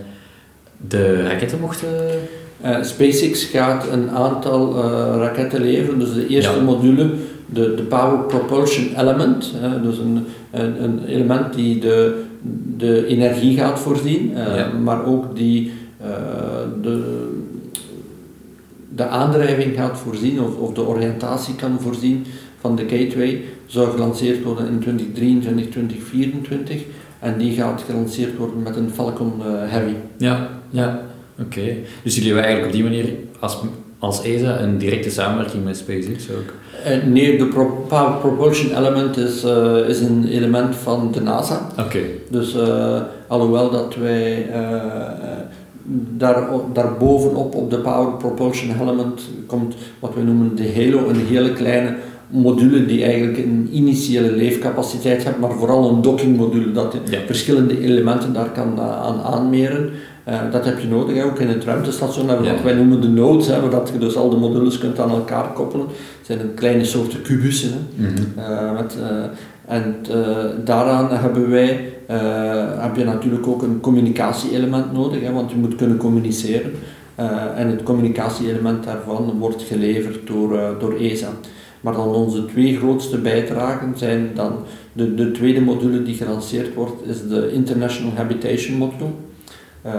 de 0.87 1.23
raketten 1.23 1.59
mochten... 1.59 1.89
Eh, 2.61 2.83
SpaceX 2.83 3.43
gaat 3.43 3.87
een 3.91 4.09
aantal 4.09 4.75
eh, 4.83 5.15
raketten 5.17 5.61
leveren. 5.61 5.99
Dus 5.99 6.13
de 6.13 6.27
eerste 6.27 6.55
Ja. 6.55 6.61
module, 6.61 7.09
de, 7.45 7.73
de 7.75 7.81
Power 7.83 8.19
Propulsion 8.19 8.87
Element, 8.97 9.51
hè, 9.55 9.81
dus 9.81 9.97
een, 9.97 10.25
een, 10.51 10.83
een 10.83 11.05
element 11.05 11.53
die 11.53 11.79
de, 11.79 12.23
de 12.77 13.05
energie 13.07 13.57
gaat 13.57 13.79
voorzien, 13.79 14.35
eh, 14.37 14.55
Ja. 14.55 14.71
maar 14.83 15.05
ook 15.05 15.35
die 15.35 15.71
eh, 16.01 16.07
de, 16.81 17.27
de 18.99 19.07
aandrijving 19.07 19.75
gaat 19.75 19.97
voorzien 19.97 20.41
of, 20.41 20.55
of 20.57 20.73
de 20.73 20.87
oriëntatie 20.87 21.55
kan 21.55 21.77
voorzien 21.81 22.25
van 22.59 22.75
de 22.75 22.81
Gateway, 22.89 23.41
zou 23.65 23.89
gelanceerd 23.91 24.43
worden 24.43 24.67
in 24.67 24.79
2023, 24.79 25.69
2024. 25.69 26.81
En 27.19 27.37
die 27.37 27.53
gaat 27.53 27.83
gelanceerd 27.89 28.37
worden 28.37 28.63
met 28.63 28.75
een 28.75 28.89
Falcon 28.93 29.33
eh, 29.39 29.45
Heavy. 29.71 29.93
Ja, 30.17 30.49
ja. 30.69 31.01
Oké. 31.41 31.61
Dus 32.03 32.15
jullie 32.15 32.33
hebben 32.33 32.43
eigenlijk 32.43 32.65
op 32.65 32.71
die 32.81 32.83
manier 32.83 33.13
als, 33.39 33.57
als 33.99 34.23
ESA 34.23 34.59
een 34.59 34.77
directe 34.77 35.09
samenwerking 35.09 35.63
met 35.63 35.77
SpaceX 35.77 36.27
ook? 36.31 36.53
Eh, 36.83 37.03
nee, 37.03 37.37
de 37.37 37.45
pro- 37.45 37.85
Propulsion 38.21 38.77
Element 38.77 39.17
is, 39.17 39.43
eh, 39.43 39.87
is 39.87 39.99
een 39.99 40.27
element 40.27 40.75
van 40.75 41.11
de 41.11 41.21
NASA. 41.21 41.67
Oké. 41.79 41.99
Dus 42.29 42.55
eh, 42.55 43.01
alhoewel 43.27 43.69
dat 43.71 43.95
wij 43.95 44.49
daar, 46.17 46.47
daarbovenop 46.73 47.55
op 47.55 47.69
de 47.69 47.77
Power 47.77 48.13
Propulsion 48.17 48.75
Element 48.81 49.21
komt 49.45 49.75
wat 49.99 50.13
we 50.15 50.21
noemen 50.21 50.55
de 50.55 50.73
Halo, 50.75 51.09
een 51.09 51.25
hele 51.25 51.53
kleine 51.53 51.95
module 52.27 52.85
die 52.85 53.03
eigenlijk 53.03 53.37
een 53.37 53.69
initiële 53.71 54.31
leefcapaciteit 54.31 55.23
heeft, 55.23 55.39
maar 55.39 55.51
vooral 55.51 55.89
een 55.89 56.01
dockingmodule 56.01 56.71
dat 56.71 56.91
de 56.91 56.99
Ja. 57.09 57.17
verschillende 57.25 57.81
elementen 57.81 58.33
daar 58.33 58.49
kan 58.51 58.73
eh, 58.77 59.01
aan 59.01 59.21
aanmeren. 59.21 59.89
Eh, 60.23 60.39
dat 60.51 60.65
heb 60.65 60.79
je 60.79 60.87
nodig, 60.87 61.15
hè. 61.15 61.23
ook 61.23 61.39
in 61.39 61.47
het 61.47 61.63
ruimtestation 61.63 62.27
hebben 62.27 62.45
we 62.45 62.49
Ja. 62.51 62.55
wat 62.55 62.63
wij 62.63 62.73
noemen 62.73 63.01
de 63.01 63.07
nodes, 63.07 63.47
hè, 63.47 63.61
waar 63.61 63.69
dat 63.69 63.89
je 63.93 63.99
dus 63.99 64.15
al 64.15 64.29
de 64.29 64.37
modules 64.37 64.77
kunt 64.77 64.99
aan 64.99 65.09
elkaar 65.09 65.51
koppelen. 65.53 65.85
Het 65.87 66.25
zijn 66.25 66.39
een 66.39 66.53
kleine 66.53 66.83
soorten 66.85 67.21
kubussen. 67.21 67.69
Hè. 67.73 68.03
Mhm. 68.07 68.39
Eh, 68.51 68.73
met, 68.73 68.97
en 69.65 69.95
daaraan 70.65 71.07
hebben 71.11 71.49
wij, 71.49 71.93
heb 72.79 72.95
je 72.95 73.03
natuurlijk 73.03 73.47
ook 73.47 73.61
een 73.61 73.79
communicatie-element 73.79 74.93
nodig, 74.93 75.21
hè, 75.21 75.31
want 75.31 75.51
je 75.51 75.57
moet 75.57 75.75
kunnen 75.75 75.97
communiceren. 75.97 76.71
Eh, 77.19 77.59
en 77.59 77.67
het 77.67 77.83
communicatie-element 77.83 78.83
daarvan 78.83 79.37
wordt 79.39 79.61
geleverd 79.61 80.27
door, 80.27 80.57
eh, 80.57 80.69
door 80.79 80.93
ESA. 80.93 81.27
Maar 81.81 81.93
dan 81.93 82.07
onze 82.07 82.45
twee 82.45 82.77
grootste 82.77 83.17
bijdragen 83.17 83.93
zijn 83.97 84.29
dan 84.33 84.53
de, 84.93 85.15
de 85.15 85.31
tweede 85.31 85.61
module 85.61 86.03
die 86.03 86.15
gelanceerd 86.15 86.73
wordt, 86.73 87.07
is 87.07 87.27
de 87.27 87.51
International 87.53 88.15
Habitation 88.15 88.77
Module. 88.77 89.09
Eh, 89.81 89.93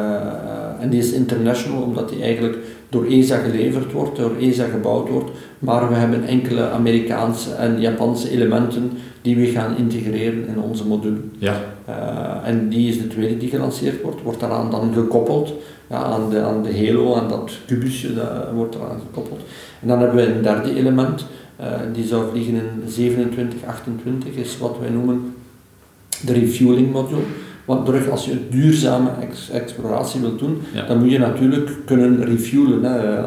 en 0.80 0.90
die 0.90 1.00
is 1.00 1.12
international 1.12 1.82
omdat 1.82 2.08
die 2.08 2.22
eigenlijk 2.22 2.56
door 2.90 3.04
ESA 3.04 3.36
geleverd 3.36 3.92
wordt, 3.92 4.16
door 4.16 4.36
ESA 4.40 4.66
gebouwd 4.66 5.08
wordt. 5.08 5.30
Maar 5.58 5.88
we 5.88 5.94
hebben 5.94 6.24
enkele 6.24 6.68
Amerikaanse 6.68 7.54
en 7.54 7.80
Japanse 7.80 8.30
elementen 8.30 8.90
die 9.22 9.36
we 9.36 9.46
gaan 9.46 9.76
integreren 9.76 10.48
in 10.48 10.60
onze 10.60 10.86
module. 10.86 11.18
Ja. 11.38 11.60
Eh, 11.84 12.48
en 12.48 12.68
die 12.68 12.88
is 12.88 12.98
de 12.98 13.08
tweede 13.08 13.36
die 13.36 13.48
gelanceerd 13.48 14.02
wordt, 14.02 14.22
wordt 14.22 14.40
daaraan 14.40 14.70
dan 14.70 14.92
gekoppeld 14.94 15.52
ja, 15.86 15.96
aan, 15.96 16.30
de, 16.30 16.40
aan 16.40 16.62
de 16.62 16.86
Halo, 16.86 17.14
aan 17.14 17.28
dat 17.28 17.52
kubusje, 17.66 18.14
dat 18.14 18.50
wordt 18.54 18.74
eraan 18.74 19.00
gekoppeld. 19.00 19.40
En 19.80 19.88
dan 19.88 19.98
hebben 19.98 20.16
we 20.16 20.34
een 20.34 20.42
derde 20.42 20.74
element, 20.74 21.26
eh, 21.56 21.66
die 21.92 22.04
zou 22.04 22.30
vliegen 22.30 22.54
in 22.54 22.82
27, 22.86 23.64
28, 23.66 24.34
is 24.34 24.58
wat 24.58 24.76
wij 24.80 24.90
noemen 24.90 25.34
de 26.24 26.32
refueling 26.32 26.92
module. 26.92 27.22
Want 27.70 27.84
terug, 27.84 28.08
als 28.10 28.24
je 28.24 28.48
duurzame 28.48 29.08
ex- 29.20 29.50
exploratie 29.50 30.20
wilt 30.20 30.38
doen, 30.38 30.62
Ja. 30.72 30.86
dan 30.86 30.98
moet 30.98 31.10
je 31.10 31.18
natuurlijk 31.18 31.70
kunnen 31.84 32.24
refuelen. 32.24 32.84
Hè. 32.84 33.20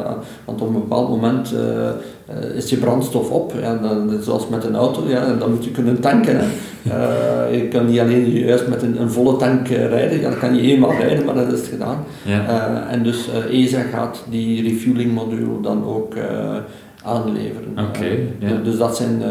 Want 0.44 0.60
op 0.60 0.66
een 0.66 0.72
bepaald 0.72 1.08
moment 1.08 1.52
eh, 1.52 1.88
eh, 1.88 2.56
is 2.56 2.70
je 2.70 2.76
brandstof 2.76 3.30
op, 3.30 3.52
ja, 3.60 3.76
dan, 3.76 4.18
zoals 4.22 4.48
met 4.48 4.64
een 4.64 4.74
auto, 4.76 5.02
ja, 5.08 5.26
en 5.26 5.38
dan 5.38 5.50
moet 5.50 5.64
je 5.64 5.70
kunnen 5.70 6.00
tanken. 6.00 6.36
Hè. 6.38 6.44
Eh, 6.84 7.58
je 7.60 7.68
kan 7.68 7.86
niet 7.86 7.98
alleen 8.00 8.30
juist 8.30 8.68
met 8.68 8.82
een, 8.82 9.00
een 9.00 9.10
volle 9.10 9.36
tank 9.36 9.68
rijden, 9.68 10.20
ja, 10.20 10.28
dat 10.30 10.38
kan 10.38 10.56
je 10.56 10.62
eenmaal 10.62 10.92
rijden, 10.92 11.24
maar 11.24 11.34
dat 11.34 11.52
is 11.52 11.58
het 11.58 11.68
gedaan. 11.68 12.04
Ja. 12.22 12.86
En 12.90 13.02
dus 13.02 13.28
ESA 13.50 13.80
gaat 13.82 14.24
die 14.30 14.62
refueling 14.68 15.12
module 15.12 15.60
dan 15.62 15.84
ook 15.84 16.14
aanleveren. 17.04 17.78
Oké, 17.88 18.06
ja. 18.38 18.56
Dus 18.64 18.76
dat 18.76 18.96
zijn 18.96 19.22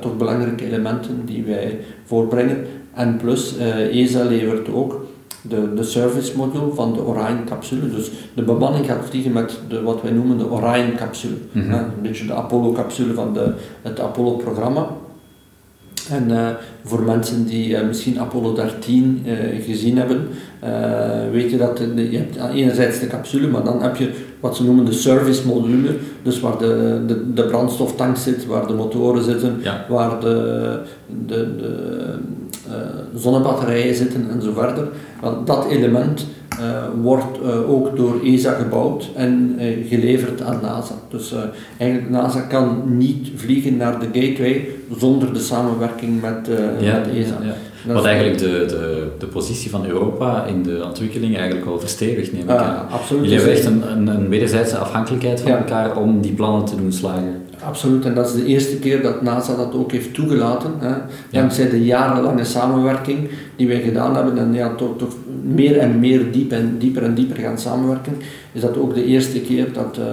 toch 0.00 0.16
belangrijke 0.16 0.66
elementen 0.66 1.22
die 1.24 1.44
wij 1.44 1.78
voorbrengen. 2.04 2.56
En 3.00 3.16
plus, 3.16 3.56
eh, 3.58 3.96
ESA 4.02 4.24
levert 4.24 4.72
ook 4.72 5.04
de, 5.42 5.74
de 5.74 5.82
service 5.82 6.36
module 6.36 6.72
van 6.74 6.92
de 6.92 7.00
Orion-capsule. 7.04 7.90
Dus 7.90 8.10
de 8.34 8.42
bemanning 8.42 8.86
gaat 8.86 9.04
vliegen 9.08 9.32
met 9.32 9.58
de, 9.68 9.82
wat 9.82 10.02
wij 10.02 10.10
noemen 10.12 10.38
de 10.38 10.50
Orion-capsule. 10.50 11.34
Mhm. 11.52 11.70
Eh, 11.70 11.76
een 11.76 12.02
beetje 12.02 12.26
de 12.26 12.34
Apollo-capsule 12.34 13.14
van 13.14 13.34
de, 13.34 13.52
het 13.82 14.00
Apollo-programma. 14.00 14.86
En 16.10 16.30
eh, 16.30 16.48
voor 16.84 17.02
mensen 17.02 17.46
die 17.46 17.76
eh, 17.76 17.86
misschien 17.86 18.20
Apollo 18.20 18.52
13 18.54 19.22
eh, 19.24 19.64
gezien 19.64 19.96
hebben, 19.98 20.28
weet 21.32 21.50
je 21.50 21.56
dat 21.56 21.76
de- 21.76 21.94
de- 21.94 22.10
je 22.10 22.16
hebt 22.18 22.36
enerzijds 22.54 23.00
de 23.00 23.06
capsule, 23.06 23.46
maar 23.48 23.64
dan 23.64 23.82
heb 23.82 23.96
je 23.96 24.10
wat 24.40 24.56
ze 24.56 24.64
noemen 24.64 24.84
de 24.84 24.92
service 24.92 25.46
module, 25.46 25.94
dus 26.22 26.40
waar 26.40 26.58
de, 26.58 27.02
de, 27.06 27.32
de 27.32 27.44
brandstoftank 27.44 28.16
zit, 28.16 28.46
waar 28.46 28.66
de 28.66 28.72
motoren 28.74 29.24
zitten, 29.24 29.58
Ja. 29.62 29.84
waar 29.88 30.20
de, 30.20 30.78
de, 31.26 31.56
de, 31.56 32.18
zonnebatterijen 33.14 33.94
zitten 33.94 34.30
en 34.30 34.42
zo 34.42 34.52
verder. 34.52 34.88
Want 35.20 35.46
dat 35.46 35.66
element 35.70 36.26
wordt 37.02 37.38
ook 37.68 37.96
door 37.96 38.20
ESA 38.24 38.52
gebouwd 38.52 39.10
en 39.14 39.58
geleverd 39.88 40.42
aan 40.42 40.58
NASA. 40.62 40.94
Dus 41.10 41.34
eigenlijk 41.78 42.10
NASA 42.10 42.40
kan 42.40 42.82
niet 42.96 43.30
vliegen 43.36 43.76
naar 43.76 43.98
de 44.00 44.20
gateway 44.20 44.68
zonder 44.98 45.32
de 45.32 45.40
samenwerking 45.40 46.20
met, 46.20 46.48
met 46.80 47.08
ESA. 47.14 47.38
Ja, 47.42 47.94
Wat 47.94 48.04
eigenlijk 48.04 48.38
de, 48.38 48.64
de, 48.68 49.08
de 49.18 49.26
positie 49.26 49.70
van 49.70 49.86
Europa 49.86 50.44
in 50.44 50.62
de 50.62 50.82
ontwikkeling 50.84 51.36
eigenlijk 51.36 51.66
wel 51.66 51.80
verstevigt, 51.80 52.32
neem 52.32 52.42
ik 52.42 52.50
aan. 52.50 52.88
absoluut. 52.90 53.22
Jullie 53.22 53.36
hebben 53.38 53.54
echt 53.54 53.64
een, 53.64 53.90
een, 53.90 54.06
een 54.06 54.28
wederzijdse 54.28 54.76
afhankelijkheid 54.76 55.40
van 55.40 55.52
elkaar 55.52 55.96
om 55.96 56.20
die 56.20 56.32
plannen 56.32 56.64
te 56.64 56.76
doen 56.76 56.92
slagen. 56.92 57.42
Absoluut, 57.64 58.04
en 58.04 58.14
dat 58.14 58.26
is 58.26 58.34
de 58.34 58.44
eerste 58.44 58.76
keer 58.76 59.02
dat 59.02 59.22
NASA 59.22 59.56
dat 59.56 59.74
ook 59.74 59.92
heeft 59.92 60.14
toegelaten. 60.14 60.70
Hè. 60.78 60.94
Dankzij 61.30 61.70
de 61.70 61.84
jarenlange 61.84 62.44
samenwerking 62.44 63.28
die 63.56 63.68
wij 63.68 63.80
gedaan 63.80 64.14
hebben 64.14 64.38
en 64.38 64.52
ja, 64.52 64.74
toch, 64.74 64.96
toch 64.96 65.14
meer 65.42 65.78
en 65.78 65.98
meer 65.98 66.32
diep 66.32 66.52
en 66.52 66.76
dieper 66.78 67.02
en 67.02 67.14
dieper 67.14 67.36
gaan 67.36 67.58
samenwerken, 67.58 68.16
is 68.52 68.60
dat 68.60 68.76
ook 68.76 68.94
de 68.94 69.04
eerste 69.04 69.40
keer 69.40 69.72
dat 69.72 69.98
uh, 69.98 70.04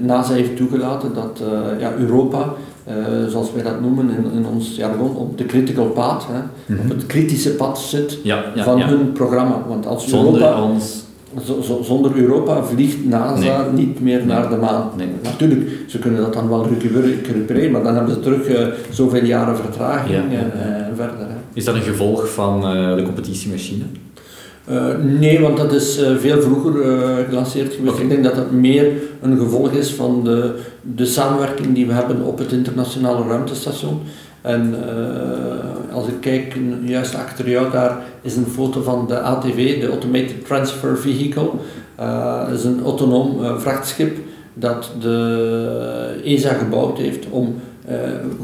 NASA 0.00 0.32
heeft 0.32 0.56
toegelaten 0.56 1.14
dat 1.14 1.42
uh, 1.42 1.80
ja, 1.80 1.92
Europa, 1.98 2.52
uh, 2.88 2.94
zoals 3.28 3.52
wij 3.52 3.62
dat 3.62 3.80
noemen 3.80 4.10
in, 4.10 4.32
in 4.32 4.46
ons 4.46 4.76
jargon, 4.76 5.16
op 5.16 5.38
de 5.38 5.46
critical 5.46 5.86
path, 5.86 6.26
hè, 6.26 6.38
mm 6.38 6.80
-hmm. 6.80 6.90
op 6.90 6.96
het 6.96 7.06
kritische 7.06 7.50
pad 7.50 7.78
zit 7.78 8.18
ja, 8.22 8.44
ja, 8.54 8.64
van 8.64 8.80
hun 8.80 9.12
programma. 9.12 9.62
Want 9.68 9.86
als 9.86 10.12
Europa, 10.12 10.62
ons 10.62 11.05
zonder 11.82 12.16
Europa 12.16 12.62
vliegt 12.62 13.04
NASA 13.04 13.66
niet 13.74 14.00
meer 14.00 14.26
naar 14.26 14.48
de 14.48 14.56
maan. 14.56 14.90
Nee. 14.96 15.08
Natuurlijk, 15.22 15.70
ze 15.86 15.98
kunnen 15.98 16.20
dat 16.20 16.32
dan 16.32 16.48
wel 16.48 16.66
recupereren, 16.68 17.70
maar 17.70 17.82
dan 17.82 17.94
hebben 17.94 18.14
ze 18.14 18.20
terug 18.20 18.48
uh, 18.48 18.66
zoveel 18.90 19.24
jaren 19.24 19.56
vertraging 19.56 20.24
ja, 20.30 20.38
en, 20.38 20.52
uh, 20.56 20.96
verder. 20.96 21.18
Hè. 21.18 21.34
Is 21.52 21.64
dat 21.64 21.74
een 21.74 21.82
gevolg 21.82 22.32
van 22.32 22.76
uh, 22.76 22.96
de 22.96 23.02
competitiemachine? 23.02 23.84
nee, 25.18 25.40
want 25.40 25.56
dat 25.56 25.72
is 25.72 26.00
veel 26.18 26.42
vroeger 26.42 26.72
gelanceerd 27.28 27.74
geweest. 27.74 27.92
Okay. 27.92 28.02
Ik 28.02 28.10
denk 28.10 28.24
dat 28.24 28.34
dat 28.34 28.50
meer 28.50 28.92
een 29.22 29.38
gevolg 29.38 29.72
is 29.72 29.92
van 29.92 30.24
de, 30.24 30.54
de 30.82 31.06
samenwerking 31.06 31.74
die 31.74 31.86
we 31.86 31.92
hebben 31.92 32.22
op 32.22 32.38
het 32.38 32.52
internationale 32.52 33.28
ruimtestation. 33.28 34.00
En 34.46 34.74
uh, 34.74 35.94
als 35.94 36.06
ik 36.06 36.20
kijk, 36.20 36.56
juist 36.84 37.14
achter 37.14 37.48
jou 37.48 37.70
daar 37.70 37.98
is 38.22 38.36
een 38.36 38.46
foto 38.46 38.82
van 38.82 39.06
de 39.08 39.20
ATV, 39.20 39.80
de 39.80 39.88
Automated 39.88 40.46
Transfer 40.46 40.98
Vehicle. 40.98 41.50
Uh, 42.00 42.48
dat 42.48 42.58
is 42.58 42.64
een 42.64 42.82
autonoom 42.84 43.42
uh, 43.42 43.58
vrachtschip 43.58 44.16
dat 44.54 44.90
de 45.00 46.20
ESA 46.24 46.52
gebouwd 46.52 46.98
heeft 46.98 47.26
om 47.30 47.54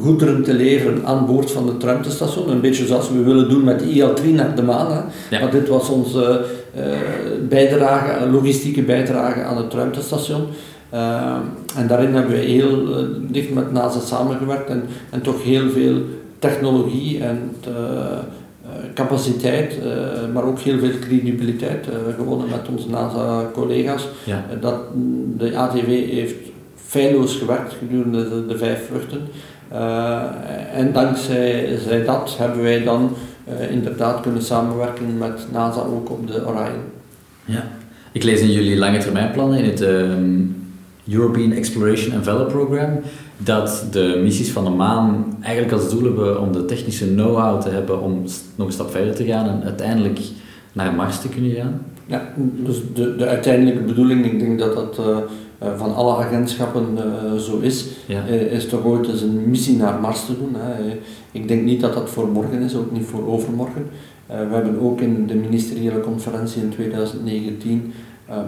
goederen 0.01 0.43
te 0.43 0.55
leveren 0.55 1.07
aan 1.07 1.27
boord 1.27 1.51
van 1.51 1.67
het 1.67 1.83
ruimtestation. 1.83 2.51
Een 2.51 2.61
beetje 2.61 2.87
zoals 2.87 3.11
we 3.11 3.23
willen 3.23 3.49
doen 3.49 3.65
met 3.65 3.79
de 3.79 3.91
IL-3 3.91 4.35
naar 4.35 4.57
de 4.57 4.63
maan. 4.63 4.93
Hè. 4.93 5.01
Ja. 5.37 5.41
Maar 5.41 5.51
dit 5.51 5.69
was 5.69 5.89
onze 5.89 6.45
bijdrage, 7.49 8.31
logistieke 8.31 8.83
bijdrage 8.83 9.43
aan 9.43 9.57
het 9.57 9.75
ruimtestation. 9.75 10.47
Uh, 10.95 11.37
en 11.77 11.87
daarin 11.87 12.15
hebben 12.15 12.33
we 12.33 12.39
heel 12.39 12.89
uh, 12.89 13.07
dicht 13.21 13.55
met 13.55 13.73
NASA 13.73 14.01
samengewerkt 14.01 14.69
en, 14.69 14.83
en 15.11 15.23
toch 15.23 15.43
heel 15.43 15.71
veel 15.71 15.97
technologie 16.39 17.23
en 17.23 17.55
uh, 17.69 17.75
capaciteit, 18.95 19.79
maar 20.33 20.45
ook 20.45 20.59
heel 20.59 20.79
veel 20.79 20.99
credibiliteit 21.01 21.87
gewonnen 22.17 22.49
met 22.49 22.69
onze 22.69 22.89
NASA-collega's. 22.89 24.09
Ja. 24.25 24.45
dat 24.61 24.75
de 25.37 25.57
ATV 25.57 26.11
heeft 26.11 26.35
feilloos 26.77 27.37
gewerkt 27.37 27.75
gedurende 27.79 28.29
de, 28.29 28.47
de 28.47 28.59
vijf 28.59 28.87
vluchten. 28.87 29.21
en 30.75 30.93
dankzij 30.93 31.79
zij 31.87 32.05
dat 32.05 32.35
hebben 32.39 32.63
wij 32.63 32.83
dan 32.83 33.17
inderdaad 33.71 34.21
kunnen 34.21 34.43
samenwerken 34.43 35.19
met 35.19 35.47
NASA 35.53 35.81
ook 35.81 36.11
op 36.11 36.27
de 36.27 36.47
Orion. 36.47 36.83
Ja. 37.45 37.65
Ik 38.13 38.23
lees 38.23 38.41
in 38.41 38.53
jullie 38.53 38.77
lange 38.77 38.99
termijnplannen 38.99 39.59
in 39.59 39.65
het 39.65 39.81
ehm, 39.81 40.41
European 41.09 41.53
Exploration 41.53 42.15
and 42.15 42.25
Development 42.25 42.53
Program, 42.53 43.01
dat 43.37 43.87
de 43.91 44.21
missies 44.23 44.51
van 44.51 44.65
de 44.65 44.71
maan 44.71 45.37
eigenlijk 45.41 45.75
als 45.75 45.91
doel 45.91 46.03
hebben 46.03 46.41
om 46.41 46.53
de 46.53 46.65
technische 46.65 47.07
know-how 47.15 47.61
te 47.61 47.69
hebben 47.69 48.03
om 48.03 48.25
nog 48.55 48.67
een 48.67 48.73
stap 48.73 48.91
verder 48.91 49.15
te 49.15 49.25
gaan 49.25 49.49
en 49.49 49.63
uiteindelijk 49.65 50.21
naar 50.73 50.95
Mars 50.95 51.21
te 51.21 51.29
kunnen 51.29 51.51
gaan? 51.51 51.81
Ja, 52.07 52.33
dus 52.37 52.81
de, 52.95 53.17
de 53.17 53.27
uiteindelijke 53.27 53.83
bedoeling, 53.83 54.25
ik 54.25 54.39
denk 54.39 54.59
dat 54.59 54.75
dat 54.75 54.99
uh, 54.99 55.17
van 55.77 55.95
alle 55.95 56.17
agentschappen 56.17 56.87
uh, 56.97 57.39
zo 57.39 57.59
is, 57.59 57.87
ja. 58.07 58.29
uh, 58.29 58.53
is 58.53 58.69
toch 58.69 58.85
ooit 58.85 59.09
eens 59.09 59.23
een 59.23 59.51
missie 59.51 59.77
naar 59.77 60.01
Mars 60.01 60.27
te 60.27 60.39
doen. 60.39 60.55
Hè. 60.55 60.99
Ik 61.33 61.49
denk 61.49 61.63
niet 61.63 61.81
dat 61.81 61.95
dat 61.95 62.11
voor 62.11 62.29
morgen 62.29 62.63
is, 62.63 62.77
ook 62.77 62.93
niet 62.93 63.05
voor 63.05 63.27
overmorgen. 63.27 63.87
we 64.27 64.55
hebben 64.55 64.81
ook 64.81 65.01
in 65.01 65.27
de 65.27 65.35
ministeriële 65.35 66.01
conferentie 66.01 66.63
in 66.63 66.71
2019 66.71 67.83
uh, 67.87 67.93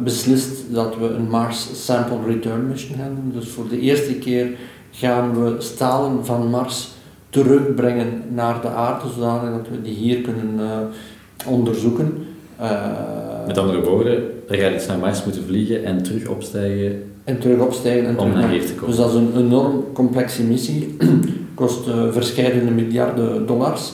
beslist 0.03 0.73
dat 0.73 0.97
we 0.97 1.07
een 1.07 1.29
Mars 1.29 1.85
Sample 1.85 2.19
Return 2.27 2.69
Mission 2.69 2.99
gaan 2.99 3.15
doen. 3.15 3.41
Dus 3.41 3.51
voor 3.51 3.69
de 3.69 3.81
eerste 3.81 4.15
keer 4.15 4.47
gaan 4.91 5.45
we 5.45 5.55
stalen 5.59 6.25
van 6.25 6.51
Mars 6.51 6.89
terugbrengen 7.31 8.23
naar 8.35 8.61
de 8.61 8.69
aarde, 8.69 9.09
zodat 9.15 9.69
we 9.71 9.83
die 9.83 9.95
hier 9.95 10.21
kunnen 10.21 10.55
uh, 10.59 11.49
onderzoeken. 11.53 12.27
Uh, 12.61 13.47
Met 13.47 13.59
andere 13.59 13.81
woorden, 13.81 14.23
dan 14.47 14.57
ga 14.57 14.67
je 14.67 14.73
dus 14.73 14.87
naar 14.87 14.99
Mars 14.99 15.25
moeten 15.25 15.45
vliegen 15.45 15.85
en 15.85 16.03
terug 16.03 16.29
opstijgen. 16.29 17.03
En 17.25 17.39
terug 17.39 17.61
opstijgen 17.61 18.07
en 18.07 18.19
om 18.19 18.31
terug 18.31 18.35
naar 18.35 18.51
hier 18.51 18.67
te 18.67 18.75
komen. 18.75 18.87
Dus 18.87 18.97
dat 18.97 19.09
is 19.09 19.15
een 19.15 19.33
enorm 19.37 19.85
complexe 19.93 20.43
missie, 20.43 20.97
kost 21.55 21.89
uh, 21.89 22.13
verschillende 22.13 22.71
miljarden 22.71 23.47
dollars. 23.47 23.93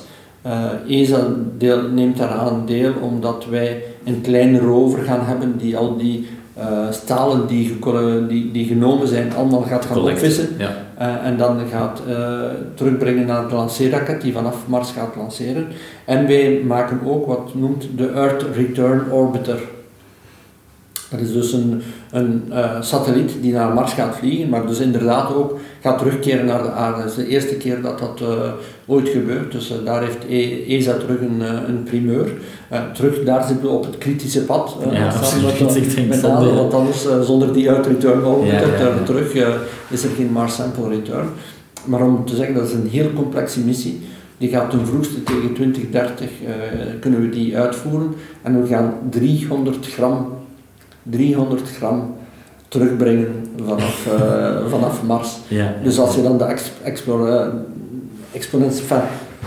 ESA 0.89 1.35
deel, 1.59 1.89
neemt 1.89 2.17
daaraan 2.17 2.67
deel 2.67 2.93
omdat 3.03 3.47
wij 3.51 3.83
een 4.11 4.21
kleine 4.21 4.59
rover 4.59 5.03
gaan 5.03 5.25
hebben 5.25 5.59
die 5.59 5.77
al 5.77 5.97
die 5.97 6.29
uh, 6.59 6.91
stalen 6.91 7.47
die, 7.47 7.79
die, 8.29 8.51
die 8.53 8.67
genomen 8.67 9.09
zijn 9.09 9.33
allemaal 9.35 9.63
gaat 9.63 9.85
gaan 9.85 9.97
Collect. 9.97 10.17
opvissen. 10.17 10.49
Ja. 10.59 10.77
Uh, 11.01 11.27
en 11.27 11.37
dan 11.37 11.59
gaat 11.71 12.03
uh, 12.09 12.41
terugbrengen 12.75 13.27
naar 13.27 13.49
de 13.49 13.55
lanceerraket 13.55 14.21
die 14.21 14.33
vanaf 14.33 14.57
Mars 14.67 14.91
gaat 14.91 15.17
lanceren. 15.17 15.67
En 16.05 16.27
wij 16.27 16.63
maken 16.67 17.01
ook 17.05 17.27
wat 17.27 17.55
noemt 17.55 17.87
de 17.97 18.09
Earth 18.09 18.45
Return 18.55 19.11
Orbiter. 19.11 19.61
Dat 21.11 21.21
is 21.21 21.33
dus 21.33 21.53
een, 21.53 21.83
een 22.11 22.43
satelliet 22.81 23.33
die 23.41 23.53
naar 23.53 23.75
Mars 23.75 23.93
gaat 23.93 24.17
vliegen, 24.17 24.49
maar 24.49 24.67
dus 24.67 24.79
inderdaad 24.79 25.35
ook 25.35 25.59
gaat 25.81 25.99
terugkeren 25.99 26.47
naar 26.47 26.63
de 26.63 26.71
aarde. 26.71 27.03
Dat 27.03 27.11
is 27.11 27.17
de 27.17 27.27
eerste 27.27 27.55
keer 27.55 27.83
dat 27.83 27.99
dat 27.99 28.21
uh, 28.23 28.53
ooit 28.87 29.09
gebeurt, 29.09 29.53
dus 29.53 29.71
uh, 29.71 29.77
daar 29.85 30.03
heeft 30.03 30.27
ESA 30.69 30.93
terug 30.93 31.21
een, 31.21 31.41
een 31.69 31.83
primeur. 31.83 32.33
terug, 32.95 33.25
daar 33.25 33.45
zitten 33.45 33.67
we 33.67 33.73
op 33.73 33.85
het 33.85 33.99
kritische 33.99 34.45
pad. 34.45 34.77
ja, 34.91 35.07
absoluut. 35.07 35.61
Met, 35.61 35.77
ik 35.77 35.95
denk 35.95 36.09
met 36.09 36.19
zonder, 36.19 36.55
want 36.55 36.75
anders 36.75 37.07
zonder 37.23 37.53
die 37.53 37.71
uit 37.71 37.87
return 37.87 38.25
orbiter 38.25 38.73
Ja, 38.73 38.79
ja, 38.79 38.87
ja. 38.87 39.03
terug 39.05 39.35
is 39.89 40.05
er 40.05 40.11
geen 40.17 40.33
Mars 40.33 40.55
sample 40.55 40.89
return. 40.89 41.27
Maar 41.85 42.03
om 42.03 42.25
te 42.25 42.37
zeggen, 42.37 42.55
dat 42.55 42.69
is 42.69 42.73
een 42.73 42.89
heel 42.89 43.13
complexe 43.13 43.61
missie. 43.61 44.01
Die 44.39 44.49
gaat 44.49 44.71
ten 44.71 44.87
vroegste 44.87 45.23
tegen 45.23 45.53
2030 45.55 46.31
kunnen 47.01 47.21
we 47.21 47.29
die 47.29 47.59
uitvoeren. 47.59 48.15
En 48.43 48.63
we 48.63 48.67
gaan 48.67 48.95
300 49.11 49.87
gram 49.87 50.39
300 51.03 51.71
gram 51.71 52.15
terugbrengen 52.71 53.29
vanaf, 53.67 54.07
uh, 54.21 54.71
vanaf 54.71 55.03
Mars. 55.03 55.37
Ja, 55.49 55.75
dus 55.83 55.99
als 55.99 56.15
je 56.15 56.23
dan 56.23 56.39
de 56.39 56.45
ex 56.45 56.71
explora- 56.83 57.53
exponentie, 58.33 58.81
enfin, 58.81 59.01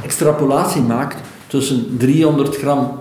extrapolatie 0.03 0.81
maakt 0.81 1.17
tussen 1.47 1.85
300 1.97 2.55
gram 2.57 2.91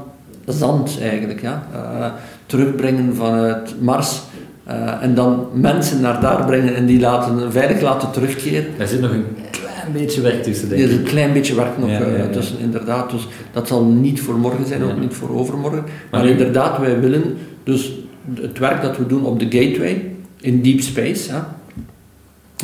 zand 0.46 0.98
eigenlijk, 1.00 1.40
ja, 1.40 1.66
uh, 1.74 2.06
terugbrengen 2.46 3.14
vanuit 3.14 3.74
Mars 3.80 4.20
uh, 4.68 5.02
en 5.02 5.14
dan 5.14 5.46
mensen 5.52 6.00
naar 6.00 6.20
daar 6.20 6.44
brengen 6.44 6.74
en 6.74 6.86
die 6.86 7.00
laten, 7.00 7.52
veilig 7.52 7.80
laten 7.80 8.10
terugkeren. 8.10 8.64
Er 8.78 8.88
zit 8.88 9.00
nog 9.00 9.10
een 9.10 9.24
klein 9.50 9.92
beetje 9.92 10.20
werk 10.20 10.42
tussen, 10.42 10.68
denk 10.68 10.80
Er 10.82 10.86
ik. 10.88 10.92
is 10.92 10.98
een 10.98 11.04
klein 11.04 11.32
beetje 11.32 11.54
werk 11.54 11.78
nog 11.78 11.88
Ja, 11.90 11.98
ja, 11.98 12.16
ja. 12.16 12.26
tussen, 12.26 12.58
inderdaad. 12.58 13.10
Dus 13.10 13.28
dat 13.52 13.68
zal 13.68 13.84
niet 13.84 14.20
voor 14.20 14.34
morgen 14.34 14.66
zijn, 14.66 14.84
ook 14.84 15.00
niet 15.00 15.14
voor 15.14 15.30
overmorgen. 15.38 15.84
Maar, 16.10 16.22
nu- 16.22 16.30
inderdaad, 16.30 16.78
wij 16.78 17.00
willen 17.00 17.22
dus 17.64 17.92
het 18.40 18.58
werk 18.58 18.82
dat 18.82 18.96
we 18.96 19.06
doen 19.06 19.24
op 19.24 19.38
de 19.38 19.44
gateway 19.58 20.11
in 20.42 20.62
deep 20.62 20.80
space. 20.80 21.32
Hè. 21.32 21.38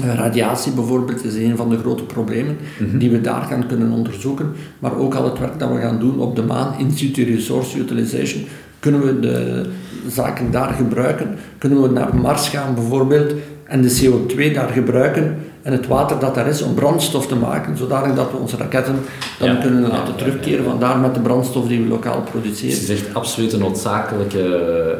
Eh, 0.02 0.14
Radiatie 0.14 0.72
bijvoorbeeld 0.72 1.24
is 1.24 1.34
een 1.34 1.56
van 1.56 1.70
de 1.70 1.78
grote 1.78 2.02
problemen 2.02 2.56
Mhm. 2.78 2.98
die 2.98 3.10
we 3.10 3.20
daar 3.20 3.42
gaan 3.42 3.66
kunnen 3.66 3.90
onderzoeken. 3.90 4.52
Maar 4.78 4.96
ook 4.98 5.14
al 5.14 5.24
het 5.24 5.38
werk 5.38 5.58
dat 5.58 5.70
we 5.72 5.80
gaan 5.80 5.98
doen 5.98 6.18
op 6.20 6.36
de 6.36 6.42
maan, 6.42 6.74
in 6.78 6.90
situ 6.92 7.24
resource 7.24 7.78
utilization, 7.78 8.44
kunnen 8.80 9.00
we 9.06 9.20
de 9.20 9.66
zaken 10.08 10.50
daar 10.50 10.72
gebruiken. 10.72 11.28
Kunnen 11.58 11.82
we 11.82 11.88
naar 11.88 12.14
Mars 12.16 12.48
gaan 12.48 12.74
bijvoorbeeld 12.74 13.32
en 13.64 13.82
de 13.82 14.00
CO2 14.00 14.50
daar 14.54 14.68
gebruiken 14.68 15.36
en 15.68 15.74
het 15.74 15.86
water 15.86 16.18
dat 16.18 16.36
er 16.36 16.46
is 16.46 16.62
om 16.62 16.74
brandstof 16.74 17.26
te 17.26 17.36
maken, 17.36 17.76
zodanig 17.76 18.16
dat 18.16 18.30
we 18.30 18.36
onze 18.36 18.56
raketten 18.56 18.94
dan 19.38 19.48
Ja, 19.48 19.54
kunnen 19.54 19.82
ja, 19.82 19.88
laten 19.88 20.12
ja, 20.12 20.18
terugkeren. 20.18 20.64
Vandaar 20.64 20.98
met 20.98 21.14
de 21.14 21.20
brandstof 21.20 21.66
die 21.66 21.82
we 21.82 21.88
lokaal 21.88 22.20
Dus 22.22 22.30
produceren. 22.30 22.78
je 22.80 22.84
zegt 22.84 23.14
absoluut 23.14 23.52
een 23.52 23.58
noodzakelijke... 23.60 24.42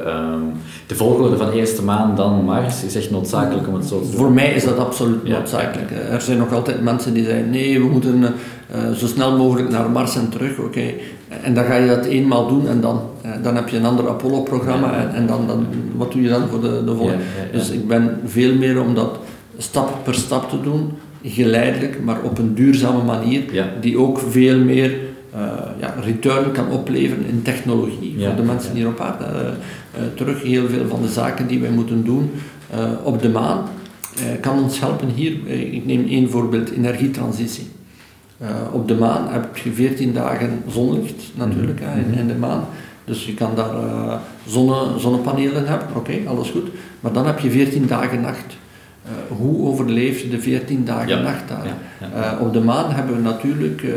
ehm, 0.06 0.40
de 0.86 0.94
volgorde 0.94 1.36
van 1.36 1.50
eerste 1.50 1.82
maan, 1.84 2.16
dan 2.16 2.44
Mars, 2.44 2.84
is 2.84 2.94
echt 2.96 3.10
noodzakelijk 3.10 3.68
om 3.68 3.74
het 3.74 3.84
zo 3.86 4.00
te 4.00 4.06
doen. 4.10 4.16
Voor 4.20 4.30
mij 4.32 4.52
is 4.52 4.64
dat 4.64 4.78
absoluut 4.78 5.20
Ja. 5.24 5.36
noodzakelijk. 5.38 5.90
Er 6.10 6.20
zijn 6.20 6.38
nog 6.38 6.52
altijd 6.52 6.82
mensen 6.82 7.14
die 7.14 7.24
zeggen, 7.24 7.50
nee, 7.50 7.80
we 7.80 7.86
moeten 7.86 8.22
eh, 8.70 8.90
zo 8.92 9.06
snel 9.06 9.36
mogelijk 9.36 9.68
naar 9.70 9.90
Mars 9.90 10.16
en 10.16 10.28
terug. 10.28 10.58
Oké, 10.58 10.80
En 11.42 11.54
dan 11.54 11.64
ga 11.64 11.74
je 11.74 11.86
dat 11.88 12.04
eenmaal 12.04 12.48
doen 12.48 12.68
en 12.68 12.80
dan, 12.80 13.00
eh, 13.22 13.30
dan 13.42 13.54
heb 13.54 13.68
je 13.68 13.76
een 13.76 13.84
ander 13.86 14.08
Apollo-programma 14.08 14.86
Ja. 14.92 14.98
en, 14.98 15.14
en 15.14 15.26
dan, 15.26 15.46
dan, 15.46 15.66
wat 15.96 16.12
doe 16.12 16.22
je 16.22 16.28
dan 16.28 16.48
voor 16.50 16.60
de, 16.60 16.82
de 16.84 16.94
volgende? 16.94 17.12
Ja, 17.22 17.42
ja, 17.42 17.48
ja. 17.52 17.58
Dus 17.58 17.70
ik 17.70 17.88
ben 17.88 18.20
veel 18.26 18.54
meer 18.54 18.80
om 18.80 18.94
dat 18.94 19.18
stap 19.58 20.04
per 20.04 20.14
stap 20.14 20.50
te 20.50 20.60
doen, 20.60 20.92
geleidelijk, 21.22 22.00
maar 22.04 22.22
op 22.22 22.38
een 22.38 22.54
duurzame 22.54 23.02
manier, 23.02 23.42
Ja. 23.52 23.66
die 23.80 23.98
ook 23.98 24.18
veel 24.18 24.58
meer 24.58 24.96
eh, 25.32 25.40
ja, 25.80 25.94
return 26.04 26.52
kan 26.52 26.70
opleveren 26.70 27.26
in 27.26 27.42
technologie 27.42 28.18
Ja, 28.18 28.26
voor 28.26 28.36
de 28.36 28.42
mensen 28.42 28.74
hier 28.74 28.86
op 28.86 29.00
aarde. 29.00 29.24
Eh, 29.24 29.46
eh, 29.46 30.06
terug 30.14 30.42
heel 30.42 30.68
veel 30.68 30.88
van 30.88 31.02
de 31.02 31.08
zaken 31.08 31.46
die 31.46 31.60
wij 31.60 31.70
moeten 31.70 32.04
doen 32.04 32.30
op 33.02 33.22
de 33.22 33.28
maan 33.28 33.64
kan 34.40 34.62
ons 34.62 34.80
helpen 34.80 35.08
hier. 35.08 35.46
Ik 35.72 35.86
neem 35.86 36.06
één 36.08 36.30
voorbeeld, 36.30 36.70
energietransitie. 36.70 37.66
Op 38.72 38.88
de 38.88 38.94
maan 38.94 39.28
heb 39.28 39.56
je 39.56 39.72
14 39.72 40.12
dagen 40.12 40.62
zonlicht 40.68 41.22
natuurlijk 41.34 41.80
hè, 41.82 42.00
in, 42.00 42.18
in 42.18 42.26
de 42.26 42.34
maan. 42.34 42.64
Dus 43.04 43.26
je 43.26 43.34
kan 43.34 43.50
daar 43.54 43.74
zonne, 44.46 44.98
zonnepanelen 44.98 45.66
hebben, 45.66 45.88
oké, 45.96 46.12
alles 46.26 46.50
goed. 46.50 46.68
Maar 47.00 47.12
dan 47.12 47.26
heb 47.26 47.38
je 47.38 47.50
14 47.50 47.86
dagen 47.86 48.20
nacht. 48.20 48.56
Eh, 49.08 49.36
hoe 49.36 49.66
overleef 49.66 50.20
je 50.20 50.28
de 50.28 50.38
14 50.40 50.84
dagen 50.84 51.08
Ja, 51.08 51.20
nacht 51.20 51.48
daar? 51.48 51.66
ja. 52.00 52.34
Eh, 52.34 52.40
op 52.40 52.52
de 52.52 52.60
maan 52.60 52.90
hebben 52.90 53.16
we 53.16 53.22
natuurlijk, 53.22 53.82
eh, 53.82 53.90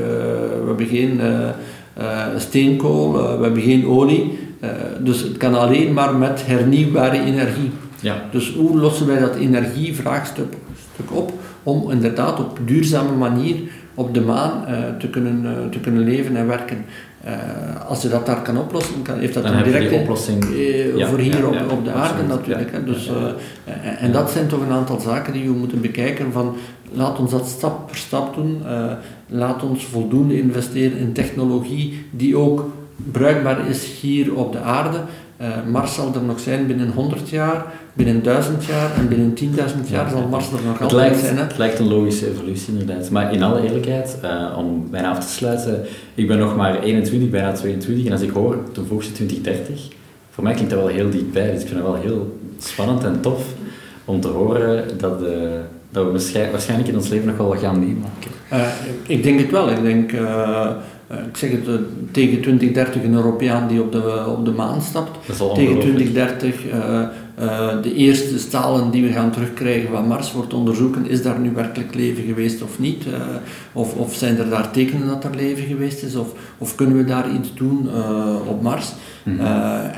we 0.61 0.63
hebben 0.65 0.87
geen 0.87 1.21
steenkool, 2.37 3.13
we 3.37 3.43
hebben 3.43 3.61
geen 3.61 3.85
olie. 3.85 4.39
Dus 4.99 5.21
het 5.21 5.37
kan 5.37 5.55
alleen 5.59 5.93
maar 5.93 6.15
met 6.15 6.45
hernieuwbare 6.45 7.19
energie. 7.19 7.71
Ja. 7.99 8.15
Dus 8.31 8.53
hoe 8.53 8.79
lossen 8.79 9.07
wij 9.07 9.19
dat 9.19 9.35
energievraagstuk 9.35 10.53
stuk 10.93 11.17
op 11.17 11.33
om 11.63 11.91
inderdaad 11.91 12.39
op 12.39 12.59
duurzame 12.65 13.11
manier 13.11 13.55
op 13.93 14.13
de 14.13 14.21
maan 14.21 14.65
te, 14.99 15.09
kunnen, 15.09 15.69
te 15.69 15.79
kunnen 15.79 16.03
leven 16.03 16.35
en 16.35 16.47
werken? 16.47 16.85
Eh, 17.23 17.89
als 17.89 18.01
je 18.01 18.09
dat 18.09 18.25
daar 18.25 18.41
kan 18.41 18.57
oplossen, 18.57 19.01
kan, 19.01 19.19
heeft 19.19 19.33
dat 19.33 19.43
Dan 19.43 19.53
een 19.53 19.63
directe 19.63 19.95
oplossing. 19.95 20.43
eh, 20.43 20.97
Ja, 20.97 21.07
voor 21.07 21.19
hier 21.19 21.37
ja, 21.37 21.45
op, 21.45 21.53
ja, 21.53 21.65
op 21.69 21.85
de 21.85 21.91
aarde 21.91 22.23
natuurlijk. 22.23 22.71
Hè. 22.71 22.83
Dus, 22.83 23.07
eh, 23.07 24.03
en, 24.03 24.11
dat 24.11 24.31
zijn 24.31 24.47
toch 24.47 24.61
een 24.61 24.71
aantal 24.71 24.99
zaken 24.99 25.33
die 25.33 25.43
we 25.43 25.57
moeten 25.57 25.81
bekijken 25.81 26.31
van 26.31 26.55
laat 26.93 27.19
ons 27.19 27.31
dat 27.31 27.47
stap 27.47 27.87
per 27.87 27.95
stap 27.97 28.35
doen. 28.35 28.61
laat 29.27 29.63
ons 29.63 29.85
voldoende 29.85 30.41
investeren 30.41 30.97
in 30.97 31.13
technologie 31.13 32.05
die 32.11 32.37
ook 32.37 32.69
bruikbaar 33.11 33.67
is 33.69 33.99
hier 34.01 34.35
op 34.35 34.51
de 34.51 34.59
aarde. 34.59 34.97
Mars 35.71 35.93
zal 35.95 36.13
er 36.15 36.21
nog 36.23 36.39
zijn 36.39 36.67
binnen 36.67 36.91
100 36.91 37.29
jaar, 37.29 37.65
binnen 37.93 38.23
1000 38.23 38.65
jaar 38.65 38.95
en 38.95 39.07
binnen 39.07 39.33
10.000 39.85 39.89
jaar 39.89 40.09
zal 40.09 40.27
Mars 40.27 40.47
er 40.47 40.51
nog 40.65 40.81
altijd 40.81 40.91
lijkt, 40.91 41.19
zijn. 41.19 41.37
Hè? 41.37 41.43
het 41.43 41.57
lijkt 41.57 41.79
een 41.79 41.87
logische 41.87 42.29
evolutie 42.29 42.73
inderdaad. 42.77 43.09
Maar 43.09 43.33
in 43.33 43.43
alle 43.43 43.63
eerlijkheid, 43.63 44.17
eh, 44.21 44.57
om 44.57 44.87
bijna 44.91 45.09
af 45.09 45.25
te 45.25 45.31
sluiten, 45.31 45.85
ik 46.15 46.27
ben 46.27 46.37
nog 46.37 46.55
maar 46.55 46.79
21, 46.83 47.29
bijna 47.29 47.51
22 47.51 48.05
en 48.05 48.11
als 48.11 48.21
ik 48.21 48.29
hoor, 48.29 48.57
vroeg 48.87 49.03
ze 49.03 49.11
2030, 49.11 49.87
voor 50.29 50.43
mij 50.43 50.53
klinkt 50.53 50.71
dat 50.71 50.79
wel 50.79 50.89
heel 50.89 51.09
dichtbij, 51.09 51.51
dus 51.51 51.61
ik 51.61 51.67
vind 51.67 51.79
het 51.79 51.89
wel 51.89 52.01
heel 52.01 52.39
spannend 52.59 53.03
en 53.03 53.21
tof 53.21 53.43
om 54.05 54.19
te 54.21 54.27
horen 54.27 54.83
dat, 54.97 55.23
eh, 55.23 55.29
dat 55.91 56.05
we 56.05 56.11
waarschijn- 56.11 56.51
waarschijnlijk 56.51 56.89
in 56.89 56.95
ons 56.95 57.07
leven 57.09 57.27
nog 57.27 57.37
wel 57.37 57.47
wat 57.47 57.59
gaan 57.59 57.79
meemaken. 57.79 58.31
Eh, 58.49 58.67
ik 59.07 59.23
denk 59.23 59.39
het 59.39 59.51
wel. 59.51 59.69
Ik 59.69 59.81
denk, 59.81 60.11
ik 61.27 61.37
zeg 61.37 61.51
het, 61.51 61.79
tegen 62.11 62.41
2030 62.41 63.03
een 63.03 63.13
Europeaan 63.13 63.67
die 63.67 63.81
op 63.81 63.91
de, 63.91 64.25
op 64.27 64.45
de 64.45 64.51
maan 64.51 64.81
stapt. 64.81 65.17
Tegen 65.25 65.49
ongelooflijk. 65.49 65.81
2030 65.81 66.67
eh, 66.67 67.01
eh, 67.35 67.81
de 67.81 67.93
eerste 67.93 68.39
stalen 68.39 68.91
die 68.91 69.03
we 69.03 69.11
gaan 69.11 69.31
terugkrijgen 69.31 69.89
van 69.89 70.07
Mars 70.07 70.31
wordt 70.31 70.53
onderzoeken. 70.53 71.07
Is 71.07 71.23
daar 71.23 71.39
nu 71.39 71.51
werkelijk 71.51 71.95
leven 71.95 72.23
geweest 72.23 72.61
of 72.61 72.79
niet? 72.79 73.05
Eh, 73.05 73.21
of, 73.73 73.95
of 73.95 74.15
zijn 74.15 74.37
er 74.37 74.49
daar 74.49 74.71
tekenen 74.71 75.07
dat 75.07 75.23
er 75.23 75.35
leven 75.35 75.63
geweest 75.63 76.03
is? 76.03 76.15
Of, 76.15 76.33
of 76.57 76.75
kunnen 76.75 76.97
we 76.97 77.03
daar 77.03 77.31
iets 77.31 77.53
doen 77.53 77.89
eh, 77.93 78.35
op 78.47 78.61
Mars? 78.61 78.91
Mhm. 79.23 79.39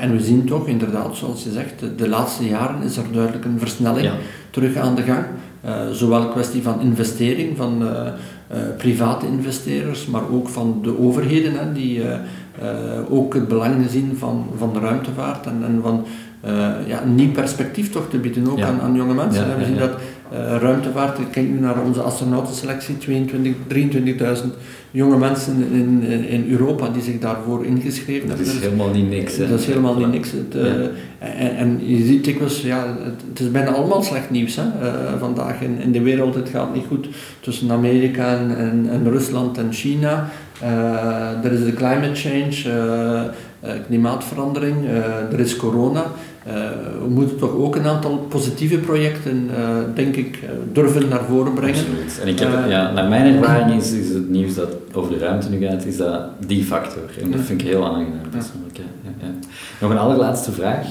En 0.00 0.12
we 0.16 0.20
zien 0.22 0.44
toch 0.44 0.66
inderdaad, 0.66 1.16
zoals 1.16 1.44
je 1.44 1.50
zegt, 1.50 1.78
de, 1.78 1.94
de 1.94 2.08
laatste 2.08 2.46
jaren 2.46 2.82
is 2.82 2.96
er 2.96 3.04
duidelijk 3.12 3.44
een 3.44 3.58
versnelling 3.58 4.06
Ja. 4.06 4.14
terug 4.50 4.76
aan 4.76 4.94
de 4.94 5.02
gang. 5.02 5.24
Zowel 5.92 6.28
kwestie 6.28 6.62
van 6.62 6.80
investering 6.80 7.56
van 7.56 7.82
private 8.78 9.26
investeerders, 9.26 10.06
maar 10.06 10.22
ook 10.32 10.48
van 10.48 10.78
de 10.82 10.98
overheden, 10.98 11.52
hè, 11.52 11.72
die 11.72 12.02
ook 13.08 13.34
het 13.34 13.48
belang 13.48 13.86
zien 13.90 14.16
van, 14.16 14.46
van 14.56 14.72
de 14.72 14.78
ruimtevaart 14.78 15.46
en, 15.46 15.62
en 15.66 15.80
van 15.82 16.04
ja, 16.86 17.02
een 17.02 17.14
nieuw 17.14 17.30
perspectief 17.30 17.90
toch 17.90 18.08
te 18.10 18.18
bieden 18.18 18.50
ook 18.50 18.58
Ja. 18.58 18.66
aan, 18.66 18.80
aan 18.80 18.94
jonge 18.94 19.14
mensen. 19.14 19.48
Ja, 19.48 19.56
we 19.58 19.64
zien 19.64 19.78
dat 19.78 19.90
eh, 20.32 20.56
ruimtevaart, 20.60 21.18
ik 21.18 21.26
kijk 21.30 21.48
nu 21.48 21.60
naar 21.60 21.82
onze 21.82 22.00
astronautenselectie, 22.00 22.98
22, 22.98 23.52
23.000 24.42 24.48
jonge 24.90 25.18
mensen 25.18 25.54
in, 25.72 26.02
in, 26.28 26.50
Europa 26.50 26.88
die 26.88 27.02
zich 27.02 27.18
daarvoor 27.18 27.64
ingeschreven 27.64 28.28
Dat 28.28 28.36
hebben. 28.38 28.54
is 28.56 28.60
helemaal 28.62 28.90
niet 28.90 29.08
niks. 29.10 29.36
hè. 29.36 29.48
Dat 29.48 29.60
is 29.60 29.66
helemaal 29.66 29.96
niet 29.98 30.10
niks. 30.10 30.30
Het, 30.30 30.54
eh, 30.54 30.70
en, 31.18 31.56
en 31.56 31.80
je 31.88 32.04
ziet 32.04 32.24
dikwijls, 32.24 32.60
ja, 32.62 32.86
het, 33.04 33.22
het 33.28 33.40
is 33.40 33.50
bijna 33.50 33.70
allemaal 33.70 34.02
slecht 34.02 34.30
nieuws 34.30 34.56
hè, 34.56 34.62
eh, 34.62 34.94
vandaag 35.18 35.60
in, 35.60 35.78
in 35.80 35.92
de 35.92 36.02
wereld. 36.02 36.34
Het 36.34 36.48
gaat 36.48 36.74
niet 36.74 36.84
goed 36.88 37.08
tussen 37.40 37.70
Amerika 37.70 38.36
en, 38.36 38.56
en, 38.56 38.86
en 38.90 39.10
Rusland 39.10 39.58
en 39.58 39.72
China. 39.72 40.28
Eh, 40.60 41.44
er 41.44 41.52
is 41.52 41.64
de 41.64 41.72
climate 41.72 42.14
change, 42.14 42.62
eh, 42.64 43.20
eh, 43.20 43.80
klimaatverandering, 43.86 44.76
eh, 44.86 45.32
er 45.32 45.40
is 45.40 45.56
corona. 45.56 46.04
Eh, 46.44 46.54
we 47.02 47.08
moeten 47.08 47.38
toch 47.38 47.52
ook 47.52 47.76
een 47.76 47.86
aantal 47.86 48.18
positieve 48.18 48.78
projecten, 48.78 49.50
eh, 49.56 49.78
denk 49.94 50.16
ik, 50.16 50.36
eh, 50.42 50.50
durven 50.72 51.08
naar 51.08 51.24
voren 51.28 51.52
brengen. 51.52 51.78
Absoluut. 51.78 52.20
En 52.22 52.28
ik 52.28 52.38
heb, 52.38 52.50
ja, 52.68 52.92
naar 52.92 53.08
mijn 53.08 53.34
ervaring 53.34 53.80
is, 53.80 53.92
is 53.92 54.08
het 54.08 54.28
nieuws 54.28 54.54
dat 54.54 54.68
over 54.92 55.12
de 55.12 55.18
ruimte 55.18 55.50
nu 55.50 55.66
gaat, 55.66 55.84
is 55.84 55.96
dat 55.96 56.22
die 56.46 56.64
factor. 56.64 57.02
En 57.22 57.30
dat 57.30 57.40
vind 57.40 57.60
ik 57.60 57.66
heel 57.66 57.84
aangenaam 57.84 58.30
persoonlijk. 58.30 58.76
Ja. 58.76 58.82
Ja, 59.02 59.10
ja. 59.26 59.32
Nog 59.80 59.90
een 59.90 59.98
allerlaatste 59.98 60.52
vraag. 60.52 60.86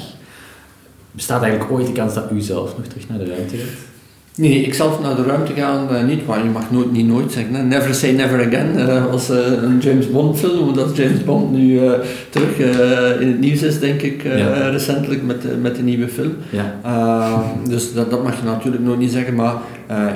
Bestaat 1.12 1.41
eigenlijk 1.41 1.72
ooit 1.72 1.88
de 1.88 1.93
kans 1.93 2.14
dat 2.14 2.32
u 2.32 2.41
zelf 2.41 2.78
nog 2.78 2.88
terug 2.88 3.10
naar 3.10 3.18
de 3.18 3.26
ruimte 3.26 3.58
gaat? 3.58 3.92
Nee, 4.38 4.61
ik 4.61 4.73
zelf 4.73 5.01
naar 5.01 5.15
de 5.15 5.23
ruimte 5.23 5.53
gaan 5.53 5.89
eh, 5.89 6.03
niet, 6.05 6.27
maar 6.27 6.43
je 6.43 6.49
mag 6.49 6.71
nooit, 6.71 6.91
niet 6.91 7.07
nooit 7.07 7.31
zeggen. 7.31 7.53
Hè. 7.55 7.63
Never 7.63 7.93
say 7.93 8.11
never 8.11 8.45
again 8.47 8.77
eh, 8.77 9.05
was 9.11 9.29
eh, 9.29 9.38
een 9.61 9.79
James 9.79 10.11
Bond 10.11 10.39
film, 10.39 10.67
omdat 10.67 10.95
James 10.97 11.23
Bond 11.23 11.51
nu 11.51 11.79
terug 12.29 12.57
in 13.21 13.27
het 13.27 13.39
nieuws 13.39 13.61
is, 13.61 13.79
denk 13.79 14.01
ik, 14.01 14.23
Ja. 14.23 14.69
recentelijk 14.69 15.23
met, 15.23 15.41
de- 15.41 15.57
met 15.61 15.75
de 15.75 15.81
nieuwe 15.84 16.07
film. 16.07 16.34
Ja. 16.49 16.79
Uh, 16.86 17.39
dus 17.69 17.93
dat, 17.93 18.09
dat 18.11 18.23
mag 18.23 18.38
je 18.39 18.45
natuurlijk 18.45 18.84
nog 18.84 18.97
niet 18.97 19.11
zeggen, 19.11 19.36
maar 19.36 19.53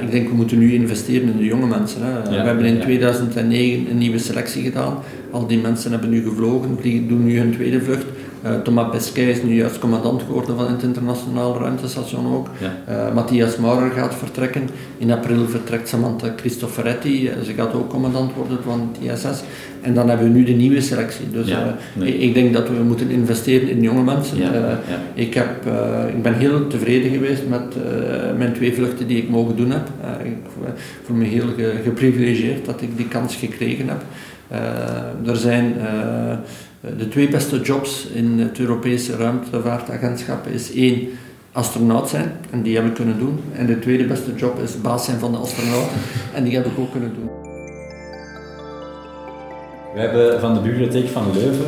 ik 0.02 0.12
denk 0.12 0.30
we 0.30 0.36
moeten 0.36 0.58
nu 0.58 0.74
investeren 0.74 1.30
in 1.32 1.38
de 1.38 1.46
jonge 1.46 1.68
mensen. 1.68 2.02
Hè. 2.04 2.12
Ja, 2.36 2.42
we 2.42 2.48
hebben 2.48 2.66
in 2.66 2.76
ja. 2.76 2.82
2009 2.82 3.88
een 3.92 3.98
nieuwe 3.98 4.18
selectie 4.18 4.64
gedaan. 4.64 4.94
Al 5.32 5.48
die 5.48 5.58
mensen 5.60 5.92
hebben 5.92 6.10
nu 6.10 6.24
gevlogen, 6.24 6.78
vliegen, 6.80 7.08
doen 7.08 7.26
nu 7.26 7.38
hun 7.40 7.52
tweede 7.54 7.82
vlucht. 7.82 8.06
Uh, 8.48 8.62
Thomas 8.62 8.90
Pesquet 8.92 9.28
is 9.36 9.44
nu 9.44 9.54
juist 9.56 9.80
commandant 9.80 10.22
geworden 10.22 10.56
van 10.58 10.68
het 10.72 10.84
internationaal 10.84 11.58
ruimtestation 11.60 12.34
ook. 12.36 12.48
Ja. 12.58 12.94
Uh, 13.08 13.14
Matthias 13.14 13.58
Maurer 13.58 13.92
gaat 13.92 14.16
vertrekken. 14.16 14.70
In 14.98 15.12
april 15.12 15.48
vertrekt 15.48 15.88
Samantha 15.90 16.34
Cristoforetti. 16.36 17.30
Ze 17.46 17.54
gaat 17.54 17.74
ook 17.74 17.90
commandant 17.90 18.34
worden 18.34 18.58
van 18.64 18.90
het 18.94 19.12
ISS. 19.14 19.42
En 19.82 19.94
dan 19.94 20.10
hebben 20.10 20.28
we 20.32 20.38
nu 20.38 20.44
de 20.44 20.52
nieuwe 20.52 20.82
selectie. 20.82 21.30
Dus 21.32 21.48
Ja, 21.48 21.76
nee. 21.94 22.14
ik, 22.14 22.22
ik 22.22 22.34
denk 22.34 22.54
dat 22.54 22.68
we 22.70 22.84
moeten 22.84 23.10
investeren 23.10 23.70
in 23.70 23.82
jonge 23.82 24.04
mensen. 24.04 24.38
Ja, 24.38 24.80
ik, 25.14 25.34
heb, 25.34 25.66
eh, 25.66 26.16
ik 26.16 26.22
ben 26.22 26.34
heel 26.34 26.68
tevreden 26.68 27.12
geweest 27.12 27.42
met 27.50 27.62
eh, 27.76 28.38
mijn 28.38 28.54
twee 28.54 28.74
vluchten 28.74 29.08
die 29.08 29.18
ik 29.18 29.30
mogen 29.30 29.56
doen 29.56 29.72
heb. 29.72 29.88
Eh, 30.02 30.26
ik 30.26 30.36
voel 31.04 31.16
me 31.18 31.26
heel 31.26 31.48
ge- 31.58 31.76
geprivilegeerd 31.84 32.66
dat 32.66 32.82
ik 32.82 32.98
die 32.98 33.08
kans 33.08 33.36
gekregen 33.36 33.88
heb. 33.88 34.02
Eh, 34.48 35.30
er 35.30 35.36
zijn 35.36 35.74
eh, 35.80 36.38
de 36.98 37.08
twee 37.10 37.30
beste 37.30 37.60
jobs 37.62 38.08
in 38.14 38.40
het 38.40 38.60
Europese 38.60 39.16
ruimtevaartagentschap 39.16 40.48
is 40.48 40.74
één 40.74 41.08
astronaut 41.52 42.10
zijn 42.10 42.32
en 42.50 42.62
die 42.62 42.76
heb 42.76 42.86
ik 42.86 42.94
kunnen 42.94 43.20
doen. 43.20 43.40
En 43.54 43.66
de 43.66 43.80
tweede 43.80 44.06
beste 44.06 44.36
job 44.36 44.60
is 44.64 44.82
baas 44.82 45.06
zijn 45.06 45.20
van 45.20 45.32
de 45.32 45.38
astronauten 45.38 45.98
en 46.34 46.44
die 46.44 46.56
heb 46.56 46.66
ik 46.66 46.80
ook 46.80 46.92
kunnen 46.92 47.14
doen. 47.14 47.30
We 49.94 50.00
hebben 50.00 50.40
van 50.40 50.54
de 50.54 50.60
bibliotheek 50.60 51.08
van 51.08 51.32
Leuven 51.34 51.66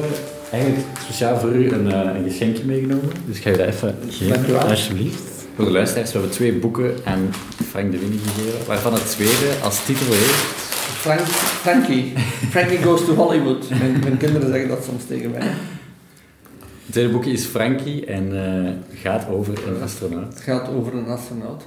eigenlijk 0.51 0.85
speciaal 1.03 1.39
voor 1.39 1.49
u 1.49 1.71
een, 1.71 1.91
eh, 1.91 2.15
een 2.15 2.23
geschenkje 2.23 2.65
meegenomen. 2.65 3.09
Dus 3.25 3.37
ik 3.37 3.43
ga 3.43 3.49
je 3.49 3.57
dat 3.57 3.67
even 3.67 3.95
geven, 4.09 4.33
Dank 4.33 4.47
u 4.47 4.51
wel. 4.51 4.61
alsjeblieft. 4.61 5.21
Voor 5.55 5.65
de 5.65 5.71
luisteraars, 5.71 6.11
we 6.11 6.17
hebben 6.17 6.35
twee 6.35 6.53
boeken 6.53 6.93
aan 7.03 7.29
Frank 7.69 7.91
de 7.91 7.99
Winnie 7.99 8.19
gegeven, 8.19 8.67
waarvan 8.67 8.93
het 8.93 9.09
tweede 9.09 9.53
als 9.63 9.85
titel 9.85 10.05
heeft... 10.05 10.68
Frank, 10.99 11.19
Frankie. 11.63 12.13
Frankie 12.49 12.77
goes 12.83 13.05
to 13.05 13.13
Hollywood. 13.13 13.69
Mijn, 13.69 13.99
mijn 13.99 14.17
kinderen 14.17 14.49
zeggen 14.49 14.69
dat 14.69 14.83
soms 14.83 15.05
tegen 15.05 15.31
mij. 15.31 15.41
Het 15.41 16.91
tweede 16.91 17.11
boekje 17.11 17.31
is 17.31 17.45
Frankie 17.45 18.05
en 18.05 18.33
uh, 18.33 18.99
gaat 19.01 19.27
over 19.29 19.67
een 19.67 19.81
astronaut. 19.81 20.33
Het 20.33 20.41
gaat 20.41 20.69
over 20.69 20.93
een 20.95 21.07
astronaut. 21.07 21.65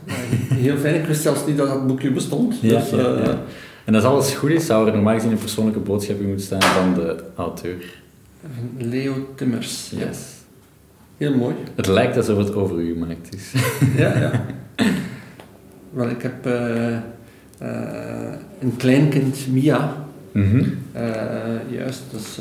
Heel 0.55 0.76
fijn, 0.76 0.95
ik 0.95 1.05
wist 1.05 1.22
zelfs 1.22 1.47
niet 1.47 1.57
dat 1.57 1.68
dat 1.68 1.87
boekje 1.87 2.11
bestond. 2.11 2.59
Ja, 2.61 2.78
dus, 2.78 2.91
ja, 2.91 2.97
uh, 2.97 3.24
ja. 3.24 3.43
En 3.85 3.95
als 3.95 4.05
alles 4.05 4.35
goed 4.35 4.51
is, 4.51 4.66
zou 4.66 4.87
er 4.87 4.95
normaal 4.95 5.14
gezien 5.14 5.30
een 5.30 5.39
persoonlijke 5.39 5.80
boodschap 5.80 6.20
in 6.20 6.26
moeten 6.26 6.45
staan 6.45 6.62
van 6.62 6.95
de 6.95 7.24
auteur. 7.37 7.85
Leo 8.78 9.28
Timmers. 9.35 9.91
Yes. 9.91 10.18
Heel 11.16 11.35
mooi. 11.37 11.55
Het 11.74 11.87
lijkt 11.87 12.16
alsof 12.16 12.39
het 12.39 12.55
over 12.55 12.78
u 12.78 12.93
gemaakt 12.93 13.35
is. 13.35 13.53
ja, 13.97 14.18
ja. 14.18 14.45
Wel, 15.91 16.09
ik 16.09 16.22
heb 16.22 16.47
uh, 16.47 16.97
een 18.61 18.77
kleinkind, 18.77 19.47
Mia. 19.51 19.97
Mm 20.33 20.51
-hmm. 20.51 20.79
juist, 21.71 22.03
dus... 22.11 22.39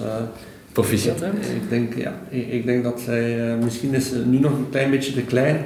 Proficiat, 0.72 1.20
hè? 1.20 1.30
Ik 1.30 1.70
denk, 1.70 1.96
ja, 1.96 2.14
ik, 2.30 2.48
ik 2.48 2.66
denk 2.66 2.84
dat 2.84 3.02
zij... 3.02 3.56
misschien 3.64 3.94
is 3.94 4.10
ze 4.10 4.26
nu 4.26 4.40
nog 4.40 4.52
een 4.52 4.70
klein 4.70 4.90
beetje 4.90 5.14
te 5.14 5.22
klein, 5.22 5.58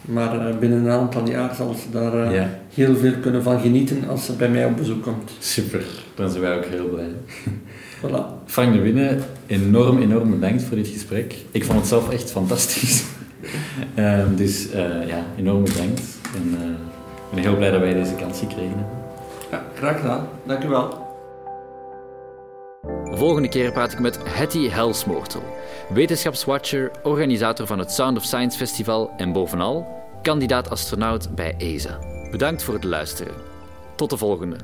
maar 0.00 0.58
binnen 0.58 0.78
een 0.78 0.90
aantal 0.90 1.28
jaar 1.28 1.54
zal 1.54 1.74
ze 1.74 1.90
daar 1.90 2.32
ja. 2.32 2.48
heel 2.74 2.96
veel 2.96 3.12
kunnen 3.20 3.42
van 3.42 3.60
genieten 3.60 4.08
als 4.08 4.26
ze 4.26 4.32
bij 4.32 4.48
mij 4.48 4.64
op 4.64 4.76
bezoek 4.76 5.02
komt. 5.02 5.30
Super, 5.38 5.84
dan 6.14 6.30
zijn 6.30 6.42
wij 6.42 6.56
ook 6.56 6.64
heel 6.64 6.88
blij. 6.88 7.10
Voilà. 8.04 8.44
Frank 8.46 8.72
de 8.72 8.80
Winne, 8.80 9.18
enorm, 9.46 10.02
enorm 10.02 10.30
bedankt 10.30 10.62
voor 10.62 10.76
dit 10.76 10.88
gesprek. 10.88 11.34
Ik 11.50 11.64
vond 11.64 11.78
het 11.78 11.88
zelf 11.88 12.10
echt 12.10 12.30
fantastisch. 12.30 13.04
um, 13.98 14.36
dus 14.42 14.66
uh, 14.66 15.06
ja, 15.06 15.26
enorm 15.38 15.64
bedankt. 15.64 16.02
En 16.34 16.48
uh, 16.48 16.68
ik 17.28 17.34
ben 17.34 17.42
heel 17.42 17.56
blij 17.56 17.70
dat 17.70 17.80
wij 17.80 17.94
deze 17.94 18.14
kans 18.14 18.38
gekregen 18.38 18.68
hebben. 18.68 19.03
Graag 19.74 20.00
gedaan. 20.00 20.28
Dank 20.44 20.64
u 20.64 20.68
wel. 20.68 21.02
De 22.82 23.16
volgende 23.16 23.48
keer 23.48 23.72
praat 23.72 23.92
ik 23.92 23.98
met 23.98 24.18
Hetty 24.28 24.68
Helsmoortel, 24.68 25.42
wetenschapswatcher, 25.88 26.90
organisator 27.02 27.66
van 27.66 27.78
het 27.78 27.92
Sound 27.92 28.16
of 28.16 28.24
Science 28.24 28.58
Festival 28.58 29.10
en 29.16 29.32
bovenal 29.32 30.02
kandidaat 30.22 30.70
astronaut 30.70 31.34
bij 31.34 31.54
ESA. 31.58 31.98
Bedankt 32.30 32.62
voor 32.62 32.74
het 32.74 32.84
luisteren. 32.84 33.34
Tot 33.94 34.10
de 34.10 34.16
volgende. 34.16 34.56